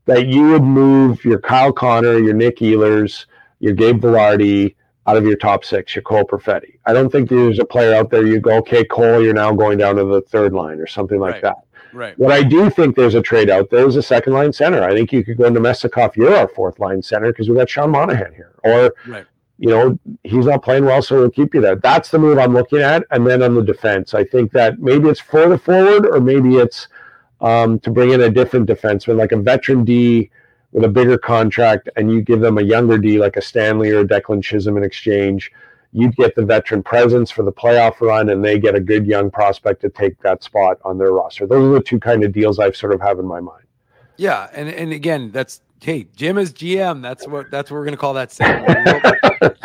[0.06, 3.27] that you would move your Kyle Connor, your Nick Ehlers,
[3.60, 4.74] your Gabe Vilardi
[5.07, 6.78] out of your top six, your Cole Perfetti.
[6.85, 9.78] I don't think there's a player out there you go, okay, Cole, you're now going
[9.78, 11.43] down to the third line or something like right.
[11.43, 11.57] that.
[11.93, 12.19] Right.
[12.19, 14.83] What I do think there's a trade out there is a second line center.
[14.83, 17.70] I think you could go into Namestnikov, you're our fourth line center because we got
[17.70, 18.53] Sean Monahan here.
[18.65, 19.24] Or, right.
[19.59, 21.77] you know, he's not playing well, so we'll keep you there.
[21.77, 23.05] That's the move I'm looking at.
[23.12, 26.89] And then on the defense, I think that maybe it's further forward or maybe it's
[27.41, 30.31] um, to bring in a different defenseman, like a veteran D
[30.77, 34.01] with a bigger contract and you give them a younger D like a Stanley or
[34.01, 35.51] a Declan Chisholm in exchange,
[35.93, 39.31] you'd get the veteran presence for the playoff run and they get a good young
[39.31, 41.47] prospect to take that spot on their roster.
[41.47, 43.65] Those are the two kind of deals I've sort of have in my mind.
[44.19, 47.01] Yeah, and and again, that's hey, Jim is GM.
[47.01, 49.03] That's what that's what we're gonna call that segment.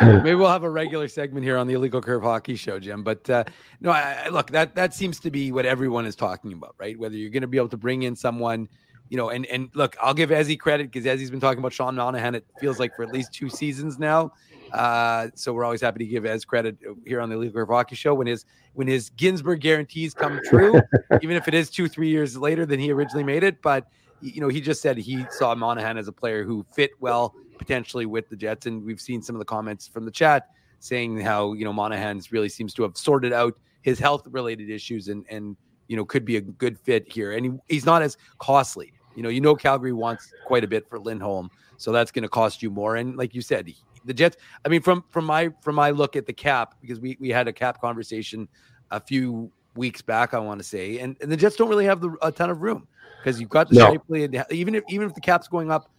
[0.00, 3.02] Maybe we'll have a regular segment here on the Illegal Curve Hockey Show, Jim.
[3.02, 3.44] But uh,
[3.80, 6.98] no, I, I, look that that seems to be what everyone is talking about, right?
[6.98, 8.68] Whether you're going to be able to bring in someone
[9.12, 11.94] you know, and and look, I'll give Ezzy credit because Ezzy's been talking about Sean
[11.96, 12.34] Monahan.
[12.34, 14.32] It feels like for at least two seasons now.
[14.72, 17.94] Uh, so we're always happy to give Ez credit here on the Legal Curve Hockey
[17.94, 20.80] Show when his when his Ginsburg guarantees come true,
[21.20, 23.60] even if it is two three years later than he originally made it.
[23.60, 23.86] But
[24.22, 28.06] you know, he just said he saw Monahan as a player who fit well potentially
[28.06, 30.48] with the Jets, and we've seen some of the comments from the chat
[30.78, 35.08] saying how you know Monahan's really seems to have sorted out his health related issues
[35.08, 35.54] and and
[35.88, 38.94] you know could be a good fit here, and he, he's not as costly.
[39.14, 42.28] You know, you know Calgary wants quite a bit for Lindholm, so that's going to
[42.28, 42.96] cost you more.
[42.96, 43.72] And like you said,
[44.04, 44.36] the Jets.
[44.64, 47.48] I mean, from from my from my look at the cap, because we we had
[47.48, 48.48] a cap conversation
[48.90, 52.00] a few weeks back, I want to say, and, and the Jets don't really have
[52.00, 52.86] the, a ton of room
[53.18, 53.94] because you've got the no.
[53.94, 55.90] Scheifele, and even if even if the cap's going up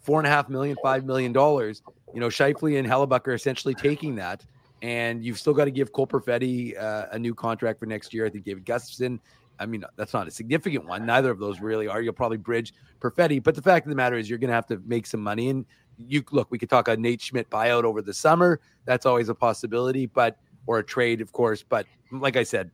[0.00, 1.82] four and a half million, five million dollars,
[2.14, 4.44] you know, Scheifele and Hellebuyck are essentially taking that.
[4.80, 8.24] And you've still got to give Cole Perfetti uh, a new contract for next year.
[8.24, 9.18] I think David Gustafsson
[9.58, 11.04] I mean, that's not a significant one.
[11.06, 12.00] Neither of those really are.
[12.00, 14.66] You'll probably bridge Perfetti, but the fact of the matter is, you're going to have
[14.68, 15.50] to make some money.
[15.50, 15.66] And
[15.96, 18.60] you look, we could talk a Nate Schmidt buyout over the summer.
[18.84, 21.62] That's always a possibility, but or a trade, of course.
[21.62, 22.70] But like I said,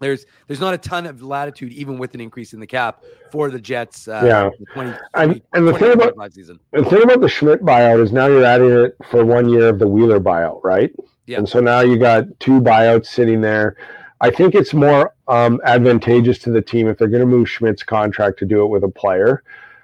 [0.00, 3.50] there's there's not a ton of latitude, even with an increase in the cap for
[3.50, 4.08] the Jets.
[4.08, 6.60] Uh, yeah, 20, 20, and, and the thing about season.
[6.72, 9.78] the thing about the Schmidt buyout is now you're adding it for one year of
[9.78, 10.92] the Wheeler buyout, right?
[11.26, 11.38] Yeah.
[11.38, 13.76] And so now you got two buyouts sitting there.
[14.20, 17.82] I think it's more um, advantageous to the team if they're going to move Schmidt's
[17.82, 19.42] contract to do it with a player.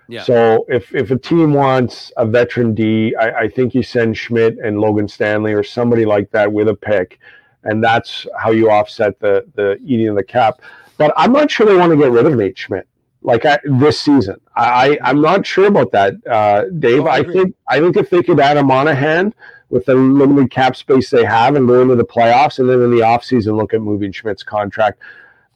[0.08, 0.22] Yeah.
[0.22, 4.58] So if if a team wants a veteran D, I, I think you send Schmidt
[4.58, 7.20] and Logan Stanley or somebody like that with a pick,
[7.62, 10.62] and that's how you offset the the eating of the cap.
[10.96, 12.88] But I'm not sure they want to get rid of Nate Schmidt
[13.22, 14.40] like I, this season.
[14.56, 17.04] I I'm not sure about that, uh, Dave.
[17.04, 19.34] Oh, I, I think I think if they could add a Monahan
[19.70, 22.90] with the limited cap space they have and go into the playoffs and then in
[22.90, 25.00] the offseason look at moving Schmidt's contract.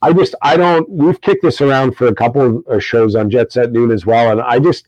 [0.02, 3.56] I just I don't we've kicked this around for a couple of shows on Jets
[3.56, 4.30] at Noon as well.
[4.30, 4.86] And I just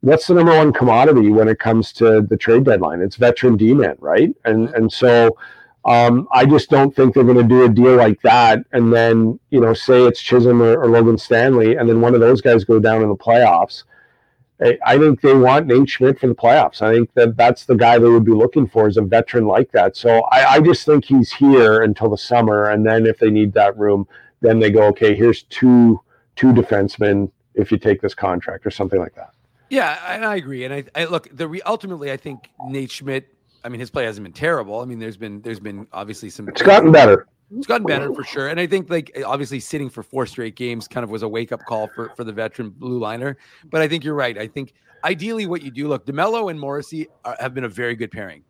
[0.00, 3.00] what's the number one commodity when it comes to the trade deadline?
[3.00, 4.34] It's veteran D man, right?
[4.44, 5.36] And and so
[5.84, 9.38] um, I just don't think they're going to do a deal like that and then
[9.50, 12.64] you know say it's Chisholm or, or Logan Stanley and then one of those guys
[12.64, 13.84] go down in the playoffs
[14.60, 16.80] I think they want Nate Schmidt for the playoffs.
[16.80, 19.72] I think that that's the guy they would be looking for is a veteran like
[19.72, 19.96] that.
[19.96, 23.52] So I, I just think he's here until the summer, and then if they need
[23.54, 24.06] that room,
[24.40, 26.00] then they go, okay, here's two
[26.36, 29.30] two defensemen if you take this contract or something like that.
[29.70, 30.64] Yeah, and I agree.
[30.64, 33.28] And I, I look the re, ultimately, I think Nate Schmidt.
[33.64, 34.80] I mean, his play hasn't been terrible.
[34.80, 36.48] I mean, there's been there's been obviously some.
[36.48, 37.26] It's gotten better.
[37.56, 38.48] It's gotten better for sure.
[38.48, 41.28] And I think like eh, obviously sitting for four straight games kind of was a
[41.28, 43.36] wake up call for, for the veteran blue liner.
[43.70, 44.36] But I think you're right.
[44.36, 44.72] I think
[45.04, 48.42] ideally what you do look, DeMelo and Morrissey are, have been a very good pairing.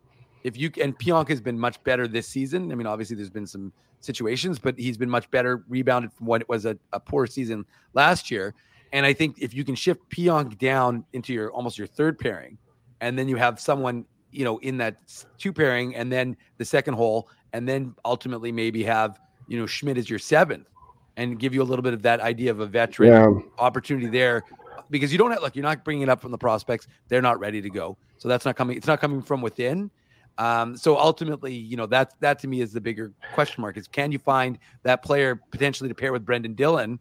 [0.43, 2.71] If you and Pionk has been much better this season.
[2.71, 6.41] I mean, obviously there's been some situations, but he's been much better rebounded from what
[6.41, 8.53] it was a, a poor season last year.
[8.93, 12.57] And I think if you can shift Pionk down into your almost your third pairing,
[13.01, 14.97] and then you have someone you know in that
[15.37, 19.17] two pairing, and then the second hole, and then ultimately maybe have
[19.47, 20.67] you know Schmidt as your seventh
[21.15, 23.41] and give you a little bit of that idea of a veteran yeah.
[23.57, 24.43] opportunity there.
[24.89, 26.87] Because you don't have like you're not bringing it up from the prospects.
[27.07, 27.97] They're not ready to go.
[28.17, 29.89] So that's not coming it's not coming from within.
[30.37, 33.87] Um, so ultimately you know that that to me is the bigger question mark is
[33.87, 36.99] can you find that player potentially to pair with Brendan Dillon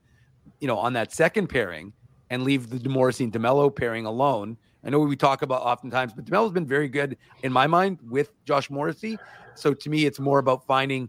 [0.60, 1.92] you know on that second pairing
[2.30, 6.24] and leave the Morrissey and DeMelo pairing alone I know we talk about oftentimes, but
[6.24, 9.18] DeMelo's been very good in my mind with Josh Morrissey.
[9.54, 11.08] So to me, it's more about finding,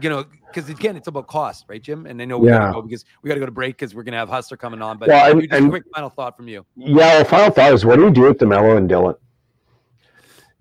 [0.00, 2.06] you know, because again, it's about cost, right, Jim?
[2.06, 2.58] And I know we Yeah.
[2.58, 4.80] gotta go because we got to go to break because we're gonna have Hustler coming
[4.82, 4.98] on.
[4.98, 6.64] But Well, and- a and- quick final thought from you.
[6.76, 9.14] Yeah, well, final thought is what do you do with DeMelo and Dillon?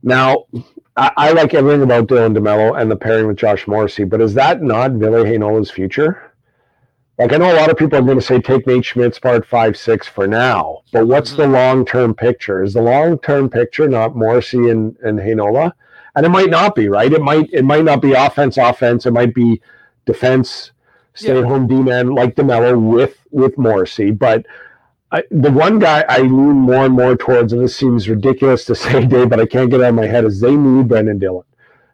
[0.03, 0.45] Now,
[0.95, 4.33] I, I like everything about Dylan DeMelo and the pairing with Josh Morrissey, but is
[4.35, 6.26] that not Ville Heinola's future?
[7.17, 9.45] Like, I know a lot of people are going to say take Nate Schmidt's part
[9.45, 11.53] five, six for now, but what's the mm-hmm.
[11.53, 12.63] long term picture?
[12.63, 15.71] Is the long term picture not Morrissey and, and Heinola?
[16.15, 17.11] And it might not be, right?
[17.11, 19.05] It might it might not be offense, offense.
[19.05, 19.61] It might be
[20.05, 20.71] defense,
[21.13, 24.45] stay at home D man like DeMelo with with Morrissey, but
[25.11, 28.75] I, the one guy I lean more and more towards, and this seems ridiculous to
[28.75, 31.19] say, Dave, but I can't get it out of my head, is they need Brendan
[31.19, 31.43] Dillon.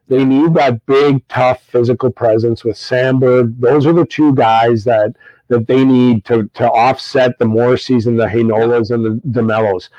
[0.08, 3.60] They need that big, tough physical presence with Samberg.
[3.60, 5.16] Those are the two guys that
[5.48, 9.90] that they need to to offset the Morrisseys and the Heinolas and the DeMelos.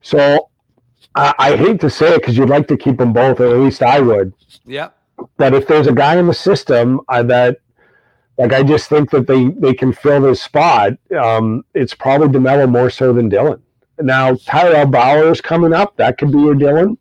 [0.00, 0.48] So
[1.14, 3.60] I, I hate to say it because you'd like to keep them both, or at
[3.60, 4.32] least I would.
[4.64, 4.90] Yeah.
[5.36, 7.58] But if there's a guy in the system uh, that,
[8.38, 12.68] like, I just think that they they can fill this spot, um, it's probably Demelo
[12.70, 13.62] more so than Dillon.
[14.00, 15.96] Now Tyrel Bauer is coming up.
[15.96, 16.96] That could be your Dillon.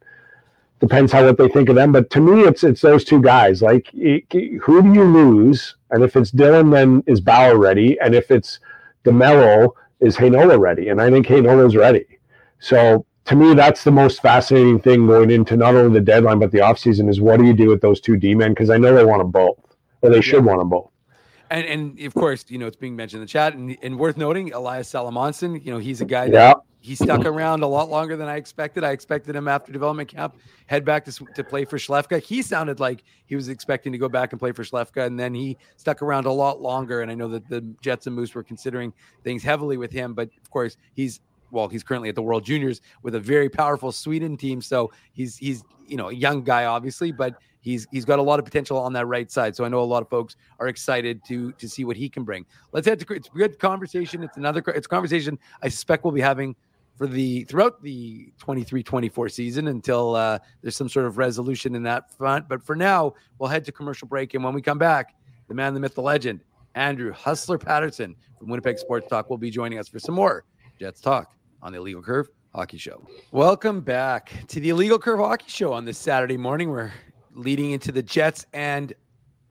[0.82, 1.92] Depends how what they think of them.
[1.92, 3.62] But to me, it's it's those two guys.
[3.62, 5.76] Like, who do you lose?
[5.92, 8.00] And if it's Dillon, then is Bauer ready?
[8.00, 8.60] And if it's
[9.06, 10.90] Demelo, is Heinola ready?
[10.90, 12.06] And I think Heinola's ready.
[12.60, 16.52] So to me, that's the most fascinating thing going into not only the deadline but
[16.52, 18.52] the offseason is what do you do with those two D men?
[18.52, 19.60] Because I know they want them both,
[20.02, 20.90] or they should want them both.
[21.52, 23.54] And and of course, you know, it's being mentioned in the chat.
[23.54, 26.54] And, and worth noting, Elias Salomonsson, you know, he's a guy that Yeah.
[26.82, 28.84] He stuck around a lot longer than I expected.
[28.84, 30.36] I expected him after development camp
[30.66, 32.22] head back to, to play for Schlefka.
[32.22, 35.34] He sounded like he was expecting to go back and play for Schlefka, and then
[35.34, 37.02] he stuck around a lot longer.
[37.02, 38.92] And I know that the Jets and Moose were considering
[39.24, 41.22] things heavily with him, but of course, he's
[41.52, 44.62] well, he's currently at the World Juniors with a very powerful Sweden team.
[44.62, 48.40] So he's he's you know a young guy, obviously, but he's he's got a lot
[48.40, 49.56] of potential on that right side.
[49.56, 52.24] So I know a lot of folks are excited to to see what he can
[52.24, 52.46] bring.
[52.72, 54.24] Let's head to it's a good conversation.
[54.24, 56.56] It's another it's a conversation I suspect we'll be having
[56.96, 62.14] for the throughout the 23-24 season until uh, there's some sort of resolution in that
[62.16, 62.48] front.
[62.48, 65.16] But for now, we'll head to commercial break, and when we come back,
[65.48, 66.42] the man, the myth, the legend,
[66.76, 70.46] Andrew Hustler Paterson from Winnipeg Sports Talk will be joining us for some more
[70.80, 73.06] Jets talk on the Illegal Curve Hockey Show.
[73.32, 76.70] Welcome back to the Illegal Curve Hockey Show on this Saturday morning.
[76.70, 76.92] We're
[77.34, 78.94] leading into the Jets and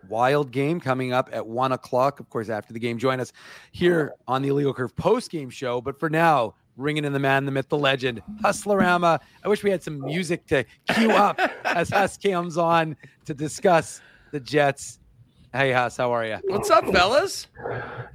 [0.08, 2.20] Wild game coming up at one o'clock.
[2.20, 3.32] Of course, after the game, join us
[3.70, 5.80] here on the Illegal Curve post game show.
[5.80, 9.20] But for now, bringing in the man, the myth, the legend, Hustlerama.
[9.44, 12.96] I wish we had some music to cue up as Hus comes on
[13.26, 14.00] to discuss
[14.32, 14.98] the Jets.
[15.52, 16.38] Hey, Hus, how are you?
[16.44, 17.46] What's up, fellas?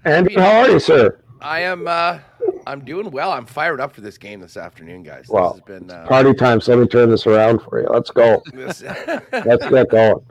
[0.03, 1.19] Andrew, how are you, sir?
[1.41, 1.87] I am.
[1.87, 2.19] uh
[2.67, 3.31] I'm doing well.
[3.31, 5.27] I'm fired up for this game this afternoon, guys.
[5.29, 6.59] Well, this has been uh, Party time.
[6.59, 7.87] So let me turn this around for you.
[7.91, 8.41] Let's go.
[8.53, 10.25] this- Let's get going.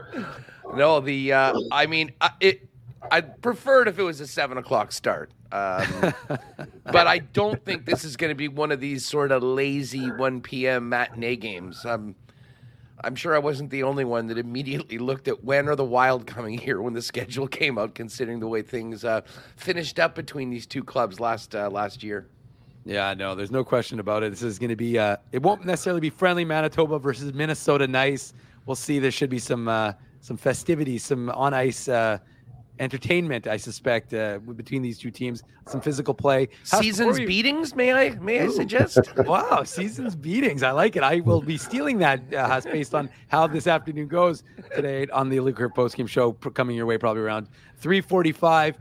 [0.75, 1.33] no, the.
[1.33, 2.69] uh I mean, I, it.
[3.13, 5.31] I'd prefer it if it was a seven o'clock start.
[5.55, 6.13] Um,
[6.85, 10.11] but I don't think this is going to be one of these sort of lazy
[10.11, 10.89] 1 p.m.
[10.89, 11.87] matinee games.
[11.87, 12.17] I'm,
[13.05, 16.27] I'm sure I wasn't the only one that immediately looked at when are the Wild
[16.27, 19.21] coming here when the schedule came out, considering the way things uh,
[19.57, 22.27] finished up between these two clubs last uh, last year.
[22.85, 24.31] Yeah, no, there's no question about it.
[24.31, 28.35] This is going to be, uh, it won't necessarily be friendly Manitoba versus Minnesota nice.
[28.67, 28.99] We'll see.
[28.99, 32.19] There should be some, uh, some festivities, some on ice, uh,
[32.79, 35.43] entertainment, I suspect, uh, between these two teams.
[35.67, 36.49] Some physical play.
[36.65, 38.99] Seasons beatings, may I may I suggest?
[39.17, 40.63] wow, seasons beatings.
[40.63, 41.03] I like it.
[41.03, 44.43] I will be stealing that uh, based on how this afternoon goes
[44.75, 47.49] today on the Liquor Post Game Show, coming your way probably around
[47.83, 48.75] 3:45.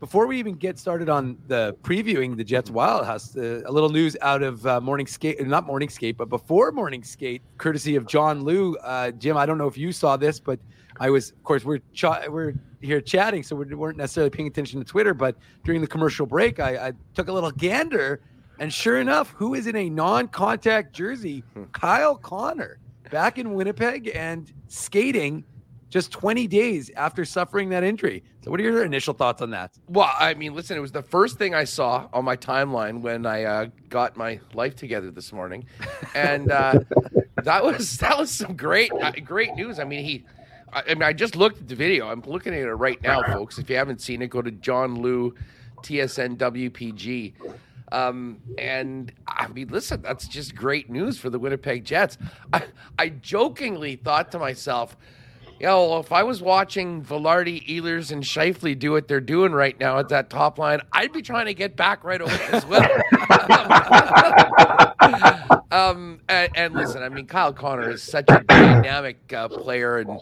[0.00, 3.88] Before we even get started on the previewing the Jets Wild House, uh, a little
[3.88, 8.06] news out of uh, Morning Skate, not Morning Skate, but before Morning Skate, courtesy of
[8.06, 8.76] John Lu.
[8.76, 10.60] Uh, Jim, I don't know if you saw this, but
[11.00, 14.78] I was, of course, we're ch- we're here chatting, so we weren't necessarily paying attention
[14.78, 15.14] to Twitter.
[15.14, 15.34] But
[15.64, 18.20] during the commercial break, I, I took a little gander,
[18.60, 21.42] and sure enough, who is in a non-contact jersey?
[21.72, 22.78] Kyle Connor,
[23.10, 25.44] back in Winnipeg and skating
[25.90, 28.22] just 20 days after suffering that injury.
[28.42, 29.72] So, what are your initial thoughts on that?
[29.88, 33.26] Well, I mean, listen, it was the first thing I saw on my timeline when
[33.26, 35.66] I uh, got my life together this morning,
[36.14, 36.80] and uh,
[37.42, 39.78] that was that was some great uh, great news.
[39.78, 40.24] I mean, he.
[40.70, 42.08] I mean, I just looked at the video.
[42.08, 43.56] I'm looking at it right now, folks.
[43.56, 45.34] If you haven't seen it, go to John Lu,
[45.82, 47.32] TSN WPG.
[47.90, 52.18] Um, and I mean, listen, that's just great news for the Winnipeg Jets.
[52.52, 52.64] I,
[52.98, 54.96] I jokingly thought to myself,
[55.60, 59.78] you know, if I was watching Vilardi, Ehlers, and Scheifele do what they're doing right
[59.78, 62.80] now at that top line, I'd be trying to get back right away as well.
[65.70, 70.20] and listen, I mean, Kyle Connor is such a dynamic uh, player, and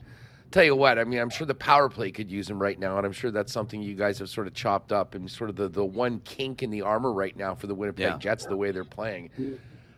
[0.50, 2.96] tell you what, I mean, I'm sure the power play could use him right now,
[2.96, 5.56] and I'm sure that's something you guys have sort of chopped up and sort of
[5.56, 8.18] the, the one kink in the armor right now for the Winnipeg Yeah.
[8.18, 9.30] Jets, the way they're playing.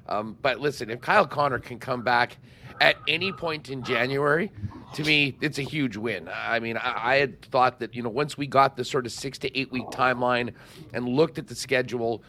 [0.08, 2.38] Um, but listen, if Kyle Connor can come back
[2.80, 4.50] at any point in January,
[4.94, 6.28] to me, it's a huge win.
[6.32, 9.12] I mean, I, I had thought that, you know, once we got the sort of
[9.12, 10.54] six to eight week timeline
[10.92, 12.22] and looked at the schedule,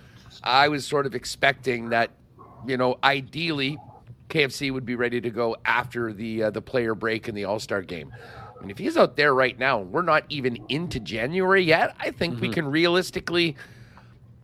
[0.44, 2.12] I was sort of expecting that,
[2.68, 3.78] you know, ideally
[4.30, 7.60] KFC would be ready to go after the uh, the player break in the All
[7.60, 8.14] Star game.
[8.56, 11.96] I mean, if he's out there right now, and we're not even into January yet.
[12.00, 13.56] I think we can realistically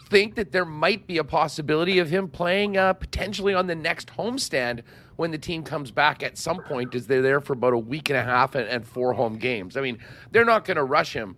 [0.08, 4.16] think that there might be a possibility of him playing uh, potentially on the next
[4.16, 4.82] homestand
[5.16, 8.10] when the team comes back at some point, is they're there for about a week
[8.10, 9.78] and a half and, and four home games.
[9.78, 10.00] I mean,
[10.32, 11.38] they're not going to rush him,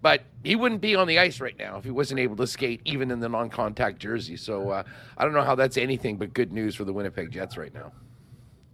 [0.00, 2.80] but he wouldn't be on the ice right now if he wasn't able to skate
[2.84, 4.36] even in the non-contact jersey.
[4.36, 4.82] So uh,
[5.16, 7.92] I don't know how that's anything but good news for the Winnipeg Jets right now.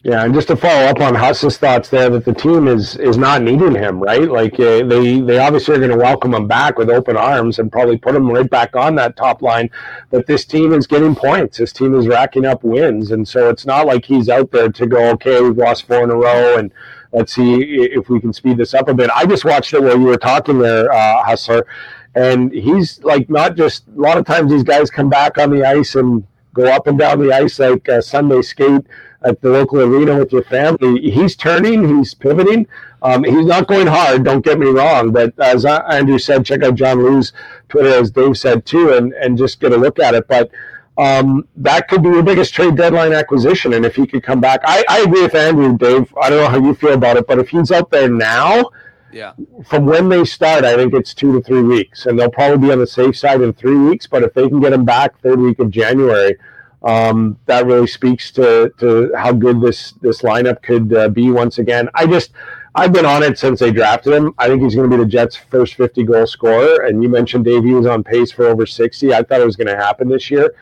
[0.05, 3.17] Yeah, and just to follow up on Huss's thoughts there, that the team is is
[3.17, 4.31] not needing him, right?
[4.31, 7.73] Like uh, they they obviously are going to welcome him back with open arms and
[7.73, 9.71] probably put him right back on that top line.
[10.11, 11.57] But this team is getting points.
[11.57, 14.87] This team is racking up wins, and so it's not like he's out there to
[14.87, 16.71] go, okay, we've lost four in a row, and
[17.13, 19.09] let's see if we can speed this up a bit.
[19.15, 21.67] I just watched it while you were talking there, uh, Hustler,
[22.15, 25.65] and he's like not just a lot of times these guys come back on the
[25.65, 28.87] ice and go up and down the ice like a Sunday skate
[29.25, 31.11] at the local arena with your family.
[31.11, 32.67] He's turning, he's pivoting.
[33.03, 36.75] Um, he's not going hard, don't get me wrong, but as Andrew said, check out
[36.75, 37.33] John Lu's
[37.69, 40.27] Twitter, as Dave said too, and, and just get a look at it.
[40.27, 40.51] But
[40.97, 43.75] um, that could be your biggest trade deadline acquisition.
[43.75, 46.15] And if he could come back, I, I agree with Andrew, Dave.
[46.23, 48.71] I don't know how you feel about it, but if he's out there now,
[49.13, 49.33] Yeah.
[49.67, 52.73] from when they start, I think it's two to three weeks, and they'll probably be
[52.73, 54.07] on the safe side in three weeks.
[54.07, 56.37] But if they can get him back third week of January,
[56.85, 61.59] um, that really speaks to, to how good this this lineup could uh, be once
[61.59, 61.89] again.
[61.95, 62.33] I just
[62.75, 64.35] I've been on it since they drafted him.
[64.37, 66.85] I think he's going to be the Jets' first 50 goal scorer.
[66.85, 69.15] And you mentioned Dave, he was on pace for over 60.
[69.15, 70.55] I thought it was going to happen this year.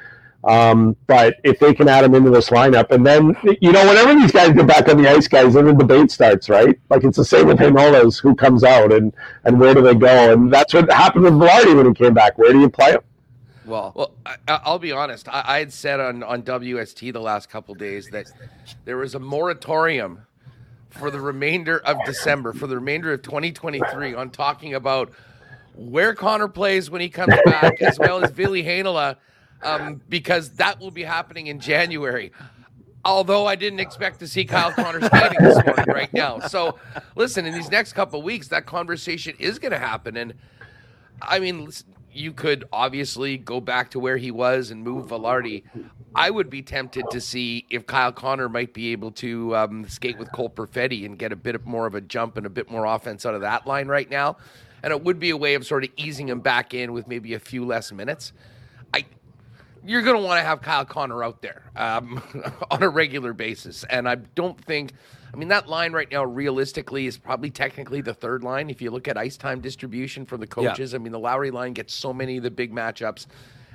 [0.44, 4.14] Um, but if they can add him into this lineup, and then you know, whenever
[4.14, 6.78] these guys get back on the ice, guys, then the debate starts, right?
[6.90, 10.32] Like it's the same with Heinolas, who comes out and and where do they go?
[10.32, 12.38] And that's what happened with Vilardi when he came back.
[12.38, 13.02] Where do you play him?
[13.72, 15.30] Well, well, I, I'll be honest.
[15.30, 18.30] I, I had said on on WST the last couple days that
[18.84, 20.26] there was a moratorium
[20.90, 25.10] for the remainder of December, for the remainder of 2023, on talking about
[25.74, 29.16] where Connor plays when he comes back, as well as Ville Heinola,
[29.62, 32.30] um, because that will be happening in January.
[33.06, 36.40] Although I didn't expect to see Kyle Connor skating this morning right now.
[36.40, 36.78] So,
[37.16, 40.18] listen, in these next couple weeks, that conversation is going to happen.
[40.18, 40.34] And
[41.22, 45.62] I mean, listen, you could obviously go back to where he was and move Vilardi.
[46.14, 50.18] I would be tempted to see if Kyle Connor might be able to um, skate
[50.18, 52.84] with Cole Perfetti and get a bit more of a jump and a bit more
[52.84, 54.36] offense out of that line right now.
[54.82, 57.34] And it would be a way of sort of easing him back in with maybe
[57.34, 58.32] a few less minutes.
[58.92, 59.06] I,
[59.84, 62.22] you're going to want to have Kyle Connor out there um,
[62.70, 63.84] on a regular basis.
[63.84, 64.92] And I don't think,
[65.32, 68.68] I mean, that line right now, realistically, is probably technically the third line.
[68.68, 71.72] If you look at ice time distribution from the coaches, I mean, the Lowry line
[71.72, 73.26] gets so many of the big matchups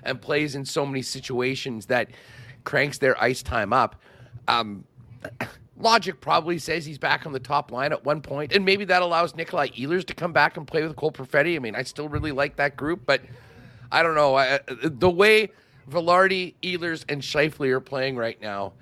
[0.03, 2.09] and plays in so many situations that
[2.63, 3.95] cranks their ice time up.
[4.47, 4.83] Um,
[5.79, 9.01] logic probably says he's back on the top line at one point, and maybe that
[9.01, 11.55] allows Nikolai Ehlers to come back and play with Cole Perfetti.
[11.55, 13.21] I mean, I still really like that group, but
[13.91, 14.35] I don't know.
[14.35, 15.51] I, the way
[15.89, 18.73] Vilardi, Ehlers, and Scheifele are playing right now,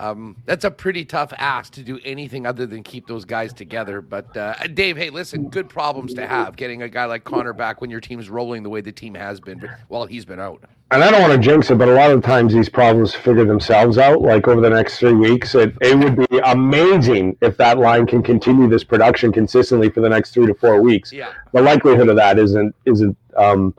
[0.00, 4.00] um, that's a pretty tough ask to do anything other than keep those guys together.
[4.00, 7.80] But uh, Dave, hey, listen, good problems to have getting a guy like Connor back
[7.80, 10.62] when your team's rolling the way the team has been while he's been out.
[10.90, 13.44] and I don't want to jinx it, but a lot of times these problems figure
[13.44, 14.22] themselves out.
[14.22, 18.22] Like over the next three weeks, it, it would be amazing if that line can
[18.22, 21.12] continue this production consistently for the next three to four weeks.
[21.12, 21.32] Yeah.
[21.52, 23.74] The likelihood of that isn't isn't um,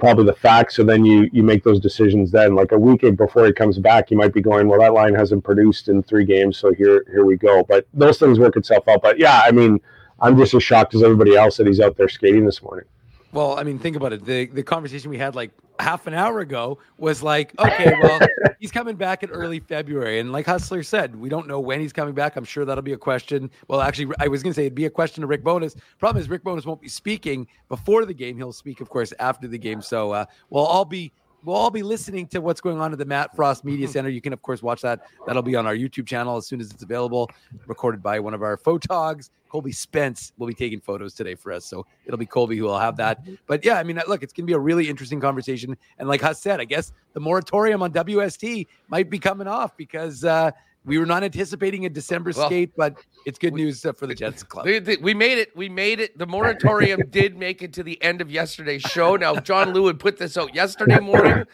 [0.00, 0.76] probably the facts.
[0.76, 2.54] So then you you make those decisions then.
[2.54, 5.44] Like a week before he comes back, you might be going, well, that line hasn't
[5.44, 7.62] produced in three games, so here here we go.
[7.62, 9.02] But those things work itself out.
[9.02, 9.80] But yeah, I mean,
[10.18, 12.86] I'm just as shocked as everybody else that he's out there skating this morning.
[13.32, 14.24] Well, I mean, think about it.
[14.24, 18.20] The the conversation we had like half an hour ago was like, okay, well,
[18.60, 21.92] he's coming back in early February, and like Hustler said, we don't know when he's
[21.92, 22.36] coming back.
[22.36, 23.50] I'm sure that'll be a question.
[23.68, 25.76] Well, actually, I was going to say it'd be a question to Rick Bowness.
[25.98, 28.36] Problem is, Rick Bowness won't be speaking before the game.
[28.36, 29.80] He'll speak, of course, after the game.
[29.80, 31.12] So uh, we'll all be
[31.44, 34.08] we'll all be listening to what's going on at the Matt Frost Media Center.
[34.08, 35.00] You can, of course, watch that.
[35.26, 37.30] That'll be on our YouTube channel as soon as it's available.
[37.66, 41.64] Recorded by one of our photogs, Colby Spence, will be taking photos today for us.
[41.64, 43.24] So it'll be Colby who will have that.
[43.46, 45.76] But yeah, I mean, look, it's going to be a really interesting conversation.
[45.98, 50.24] And like Huss said, I guess the moratorium on WST might be coming off because
[50.24, 50.50] uh,
[50.90, 54.14] we were not anticipating a December Well, skate, but it's good news uh, for the
[54.14, 54.64] Jets club.
[54.66, 55.56] They- they- we made it.
[55.56, 56.18] We made it.
[56.18, 59.14] The moratorium did make it to the end of yesterday's show.
[59.14, 61.44] Now, John Lewin put this out yesterday morning.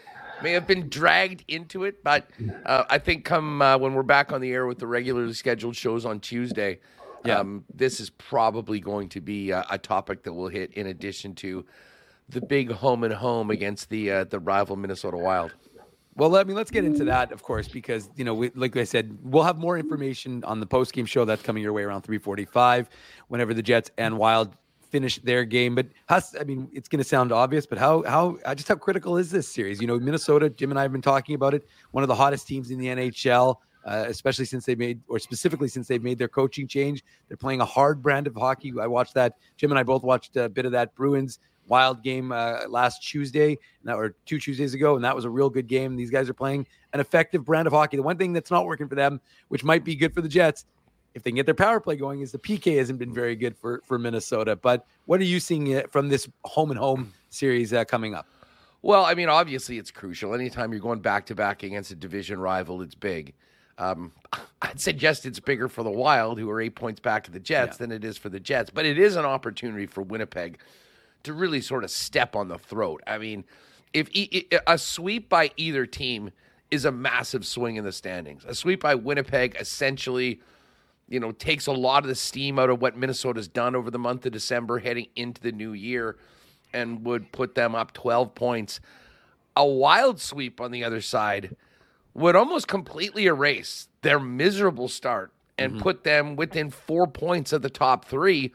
[0.42, 2.30] May have been dragged into it, but
[2.64, 5.76] uh, I think come uh, when we're back on the air with the regularly scheduled
[5.76, 6.78] shows on Tuesday,
[7.26, 11.34] um, this is probably going to be a, a topic that we'll hit in addition
[11.36, 11.66] to
[12.28, 15.54] the big home and home against the uh, the rival Minnesota Wild.
[16.16, 17.06] Well, I mean, let's get into mm.
[17.06, 19.80] that, of course, because you know, we, like I said, we'll have more mm.
[19.80, 22.88] information on the post game show that's coming your way around three forty-five,
[23.28, 24.18] whenever the Jets and mm.
[24.18, 24.56] Wild
[24.90, 25.74] finish their game.
[25.74, 29.30] But I mean, it's going to sound obvious, but how how just how critical is
[29.30, 29.80] this series?
[29.80, 30.48] You know, Minnesota.
[30.48, 31.66] Jim and I have been talking about it.
[31.90, 33.56] One of the hottest teams in the NHL.
[33.84, 37.60] Uh, especially since they made, or specifically since they've made their coaching change, they're playing
[37.60, 38.72] a hard brand of hockey.
[38.80, 39.34] I watched that.
[39.56, 41.38] Jim and I both watched a bit of that Bruins
[41.68, 45.30] Wild game uh, last Tuesday, and that or two Tuesdays ago, and that was a
[45.30, 45.96] real good game.
[45.96, 47.96] These guys are playing an effective brand of hockey.
[47.96, 50.64] The one thing that's not working for them, which might be good for the Jets,
[51.14, 53.56] if they can get their power play going, is the PK hasn't been very good
[53.56, 54.56] for for Minnesota.
[54.56, 58.26] But what are you seeing uh, from this home and home series uh, coming up?
[58.82, 60.34] Well, I mean, obviously it's crucial.
[60.34, 63.34] Anytime you're going back to back against a division rival, it's big.
[63.78, 64.12] Um,
[64.62, 67.76] I'd suggest it's bigger for the Wild, who are eight points back of the Jets,
[67.76, 68.70] than it is for the Jets.
[68.70, 70.58] But it is an opportunity for Winnipeg
[71.26, 73.02] to really sort of step on the throat.
[73.06, 73.44] I mean,
[73.92, 76.30] if e- a sweep by either team
[76.70, 80.40] is a massive swing in the standings, a sweep by Winnipeg essentially,
[81.08, 83.98] you know, takes a lot of the steam out of what Minnesota's done over the
[83.98, 86.16] month of December, heading into the new year,
[86.72, 88.80] and would put them up 12 points.
[89.56, 91.56] A wild sweep on the other side
[92.14, 95.82] would almost completely erase their miserable start and mm-hmm.
[95.82, 98.52] put them within four points of the top three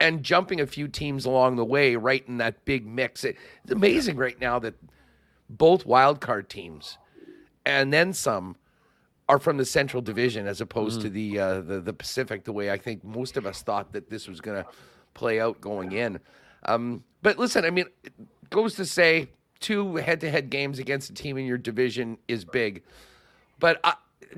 [0.00, 3.24] and jumping a few teams along the way right in that big mix.
[3.24, 4.74] It- it's amazing right now that
[5.48, 6.98] both wild card teams
[7.64, 8.56] and then some
[9.28, 12.44] are from the Central Division as opposed to the, uh, the the Pacific.
[12.44, 14.68] The way I think most of us thought that this was going to
[15.14, 16.20] play out going in.
[16.66, 18.12] Um, but listen, I mean, it
[18.50, 19.28] goes to say
[19.60, 22.82] two head-to-head games against a team in your division is big,
[23.58, 23.92] but uh,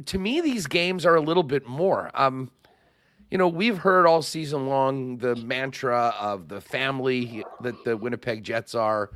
[0.05, 2.11] to me, these games are a little bit more.
[2.15, 2.51] Um,
[3.31, 8.45] you know, we've heard all season long the mantra of the family that the Winnipeg
[8.45, 9.11] Jets are.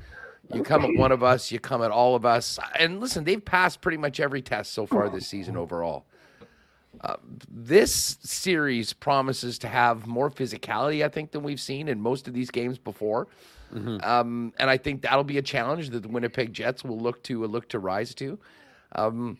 [0.53, 2.59] You come at one of us, you come at all of us.
[2.78, 6.07] And listen, they've passed pretty much every test so far this season overall.
[7.03, 7.16] Uh,
[7.49, 12.35] this series promises to have more physicality, I think, than we've seen in most of
[12.35, 13.28] these games before.
[14.03, 17.45] Um, and I think that'll be a challenge that the Winnipeg Jets will look to
[17.47, 18.37] look to rise to.
[18.97, 19.39] Um,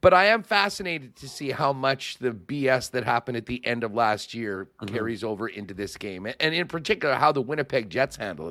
[0.00, 3.82] but I am fascinated to see how much the BS that happened at the end
[3.84, 8.16] of last year carries over into this game, and in particular, how the Winnipeg Jets
[8.16, 8.48] handle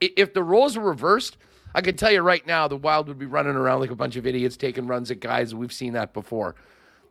[0.00, 0.12] it.
[0.16, 1.36] If the roles were reversed,
[1.74, 4.16] I can tell you right now, the Wild would be running around like a bunch
[4.16, 5.54] of idiots, taking runs at guys.
[5.54, 6.54] We've seen that before.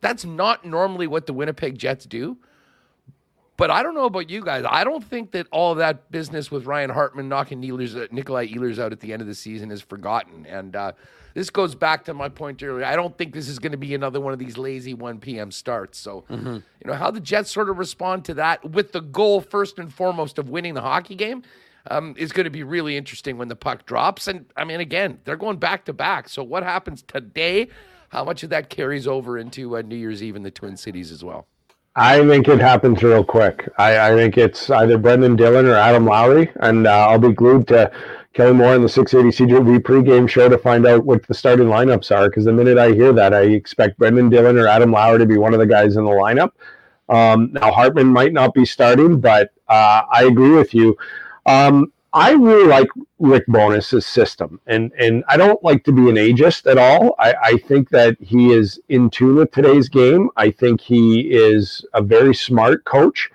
[0.01, 2.37] That's not normally what the Winnipeg Jets do.
[3.59, 4.63] But I don't know about you guys.
[4.67, 8.79] I don't think that all that business with Ryan Hartman knocking Ehlers, uh, Nikolai Ehlers
[8.79, 10.45] out at the end of the season is forgotten.
[10.45, 10.93] And uh,
[11.39, 12.83] this goes back to my point earlier.
[12.83, 15.51] I don't think this is going to be another one of these lazy 1 p.m.
[15.51, 15.97] starts.
[15.97, 16.25] So,
[16.83, 19.93] you know, how the Jets sort of respond to that with the goal, first and
[19.93, 21.43] foremost, of winning the hockey game
[21.89, 24.27] um, is going to be really interesting when the puck drops.
[24.27, 26.27] And I mean, again, they're going back to back.
[26.27, 27.69] So, what happens today?
[28.09, 31.09] How much of that carries over into uh, New Year's Eve in the Twin Cities
[31.09, 31.47] as well?
[31.99, 33.67] I think it happens real quick.
[33.77, 37.67] I, I think it's either Brendan Dillon or Adam Lowry, and uh, I'll be glued
[37.67, 37.91] to
[38.33, 42.15] Kelly Moore and the 680 CJOB pregame show to find out what the starting lineups
[42.15, 42.29] are.
[42.29, 45.37] Because the minute I hear that, I expect Brendan Dillon or Adam Lowry to be
[45.37, 46.51] one of the guys in the lineup.
[47.09, 50.95] Um, now Hartman might not be starting, but uh, I agree with you.
[51.47, 52.87] Um, I really like
[53.19, 57.15] Rick Bowness's system, and and I don't like to be an ageist at all.
[57.19, 60.29] I, I think that he is in tune with today's game.
[60.35, 63.29] I think he is a very smart coach,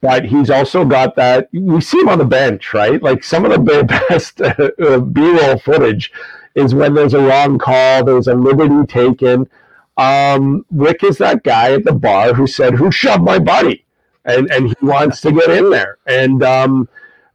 [0.00, 1.48] but he's also got that.
[1.52, 3.00] We see him on the bench, right?
[3.00, 6.10] Like some of the best uh, B-roll footage
[6.56, 9.48] is when there's a wrong call, there's a liberty taken.
[9.96, 13.84] Um, Rick is that guy at the bar who said, "Who shoved my buddy?"
[14.24, 16.42] and and he wants to get in there, and.
[16.42, 16.88] Um,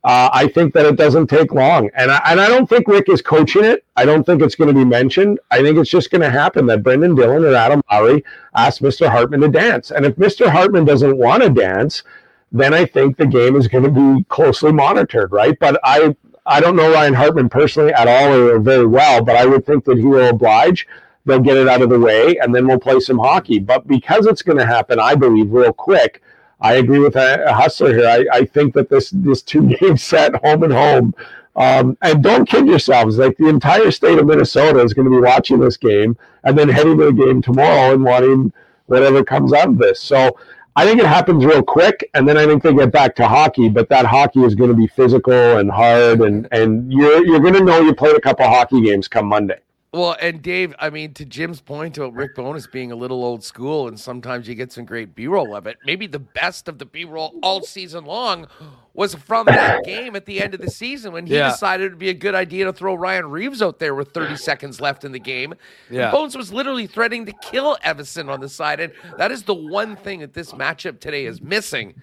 [0.03, 3.09] uh, I think that it doesn't take long, and I, and I don't think Rick
[3.09, 3.83] is coaching it.
[3.97, 5.39] I don't think it's going to be mentioned.
[5.51, 8.23] I think it's just going to happen that Brendan Dillon or Adam Lowry
[8.55, 9.09] ask Mr.
[9.09, 10.49] Hartman to dance, and if Mr.
[10.49, 12.03] Hartman doesn't want to dance,
[12.51, 15.57] then I think the game is going to be closely monitored, right?
[15.59, 16.15] But I
[16.45, 19.85] I don't know Ryan Hartman personally at all or very well, but I would think
[19.85, 20.87] that he will oblige.
[21.25, 23.59] They'll get it out of the way, and then we'll play some hockey.
[23.59, 26.21] But because it's going to happen, I believe, real quick.
[26.61, 28.07] I agree with a, hustler here.
[28.07, 31.15] I, I think that this this two game set, home and home,
[31.55, 33.17] um, and don't kid yourselves.
[33.17, 36.69] Like the entire state of Minnesota is going to be watching this game and then
[36.69, 38.51] heading to the game tomorrow and wanting
[38.87, 40.01] whatever comes out of this.
[40.01, 40.37] So
[40.75, 43.69] I think it happens real quick, and then I think they get back to hockey.
[43.69, 47.55] But that hockey is going to be physical and hard, and and you're you're going
[47.55, 49.59] to know you played a couple hockey games come Monday.
[49.91, 53.43] Well, and Dave, I mean, to Jim's point about Rick Bowness being a little old
[53.43, 55.77] school, and sometimes you get some great B roll of it.
[55.83, 58.45] Maybe the best of the B roll all season long
[58.93, 61.49] was from that game at the end of the season when he Yeah.
[61.49, 64.79] decided it'd be a good idea to throw Ryan Reaves out there with 30 seconds
[64.79, 65.55] left in the game.
[65.89, 66.11] Yeah.
[66.11, 69.95] Bones was literally threatening to kill Evason on the side, and that is the one
[69.95, 71.95] thing that this matchup today is missing.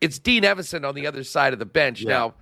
[0.00, 2.34] It's Dean Evason on the other side of the bench now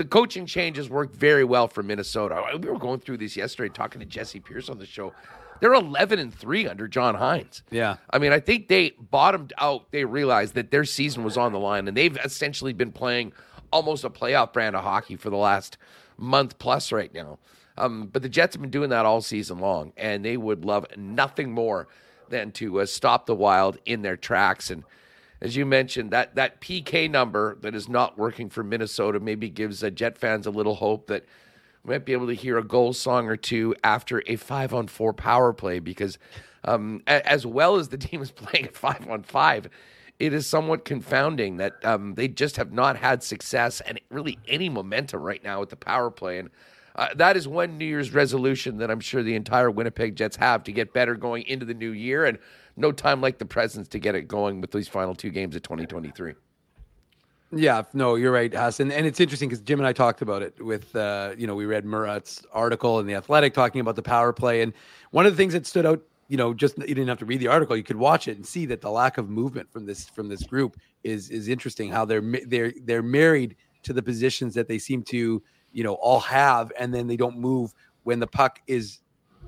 [0.00, 2.42] the coaching changes worked very well for Minnesota.
[2.58, 5.12] We were going through this yesterday, talking to Jesse Pierce on the show.
[5.60, 7.60] They're 11 and 3 under John Hynes.
[7.70, 7.98] Yeah.
[8.08, 9.92] I mean, I think they bottomed out.
[9.92, 13.34] They realized that their season was on the line, and they've essentially been playing
[13.70, 15.76] almost a playoff brand of hockey for the last
[16.16, 17.38] month plus right now.
[17.76, 20.86] Um, but the Jets have been doing that all season long, and they would love
[20.96, 21.88] nothing more
[22.30, 24.70] than to uh, stop the Wild in their tracks.
[24.70, 24.82] And
[25.40, 29.82] as you mentioned, that that PK number that is not working for Minnesota maybe gives
[29.94, 31.24] Jet fans a little hope that
[31.84, 34.86] we might be able to hear a goal song or two after a five on
[34.86, 36.18] four power play because
[36.64, 39.68] um, a- as well as the team is playing at five on five,
[40.18, 44.68] it is somewhat confounding that um, they just have not had success and really any
[44.68, 46.38] momentum right now with the power play.
[46.38, 46.50] And
[46.96, 50.62] uh, that is one New Year's resolution that I'm sure the entire Winnipeg Jets have
[50.64, 52.26] to get better going into the new year.
[52.26, 52.38] And
[52.76, 55.62] no time like the presence to get it going with these final two games of
[55.62, 56.34] 2023.
[57.52, 58.92] Yeah, no, you're right, Hassan.
[58.92, 61.66] And it's interesting because Jim and I talked about it with, uh, you know, we
[61.66, 64.62] read Murat's article in The Athletic talking about the power play.
[64.62, 64.72] And
[65.10, 67.40] one of the things that stood out, you know, just you didn't have to read
[67.40, 70.08] the article, you could watch it and see that the lack of movement from this
[70.08, 71.90] from this group is is interesting.
[71.90, 75.42] How they're they're they're married to the positions that they seem to,
[75.72, 77.74] you know, all have, and then they don't move
[78.04, 78.99] when the puck is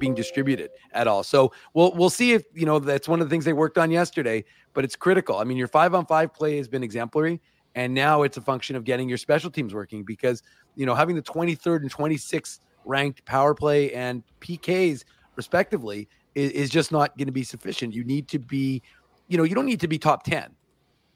[0.02, 1.22] being distributed at all.
[1.22, 3.88] So we'll we'll see if you know that's one of the things they worked on
[3.88, 5.38] yesterday, but it's critical.
[5.38, 7.40] I mean, your five on five play has been exemplary,
[7.76, 10.42] and now it's a function of getting your special teams working because
[10.74, 15.04] you know having the 23rd and 26th ranked power play and PKs
[15.36, 17.94] respectively is, is just not going to be sufficient.
[17.94, 18.82] You need to be,
[19.28, 20.52] you know, you don't need to be top 10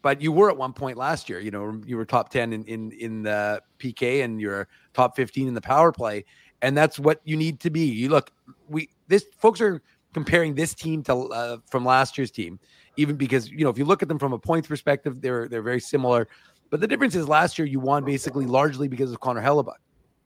[0.07, 1.41] but you were at one point last year.
[1.41, 5.49] You know, you were top ten in in in the PK and you're top fifteen
[5.49, 6.25] in the power play,
[6.63, 7.87] and that's what you need to be.
[7.87, 8.31] You look,
[8.69, 9.83] we this folks are
[10.15, 12.59] comparing this team to uh, from last year's team,
[12.97, 15.63] even because you know if you look at them from a points perspective, they're they're
[15.63, 16.29] very similar.
[16.71, 19.75] But the difference is last year you won basically largely because of Connor Hellebuyck,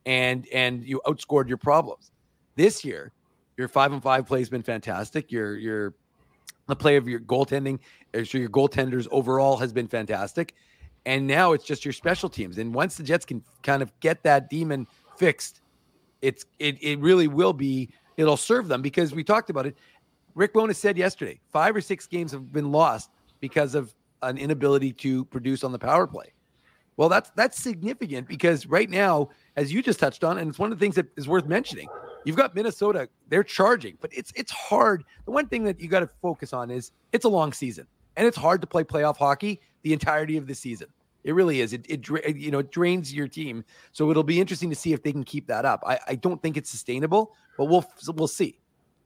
[0.07, 2.13] and and you outscored your problems.
[2.57, 3.13] This year,
[3.57, 5.31] your five and five play has been fantastic.
[5.31, 5.95] Your your
[6.67, 7.79] the play of your goaltending,
[8.15, 10.55] your goaltenders overall has been fantastic.
[11.07, 12.59] And now it's just your special teams.
[12.59, 14.87] And once the Jets can kind of get that demon
[15.17, 15.61] fixed,
[16.23, 19.77] it's it it really will be it'll serve them because we talked about it.
[20.35, 23.11] Rick Bowness said yesterday, five or six games have been lost
[23.41, 26.33] because of an inability to produce on the power play.
[26.97, 30.71] Well, that's that's significant because right now, as you just touched on, and it's one
[30.71, 31.89] of the things that is worth mentioning.
[32.25, 35.05] You've got Minnesota; they're charging, but it's it's hard.
[35.25, 37.87] The one thing that you got to focus on is it's a long season,
[38.17, 40.89] and it's hard to play playoff hockey the entirety of the season.
[41.25, 41.73] It really is.
[41.73, 43.65] It, it you know it drains your team.
[43.93, 45.83] So it'll be interesting to see if they can keep that up.
[45.87, 47.85] I, I don't think it's sustainable, but we'll
[48.15, 48.59] we'll see.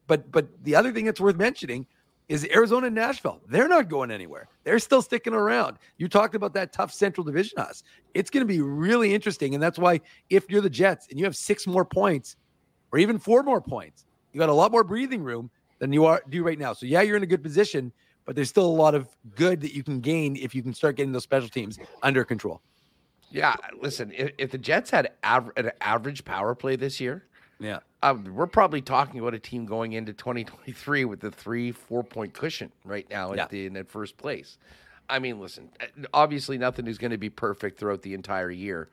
[0.06, 1.86] But but the other thing that's worth mentioning
[2.28, 3.40] is Arizona and Nashville.
[3.48, 4.48] They're not going anywhere.
[4.62, 5.76] They're still sticking around.
[5.98, 7.82] You talked about that tough Central Division us.
[8.14, 10.00] It's going to be really interesting, and that's why
[10.30, 12.36] if you're the Jets and you have six more points,
[12.92, 15.50] or even four more points, you got a lot more breathing room
[15.80, 16.72] than you are do right now.
[16.72, 17.92] So yeah, you're in a good position,
[18.24, 20.96] but there's still a lot of good that you can gain if you can start
[20.96, 22.60] getting those special teams under control.
[23.30, 27.24] Yeah, listen, if, if the Jets had aver- an average power play this year,
[27.58, 32.04] yeah, um, we're probably talking about a team going into 2023 with a three, four
[32.04, 33.46] point cushion right now at Yeah.
[33.48, 34.58] the in at first place.
[35.08, 38.88] I mean, listen, uh, obviously nothing is going to be perfect throughout the entire year.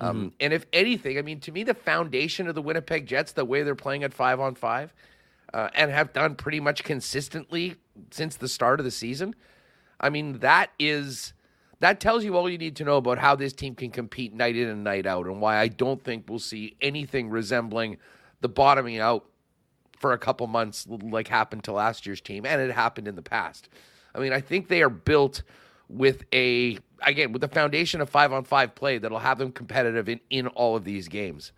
[0.00, 3.44] Um, And if anything, I mean, to me, the foundation of the Winnipeg Jets, the
[3.44, 4.92] way they're playing at five on five,
[5.52, 7.76] uh, and have done pretty much consistently
[8.10, 9.34] since the start of the season,
[10.00, 11.32] I mean, that is
[11.80, 14.56] that tells you all you need to know about how this team can compete night
[14.56, 17.98] in and night out, and why I don't think we'll see anything resembling
[18.40, 19.24] the bottoming out
[19.98, 23.22] for a couple months like happened to last year's team, and it happened in the
[23.22, 23.68] past.
[24.14, 25.42] I mean, I think they are built
[25.88, 30.08] with a again with the foundation of five on five play that'll have them competitive
[30.08, 31.52] in in all of these games.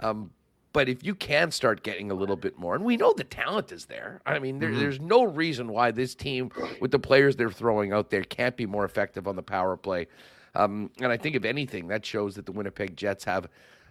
[0.00, 0.30] Um,
[0.72, 3.72] but if you can start getting a little bit more, and we know the talent
[3.72, 4.20] is there.
[4.24, 4.78] I mean, there, Mhm.
[4.78, 8.66] there's no reason why this team, with the players they're throwing out there, can't be
[8.66, 10.06] more effective on the power play.
[10.54, 13.48] Um, and I think, if anything, that shows that the Winnipeg Jets have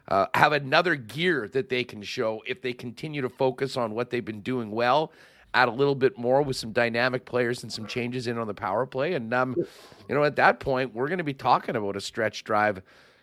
[0.08, 4.10] uh, have another gear that they can show if they continue to focus on what
[4.10, 5.12] they've been doing well
[5.54, 8.54] add a little bit more with some dynamic players and some changes in on the
[8.54, 9.14] power play.
[9.14, 9.56] And um,
[10.08, 12.82] you know, at that point, we're going to be talking about a stretch drive,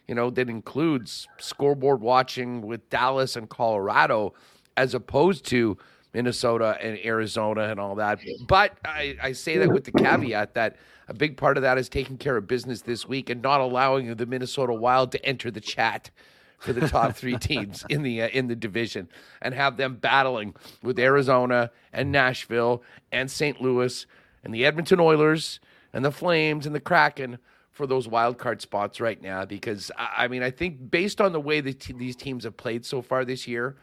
[0.08, 4.34] you know, that includes scoreboard watching with Dallas and Colorado,
[4.76, 5.76] as opposed to
[6.14, 8.20] Minnesota and Arizona and all that.
[8.46, 10.76] But I, I say that with the caveat that
[11.08, 14.14] a big part of that is taking care of business this week and not allowing
[14.14, 16.10] the Minnesota Wild to enter the chat
[16.58, 19.08] for the top three teams in the uh, in the division
[19.42, 23.60] and have them battling with Arizona and Nashville and St.
[23.60, 24.06] Louis
[24.42, 25.60] and the Edmonton Oilers
[25.92, 27.38] and the Flames and the Kraken
[27.76, 29.44] for those wild card spots right now.
[29.44, 33.02] Because I mean, I think based on the way that these teams have played so
[33.02, 33.76] far this year,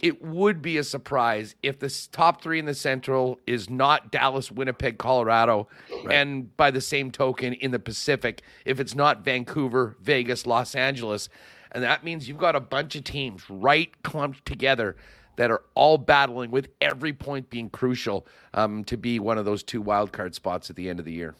[0.00, 4.50] it would be a surprise if the top three in the Central is not Dallas,
[4.50, 5.68] Winnipeg, Colorado,
[6.04, 6.16] right.
[6.16, 11.28] and by the same token in the Pacific, if it's not Vancouver, Vegas, Los Angeles.
[11.70, 14.96] And that means you've got a bunch of teams right clumped together
[15.36, 19.62] that are all battling with every point being crucial um, to be one of those
[19.62, 21.34] two wild card spots at the end of the year.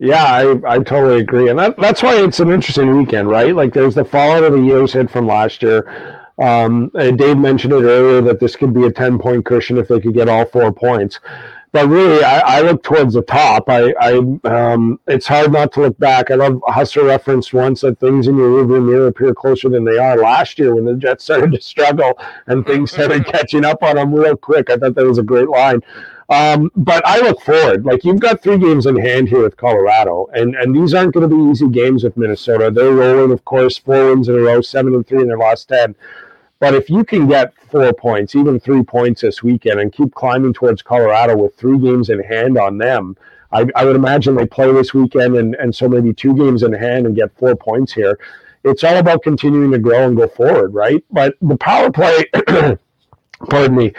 [0.00, 1.48] Yeah, I, I totally agree.
[1.48, 3.54] And that, that's why it's an interesting weekend, right?
[3.54, 6.20] Like there's the fallout of the years hit from last year.
[6.38, 10.00] Um, Dave mentioned it earlier that this could be a 10 point cushion if they
[10.00, 11.20] could get all four points
[11.74, 13.68] but really, I, I, look towards the top.
[13.68, 14.12] I, I
[14.44, 16.30] um, it's hard not to look back.
[16.30, 19.98] I love Hustler referenced once that things in your rearview mirror appear closer than they
[19.98, 20.16] are.
[20.16, 22.16] Last year, when the Jets started to struggle
[22.46, 25.48] and things started catching up on them real quick, I thought that was a great
[25.48, 25.82] line.
[26.30, 27.84] Um, but I look forward.
[27.84, 31.28] Like you've got three games in hand here with Colorado, and and these aren't going
[31.28, 32.70] to be easy games with Minnesota.
[32.70, 35.68] They're rolling, of course, four wins in a row, seven and three in their last
[35.68, 35.94] ten.
[36.60, 40.54] But if you can get four points, even three points this weekend, and keep climbing
[40.54, 43.16] towards Colorado with three games in hand on them,
[43.52, 46.72] I, I would imagine they play this weekend and, and so maybe two games in
[46.72, 48.18] hand and get four points here.
[48.64, 51.04] It's all about continuing to grow and go forward, right?
[51.10, 52.24] But the power play,
[53.50, 53.92] pardon me,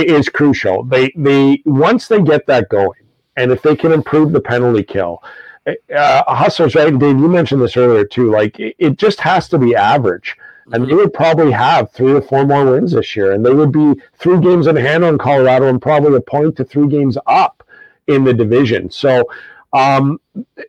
[0.00, 0.84] is crucial.
[0.84, 3.02] They they once they get that going,
[3.36, 5.22] and if they can improve the penalty kill,
[5.66, 6.96] uh, hustlers, right?
[6.98, 8.30] Dave, you mentioned this earlier too.
[8.30, 10.36] Like it, it just has to be average
[10.70, 13.72] and they would probably have three or four more wins this year, and they would
[13.72, 17.66] be three games in hand on Colorado and probably a point to three games up
[18.06, 18.90] in the division.
[18.90, 19.28] So
[19.72, 20.20] um,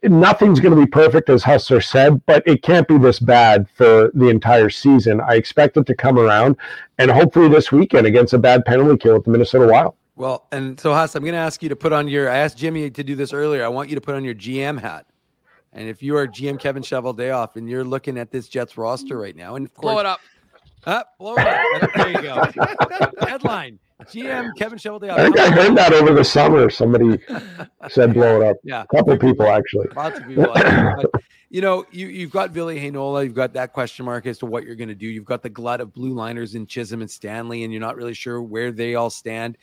[0.04, 4.12] nothing's going to be perfect, as Hustler said, but it can't be this bad for
[4.14, 5.20] the entire season.
[5.20, 6.56] I expect it to come around,
[6.98, 9.96] and hopefully this weekend against a bad penalty kill with the Minnesota Wild.
[10.16, 12.30] Well, and so Huss, I'm going to ask you to put on your.
[12.30, 13.66] I asked Jimmy to do this earlier.
[13.66, 15.06] I want you to put on your GM hat.
[15.74, 19.36] And if you are GM Kevin Cheveldayoff, and you're looking at this Jets roster right
[19.36, 20.20] now, and of course, blow it up.
[20.86, 21.92] Uh, blow it up.
[21.96, 23.26] there you go.
[23.28, 25.18] Headline GM Kevin Cheveldayoff.
[25.18, 26.70] I think I heard that over the summer.
[26.70, 27.20] Somebody
[27.90, 28.58] said blow it up.
[28.64, 28.84] Yeah.
[28.84, 29.88] A couple people actually.
[29.96, 30.46] Lots of people.
[30.54, 31.12] but,
[31.50, 33.24] you know, you, you've got Ville Heinola.
[33.24, 35.08] You've got that question mark as to what you're going to do.
[35.08, 38.14] You've got the glut of blue liners in Chisholm and Stanley, and you're not really
[38.14, 39.58] sure where they all stand.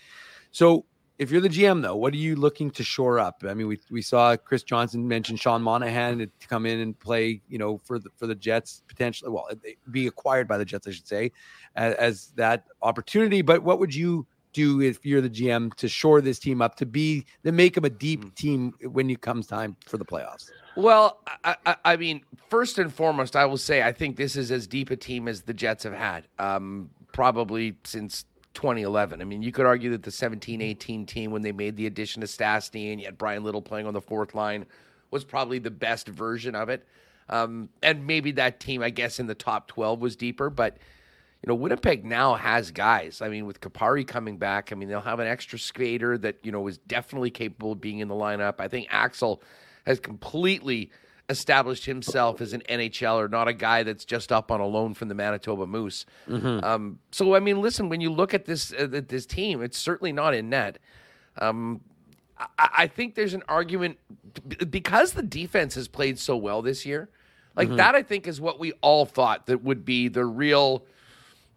[0.53, 0.85] So
[1.21, 3.43] if you're the GM though, what are you looking to shore up?
[3.47, 7.43] I mean, we we saw Chris Johnston mention Sean Monahan to come in and play,
[7.47, 9.47] you know, for the for the Jets potentially, well,
[9.91, 11.31] be acquired by the Jets, I should say,
[11.77, 13.43] as, as that opportunity.
[13.43, 16.87] But what would you do if you're the GM to shore this team up to
[16.87, 18.35] be to make them a deep mm.
[18.35, 20.51] team when it comes time for the playoffs?
[20.77, 24.51] Well, I, I, I, mean, first and foremost, I will say I think this is
[24.51, 28.25] as deep a team as the Jets have had, um, probably since
[28.55, 29.21] 2011.
[29.21, 32.23] I mean, you could argue that the 17 18 team, when they made the addition
[32.23, 34.67] of Stastny and yet Bryan Little playing on the fourth line,
[35.11, 36.87] was probably the best version of it.
[37.29, 40.51] Um, and maybe that team, I guess, in the top 12 was deeper.
[40.51, 40.79] But,
[41.43, 43.23] you know, Winnipeg now has guys.
[43.23, 46.53] I mean, with Kupari coming back, I mean, they'll have an extra skater that, you
[46.53, 48.57] know, is definitely capable of being in the lineup.
[48.59, 49.43] I think Axel
[49.87, 50.91] has completely
[51.31, 55.09] established himself as an NHLer, not a guy that's just up on a loan from
[55.09, 56.05] the Manitoba Moose.
[56.29, 56.65] Mm-hmm.
[56.65, 60.13] Um, so, I mean, listen, when you look at this uh, this team, it's certainly
[60.13, 60.79] not in net.
[61.39, 61.81] Um,
[62.37, 63.99] I, I, think there's an argument
[64.69, 67.09] because the defense has played so well this year.
[67.57, 67.77] Like mm-hmm.
[67.77, 70.85] that, I think is what we all thought that would be the real,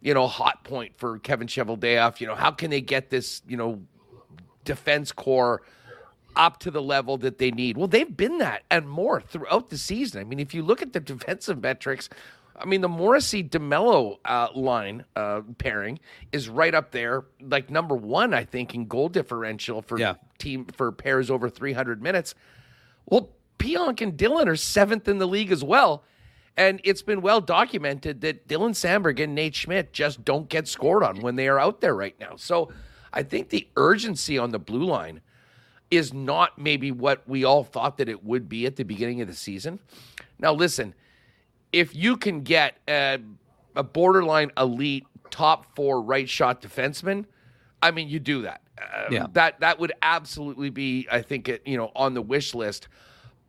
[0.04, 2.20] you know, hot point for Kevin Cheveldayoff.
[2.20, 3.82] You know, how can they get this, you know,
[4.64, 5.62] defense core
[6.36, 7.76] up to the level that they need.
[7.76, 10.20] Well, they've been that and more throughout the season.
[10.20, 12.08] I mean, if you look at the defensive metrics,
[12.56, 15.98] I mean, the Morrissey DeMelo uh, line uh, pairing
[16.32, 20.14] is right up there, like number one, I think, in goal differential for yeah.
[20.38, 22.34] team for pairs over 300 minutes.
[23.06, 26.04] Well, Pionk and Dillon are seventh in the league as well.
[26.56, 31.02] And it's been well documented that Dylan Samberg and Nate Schmidt just don't get scored
[31.02, 32.36] on when they are out there right now.
[32.36, 32.70] So
[33.12, 35.20] I think the urgency on the blue line–
[35.90, 39.28] is not maybe what we all thought that it would be at the beginning of
[39.28, 39.78] the season.
[40.38, 40.94] Now, listen,
[41.72, 43.18] if you can get a,
[43.76, 47.26] a borderline elite top four right shot defenseman,
[47.82, 48.62] I mean, you do that.
[48.78, 49.26] Uh, Yeah.
[49.32, 52.88] That that would absolutely be, I think, it you know, on the wish list.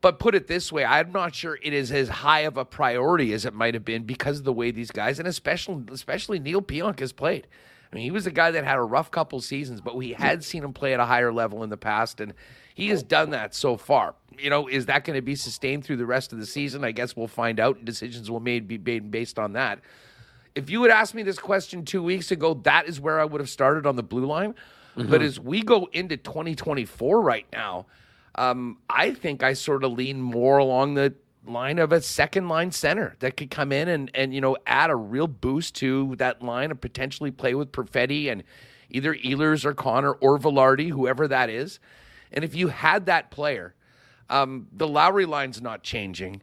[0.05, 3.33] But put it this way, I'm not sure it is as high of a priority
[3.33, 6.61] as it might have been because of the way these guys, and especially especially Neal
[6.61, 7.47] Pionk has played.
[7.91, 10.43] I mean, he was a guy that had a rough couple seasons, but we had
[10.43, 12.35] seen him play at a higher level in the past, and
[12.75, 14.13] he has done that so far.
[14.37, 16.83] You know, is that going to be sustained through the rest of the season?
[16.83, 17.77] I guess we'll find out.
[17.77, 19.79] and Decisions will made be made based on that.
[20.53, 23.41] If you had asked me this question two weeks ago, that is where I would
[23.41, 24.53] have started on the blue line.
[24.95, 25.25] But Mhm.
[25.25, 27.87] as we go into 2024 right now,
[28.37, 31.13] um, I think I sort of lean more along the
[31.47, 34.89] line of a second line center that could come in and, and you know add
[34.89, 38.43] a real boost to that line and potentially play with Perfetti and
[38.89, 41.79] either Ehlers or Connor or Vilardi, whoever that is.
[42.31, 43.73] And if you had that player,
[44.29, 46.41] um, the Lowry line's not changing.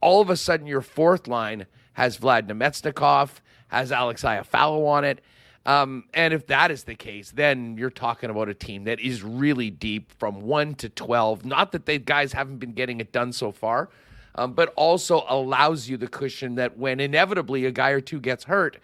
[0.00, 5.20] All of a sudden, your fourth line has Vlad Namestnikov, has Alex Iafallo on it.
[5.66, 9.22] Um, and if that is the case, then you're talking about a team that is
[9.24, 11.44] really deep from 1 to 12.
[11.44, 13.90] Not that they guys haven't been getting it done so far,
[14.36, 18.44] um, but also allows you the cushion that when inevitably a guy or two gets
[18.44, 18.78] hurt,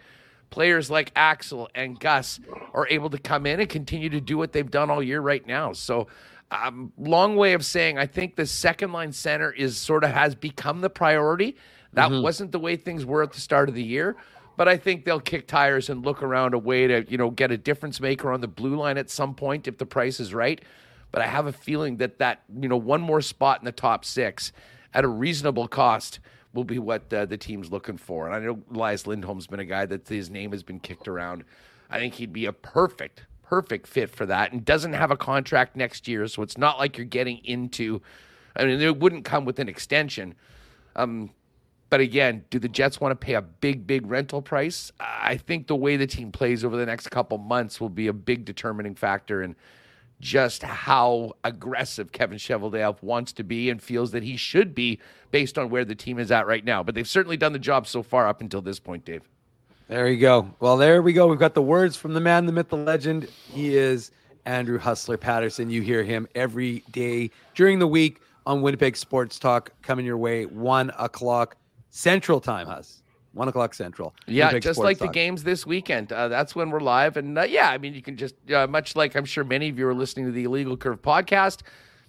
[0.50, 2.40] players like Axel and Gus
[2.74, 5.46] are able to come in and continue to do what they've done all year right
[5.46, 5.72] now.
[5.72, 6.08] So,
[6.50, 10.34] um, long way of saying, I think the second line center is sort of has
[10.34, 11.56] become the priority.
[11.94, 12.22] That Mhm.
[12.22, 14.16] wasn't the way things were at the start of the year.
[14.62, 17.50] But I think they'll kick tires and look around a way to, you know, get
[17.50, 20.60] a difference maker on the blue line at some point if the price is right.
[21.10, 24.04] But I have a feeling that that, you know, one more spot in the top
[24.04, 24.52] six
[24.94, 26.20] at a reasonable cost
[26.54, 28.26] will be what uh, the team's looking for.
[28.26, 31.42] And I know Elias Lindholm's been a guy that his name has been kicked around.
[31.90, 35.74] I think he'd be a perfect, perfect fit for that and doesn't have a contract
[35.74, 36.28] next year.
[36.28, 38.00] So it's not like you're getting into,
[38.54, 40.36] I mean, it wouldn't come with an extension.
[40.94, 41.30] Um,
[41.92, 44.90] but again, do the Jets want to pay a big, big rental price?
[44.98, 48.14] I think the way the team plays over the next couple months will be a
[48.14, 49.54] big determining factor in
[50.18, 55.00] just how aggressive Kevin Cheveldayoff wants to be and feels that he should be
[55.32, 56.82] based on where the team is at right now.
[56.82, 59.28] But they've certainly done the job so far up until this point, Dave.
[59.88, 60.54] There you go.
[60.60, 61.26] Well, there we go.
[61.26, 63.24] We've got the words from the man, the myth, the legend.
[63.24, 64.12] He is
[64.46, 65.68] Andrew Hustler Paterson.
[65.68, 70.46] You hear him every day during the week on Winnipeg Sports Talk coming your way,
[70.46, 71.58] one o'clock
[71.92, 73.02] Central Time, Hus.
[73.34, 74.14] One o'clock Central.
[74.26, 76.12] Yeah, just like the games this weekend.
[76.12, 77.16] Uh, that's when we're live.
[77.16, 79.78] And uh, yeah, I mean, you can just, uh, much like I'm sure many of
[79.78, 81.60] you are listening to the Illegal Curve podcast,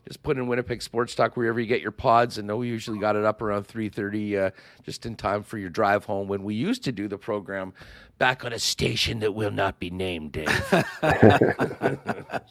[0.06, 2.38] just put in Winnipeg Sports Talk wherever you get your pods.
[2.38, 4.52] And know we usually got it up around 3.30, uh,
[4.84, 7.74] just in time for your drive home when we used to do the program
[8.18, 10.48] back on a station that will not be named, Dave.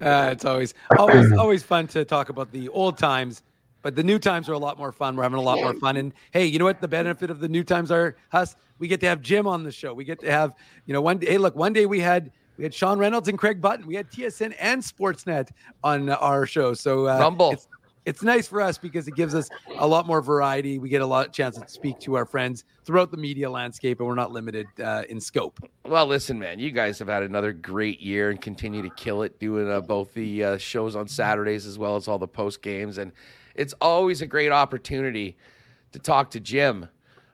[0.00, 3.42] Uh, it's always always always fun to talk about the old times,
[3.82, 5.16] but the new times are a lot more fun.
[5.16, 5.96] We're having a lot more fun.
[5.96, 6.80] And hey, you know what?
[6.80, 8.56] The benefit of the new times are us.
[8.78, 9.92] We get to have Jim on the show.
[9.92, 10.54] We get to have
[10.86, 11.26] you know one day.
[11.26, 13.86] Hey, look, one day we had we had Sean Reynolds and Craig Button.
[13.86, 15.50] We had TSN and Sportsnet
[15.84, 16.74] on our show.
[16.74, 17.52] So uh, Rumble.
[17.52, 17.68] It's,
[18.08, 20.78] it's nice for us because it gives us a lot more variety.
[20.78, 24.00] We get a lot of chance to speak to our friends throughout the media landscape,
[24.00, 25.60] and we're not limited uh, in scope.
[25.84, 29.38] Well, listen, man, you guys have had another great year and continue to kill it
[29.38, 32.96] doing uh, both the uh, shows on Saturdays as well as all the post games.
[32.96, 33.12] And
[33.58, 35.36] it's always a great opportunity
[35.92, 36.88] to talk to Jim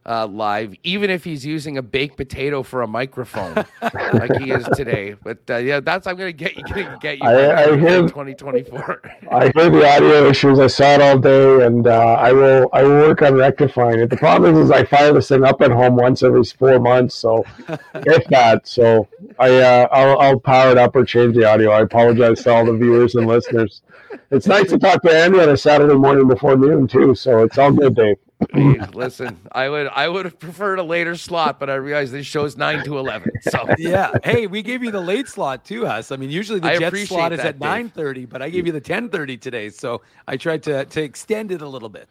[0.06, 3.54] uh, live, even if he's using a baked potato for a microphone
[4.12, 5.14] like he is today.
[5.22, 9.02] But uh, yeah, that's I'm gonna get you gonna get you I- I hear- 2024.
[9.30, 10.58] I heard the audio issues.
[10.58, 12.68] I saw it all day, and uh, I will.
[12.72, 14.10] I will work on rectifying it.
[14.10, 17.14] The problem is, is I fire this thing up at home once every four months,
[17.14, 17.44] so
[17.94, 18.66] if that.
[18.68, 19.08] So
[19.38, 21.70] I, uh, I'll, I'll power it up or change the audio.
[21.70, 23.82] I apologize to all the viewers and listeners.
[24.30, 27.58] It's nice to talk to Andy on a Saturday morning before noon too, so it's
[27.58, 28.16] all good, Dave.
[28.94, 32.56] Listen, I would I would have preferred a later slot, but I realize this show's
[32.56, 33.30] nine to eleven.
[33.42, 34.12] So yeah.
[34.22, 36.10] Hey, we gave you the late slot too, Us.
[36.12, 38.72] I mean, usually the I Jets slot is at nine thirty, but I gave you
[38.72, 42.08] the ten thirty today, so I tried to to extend it a little bit.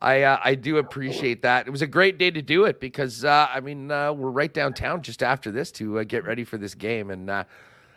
[0.00, 1.66] I uh, I do appreciate that.
[1.66, 4.52] It was a great day to do it because uh, I mean uh, we're right
[4.52, 7.44] downtown just after this to uh, get ready for this game, and uh,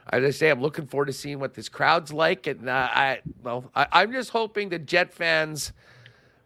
[0.10, 3.20] as I say, I'm looking forward to seeing what this crowd's like, and uh, I
[3.44, 5.74] well, I, I'm just hoping that Jet fans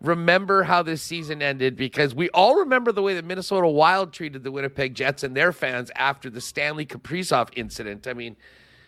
[0.01, 4.43] remember how this season ended because we all remember the way the Minnesota Wild treated
[4.43, 8.07] the Winnipeg Jets and their fans after the Stanley Kaprizov incident.
[8.07, 8.35] I mean,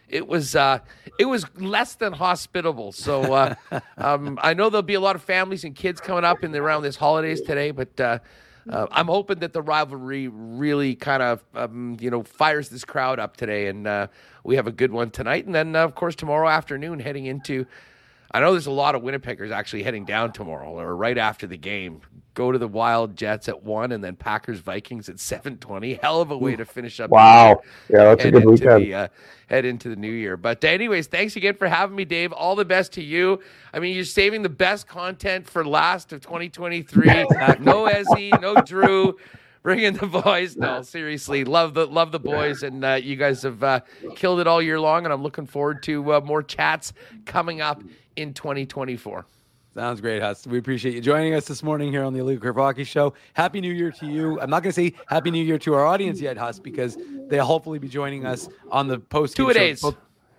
[0.09, 0.79] it was uh,
[1.19, 2.91] it was less than hospitable.
[2.91, 3.55] So uh,
[3.97, 6.59] um, I know there'll be a lot of families and kids coming up in the,
[6.59, 7.99] around this holidays today, but.
[7.99, 8.19] Uh,
[8.69, 13.19] uh, I'm hoping that the rivalry really kind of, um, you know, fires this crowd
[13.19, 14.07] up today, and uh,
[14.45, 17.65] we have a good one tonight, and then uh, of course tomorrow afternoon, heading into
[18.33, 21.57] I know there's a lot of Winnipeggers actually heading down tomorrow or right after the
[21.57, 22.01] game.
[22.33, 25.93] Go to the Wild Jets at one, and then Packers Vikings at seven twenty.
[25.93, 27.11] Hell of a way to finish up.
[27.11, 28.81] Wow, yeah, that's a good weekend.
[28.85, 29.07] The, uh,
[29.47, 30.35] head into the new year.
[30.35, 32.31] But anyways, thanks again for having me, Dave.
[32.31, 33.39] All the best to you.
[33.71, 37.05] I mean, you're saving the best content for last of 2023.
[37.59, 39.15] no Ezzy, no Drew.
[39.61, 40.57] Bring in the boys.
[40.57, 43.79] No, seriously, love the love the boys, and uh, you guys have uh,
[44.15, 45.05] killed it all year long.
[45.05, 46.91] And I'm looking forward to uh, more chats
[47.25, 47.81] coming up
[48.15, 49.25] in 2024.
[49.73, 50.45] Sounds great, Hus.
[50.45, 53.15] We appreciate you joining us this morning here on the Illegal Curve Hockey Show.
[53.33, 54.39] Happy New Year to you.
[54.39, 56.95] I'm not going to say Happy New Year to our audience yet, Hus, because
[57.27, 59.35] they'll hopefully be joining us on the post.
[59.35, 59.83] Two days.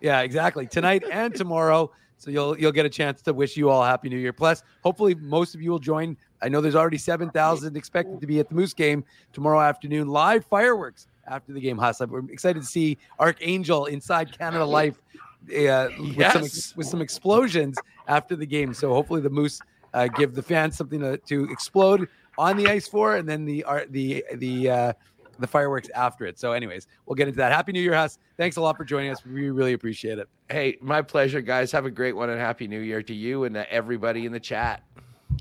[0.00, 0.68] Yeah, exactly.
[0.68, 1.90] Tonight and tomorrow.
[2.18, 4.32] So you'll you'll get a chance to wish you all happy new year.
[4.32, 6.16] Plus, hopefully most of you will join.
[6.40, 10.08] I know there's already seven thousand expected to be at the Moose game tomorrow afternoon.
[10.08, 11.76] Live fireworks after the game.
[11.76, 15.00] Huss, I'm excited to see Archangel inside Canada Life
[15.50, 16.76] uh, with, some, Yes.
[16.76, 17.76] with some explosions
[18.08, 18.74] after the game.
[18.74, 19.60] So hopefully the Moose
[19.92, 22.08] uh, give the fans something to, to explode
[22.38, 24.92] on the ice for, and then the art the the uh,
[25.38, 26.38] the fireworks after it.
[26.38, 27.52] So, anyways, we'll get into that.
[27.52, 28.18] Happy New Year, Huss.
[28.36, 29.24] Thanks a lot for joining us.
[29.24, 30.28] We really appreciate it.
[30.48, 31.72] Hey, my pleasure, guys.
[31.72, 34.40] Have a great one and happy new year to you and uh, everybody in the
[34.40, 34.82] chat.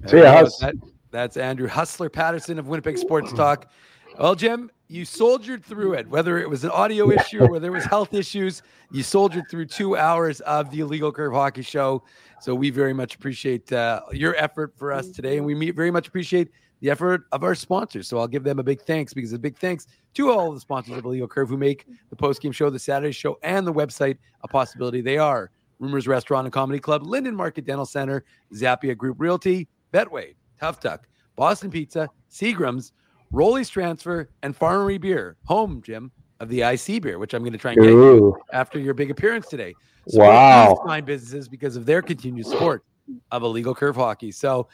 [0.08, 0.58] See ya, Huss.
[0.60, 0.76] That,
[1.12, 3.72] that's Andrew Hustler Paterson of Winnipeg Sports Talk.
[4.20, 6.08] Well, Jim, you soldiered through it.
[6.08, 8.62] Whether it was an audio issue or whether it was health issues,
[8.92, 12.04] you soldiered through two hours of the Illegal Curve Hockey Show.
[12.40, 16.08] So we very much appreciate uh, your effort for us today, and we very much
[16.08, 18.08] appreciate the effort of our sponsors.
[18.08, 20.62] So I'll give them a big thanks because a big thanks to all of the
[20.62, 23.74] sponsors of Illegal Curve who make the post game show, the Saturday show, and the
[23.74, 25.02] website a possibility.
[25.02, 25.50] They are
[25.80, 31.08] Rumors Restaurant and Comedy Club, Linden Market Dental Center, Zappia Group Realty, Betway, Tough Tuck,
[31.36, 32.92] Boston Pizza, Seagram's,
[33.34, 37.58] Rolly's Transfer, and Farmery Beer, home, Jim, of the IC beer, which I'm going to
[37.58, 38.38] try and get you Ooh.
[38.54, 39.74] after your big appearance today.
[40.14, 40.70] Wow.
[40.70, 42.86] these fine businesses because of their continued support
[43.32, 44.32] of illegal curve hockey.
[44.32, 44.68] So,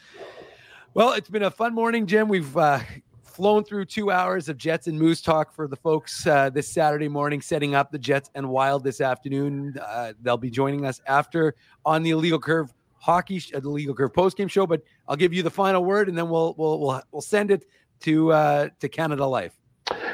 [0.92, 2.28] well, it's been a fun morning, Jim.
[2.28, 2.80] We've uh,
[3.22, 7.08] flown through two hours of Jets and Moose talk for the folks uh, this Saturday
[7.08, 9.74] morning, setting up the Jets and Wild this afternoon.
[9.80, 11.54] Uh, they'll be joining us after
[11.86, 14.66] on the illegal curve hockey, sh- uh, the illegal curve post game show.
[14.66, 17.64] But I'll give you the final word, and then we'll we'll we'll, we'll send it
[18.00, 19.54] to uh, to Canada Life.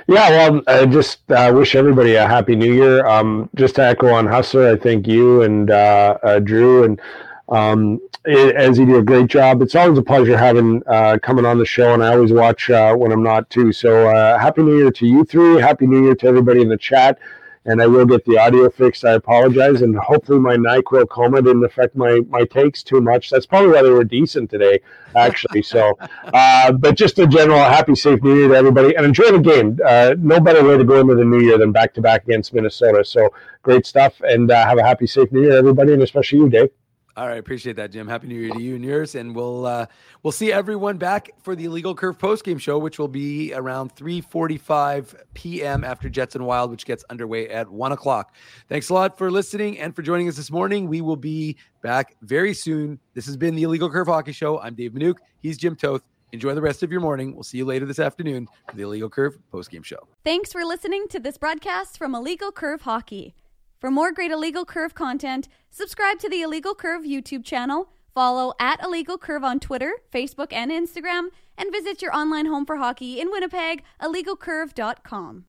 [0.08, 3.06] Yeah, well, I just uh, wish everybody a happy new year.
[3.06, 7.00] Um, just to echo on Hustler, I think you and uh, uh, Drew and
[7.48, 9.62] um, i- as you do a great job.
[9.62, 12.94] It's always a pleasure having uh, coming on the show, and I always watch uh,
[12.94, 13.72] when I'm not too.
[13.72, 15.60] So uh, happy new year to you three.
[15.60, 17.18] Happy new year to everybody in the chat.
[17.66, 19.04] And I will get the audio fixed.
[19.04, 23.28] I apologize, and hopefully my Nyquil coma didn't affect my my takes too much.
[23.28, 24.80] That's probably why they were decent today,
[25.16, 25.62] actually.
[25.62, 25.98] So,
[26.32, 29.78] uh, but just a general happy, safe New Year to everybody, and enjoy the game.
[29.84, 32.54] Uh, no better way to go into the New Year than back to back against
[32.54, 33.04] Minnesota.
[33.04, 33.28] So
[33.62, 36.70] great stuff, and uh, have a happy, safe New Year, everybody, and especially you, Dave.
[37.16, 38.06] All right, appreciate that, Jim.
[38.06, 39.86] Happy New Year to you and yours, and we'll uh,
[40.22, 43.96] we'll see everyone back for the Illegal Curve post game show, which will be around
[43.96, 45.82] 3:45 p.m.
[45.82, 48.34] after Jets and Wild, which gets underway at one o'clock.
[48.68, 50.88] Thanks a lot for listening and for joining us this morning.
[50.88, 52.98] We will be back very soon.
[53.14, 54.60] This has been the Illegal Curve Hockey Show.
[54.60, 55.16] I'm Dave Manuk.
[55.40, 56.02] He's Jim Toth.
[56.32, 57.32] Enjoy the rest of your morning.
[57.32, 60.06] We'll see you later this afternoon for the Illegal Curve post game show.
[60.22, 63.34] Thanks for listening to this broadcast from Illegal Curve Hockey.
[63.78, 68.82] For more great Illegal Curve content, subscribe to the Illegal Curve YouTube channel, follow at
[68.82, 71.28] Illegal Curve on Twitter, Facebook, and Instagram,
[71.58, 75.44] and visit your online home for hockey in Winnipeg, illegalcurve.com.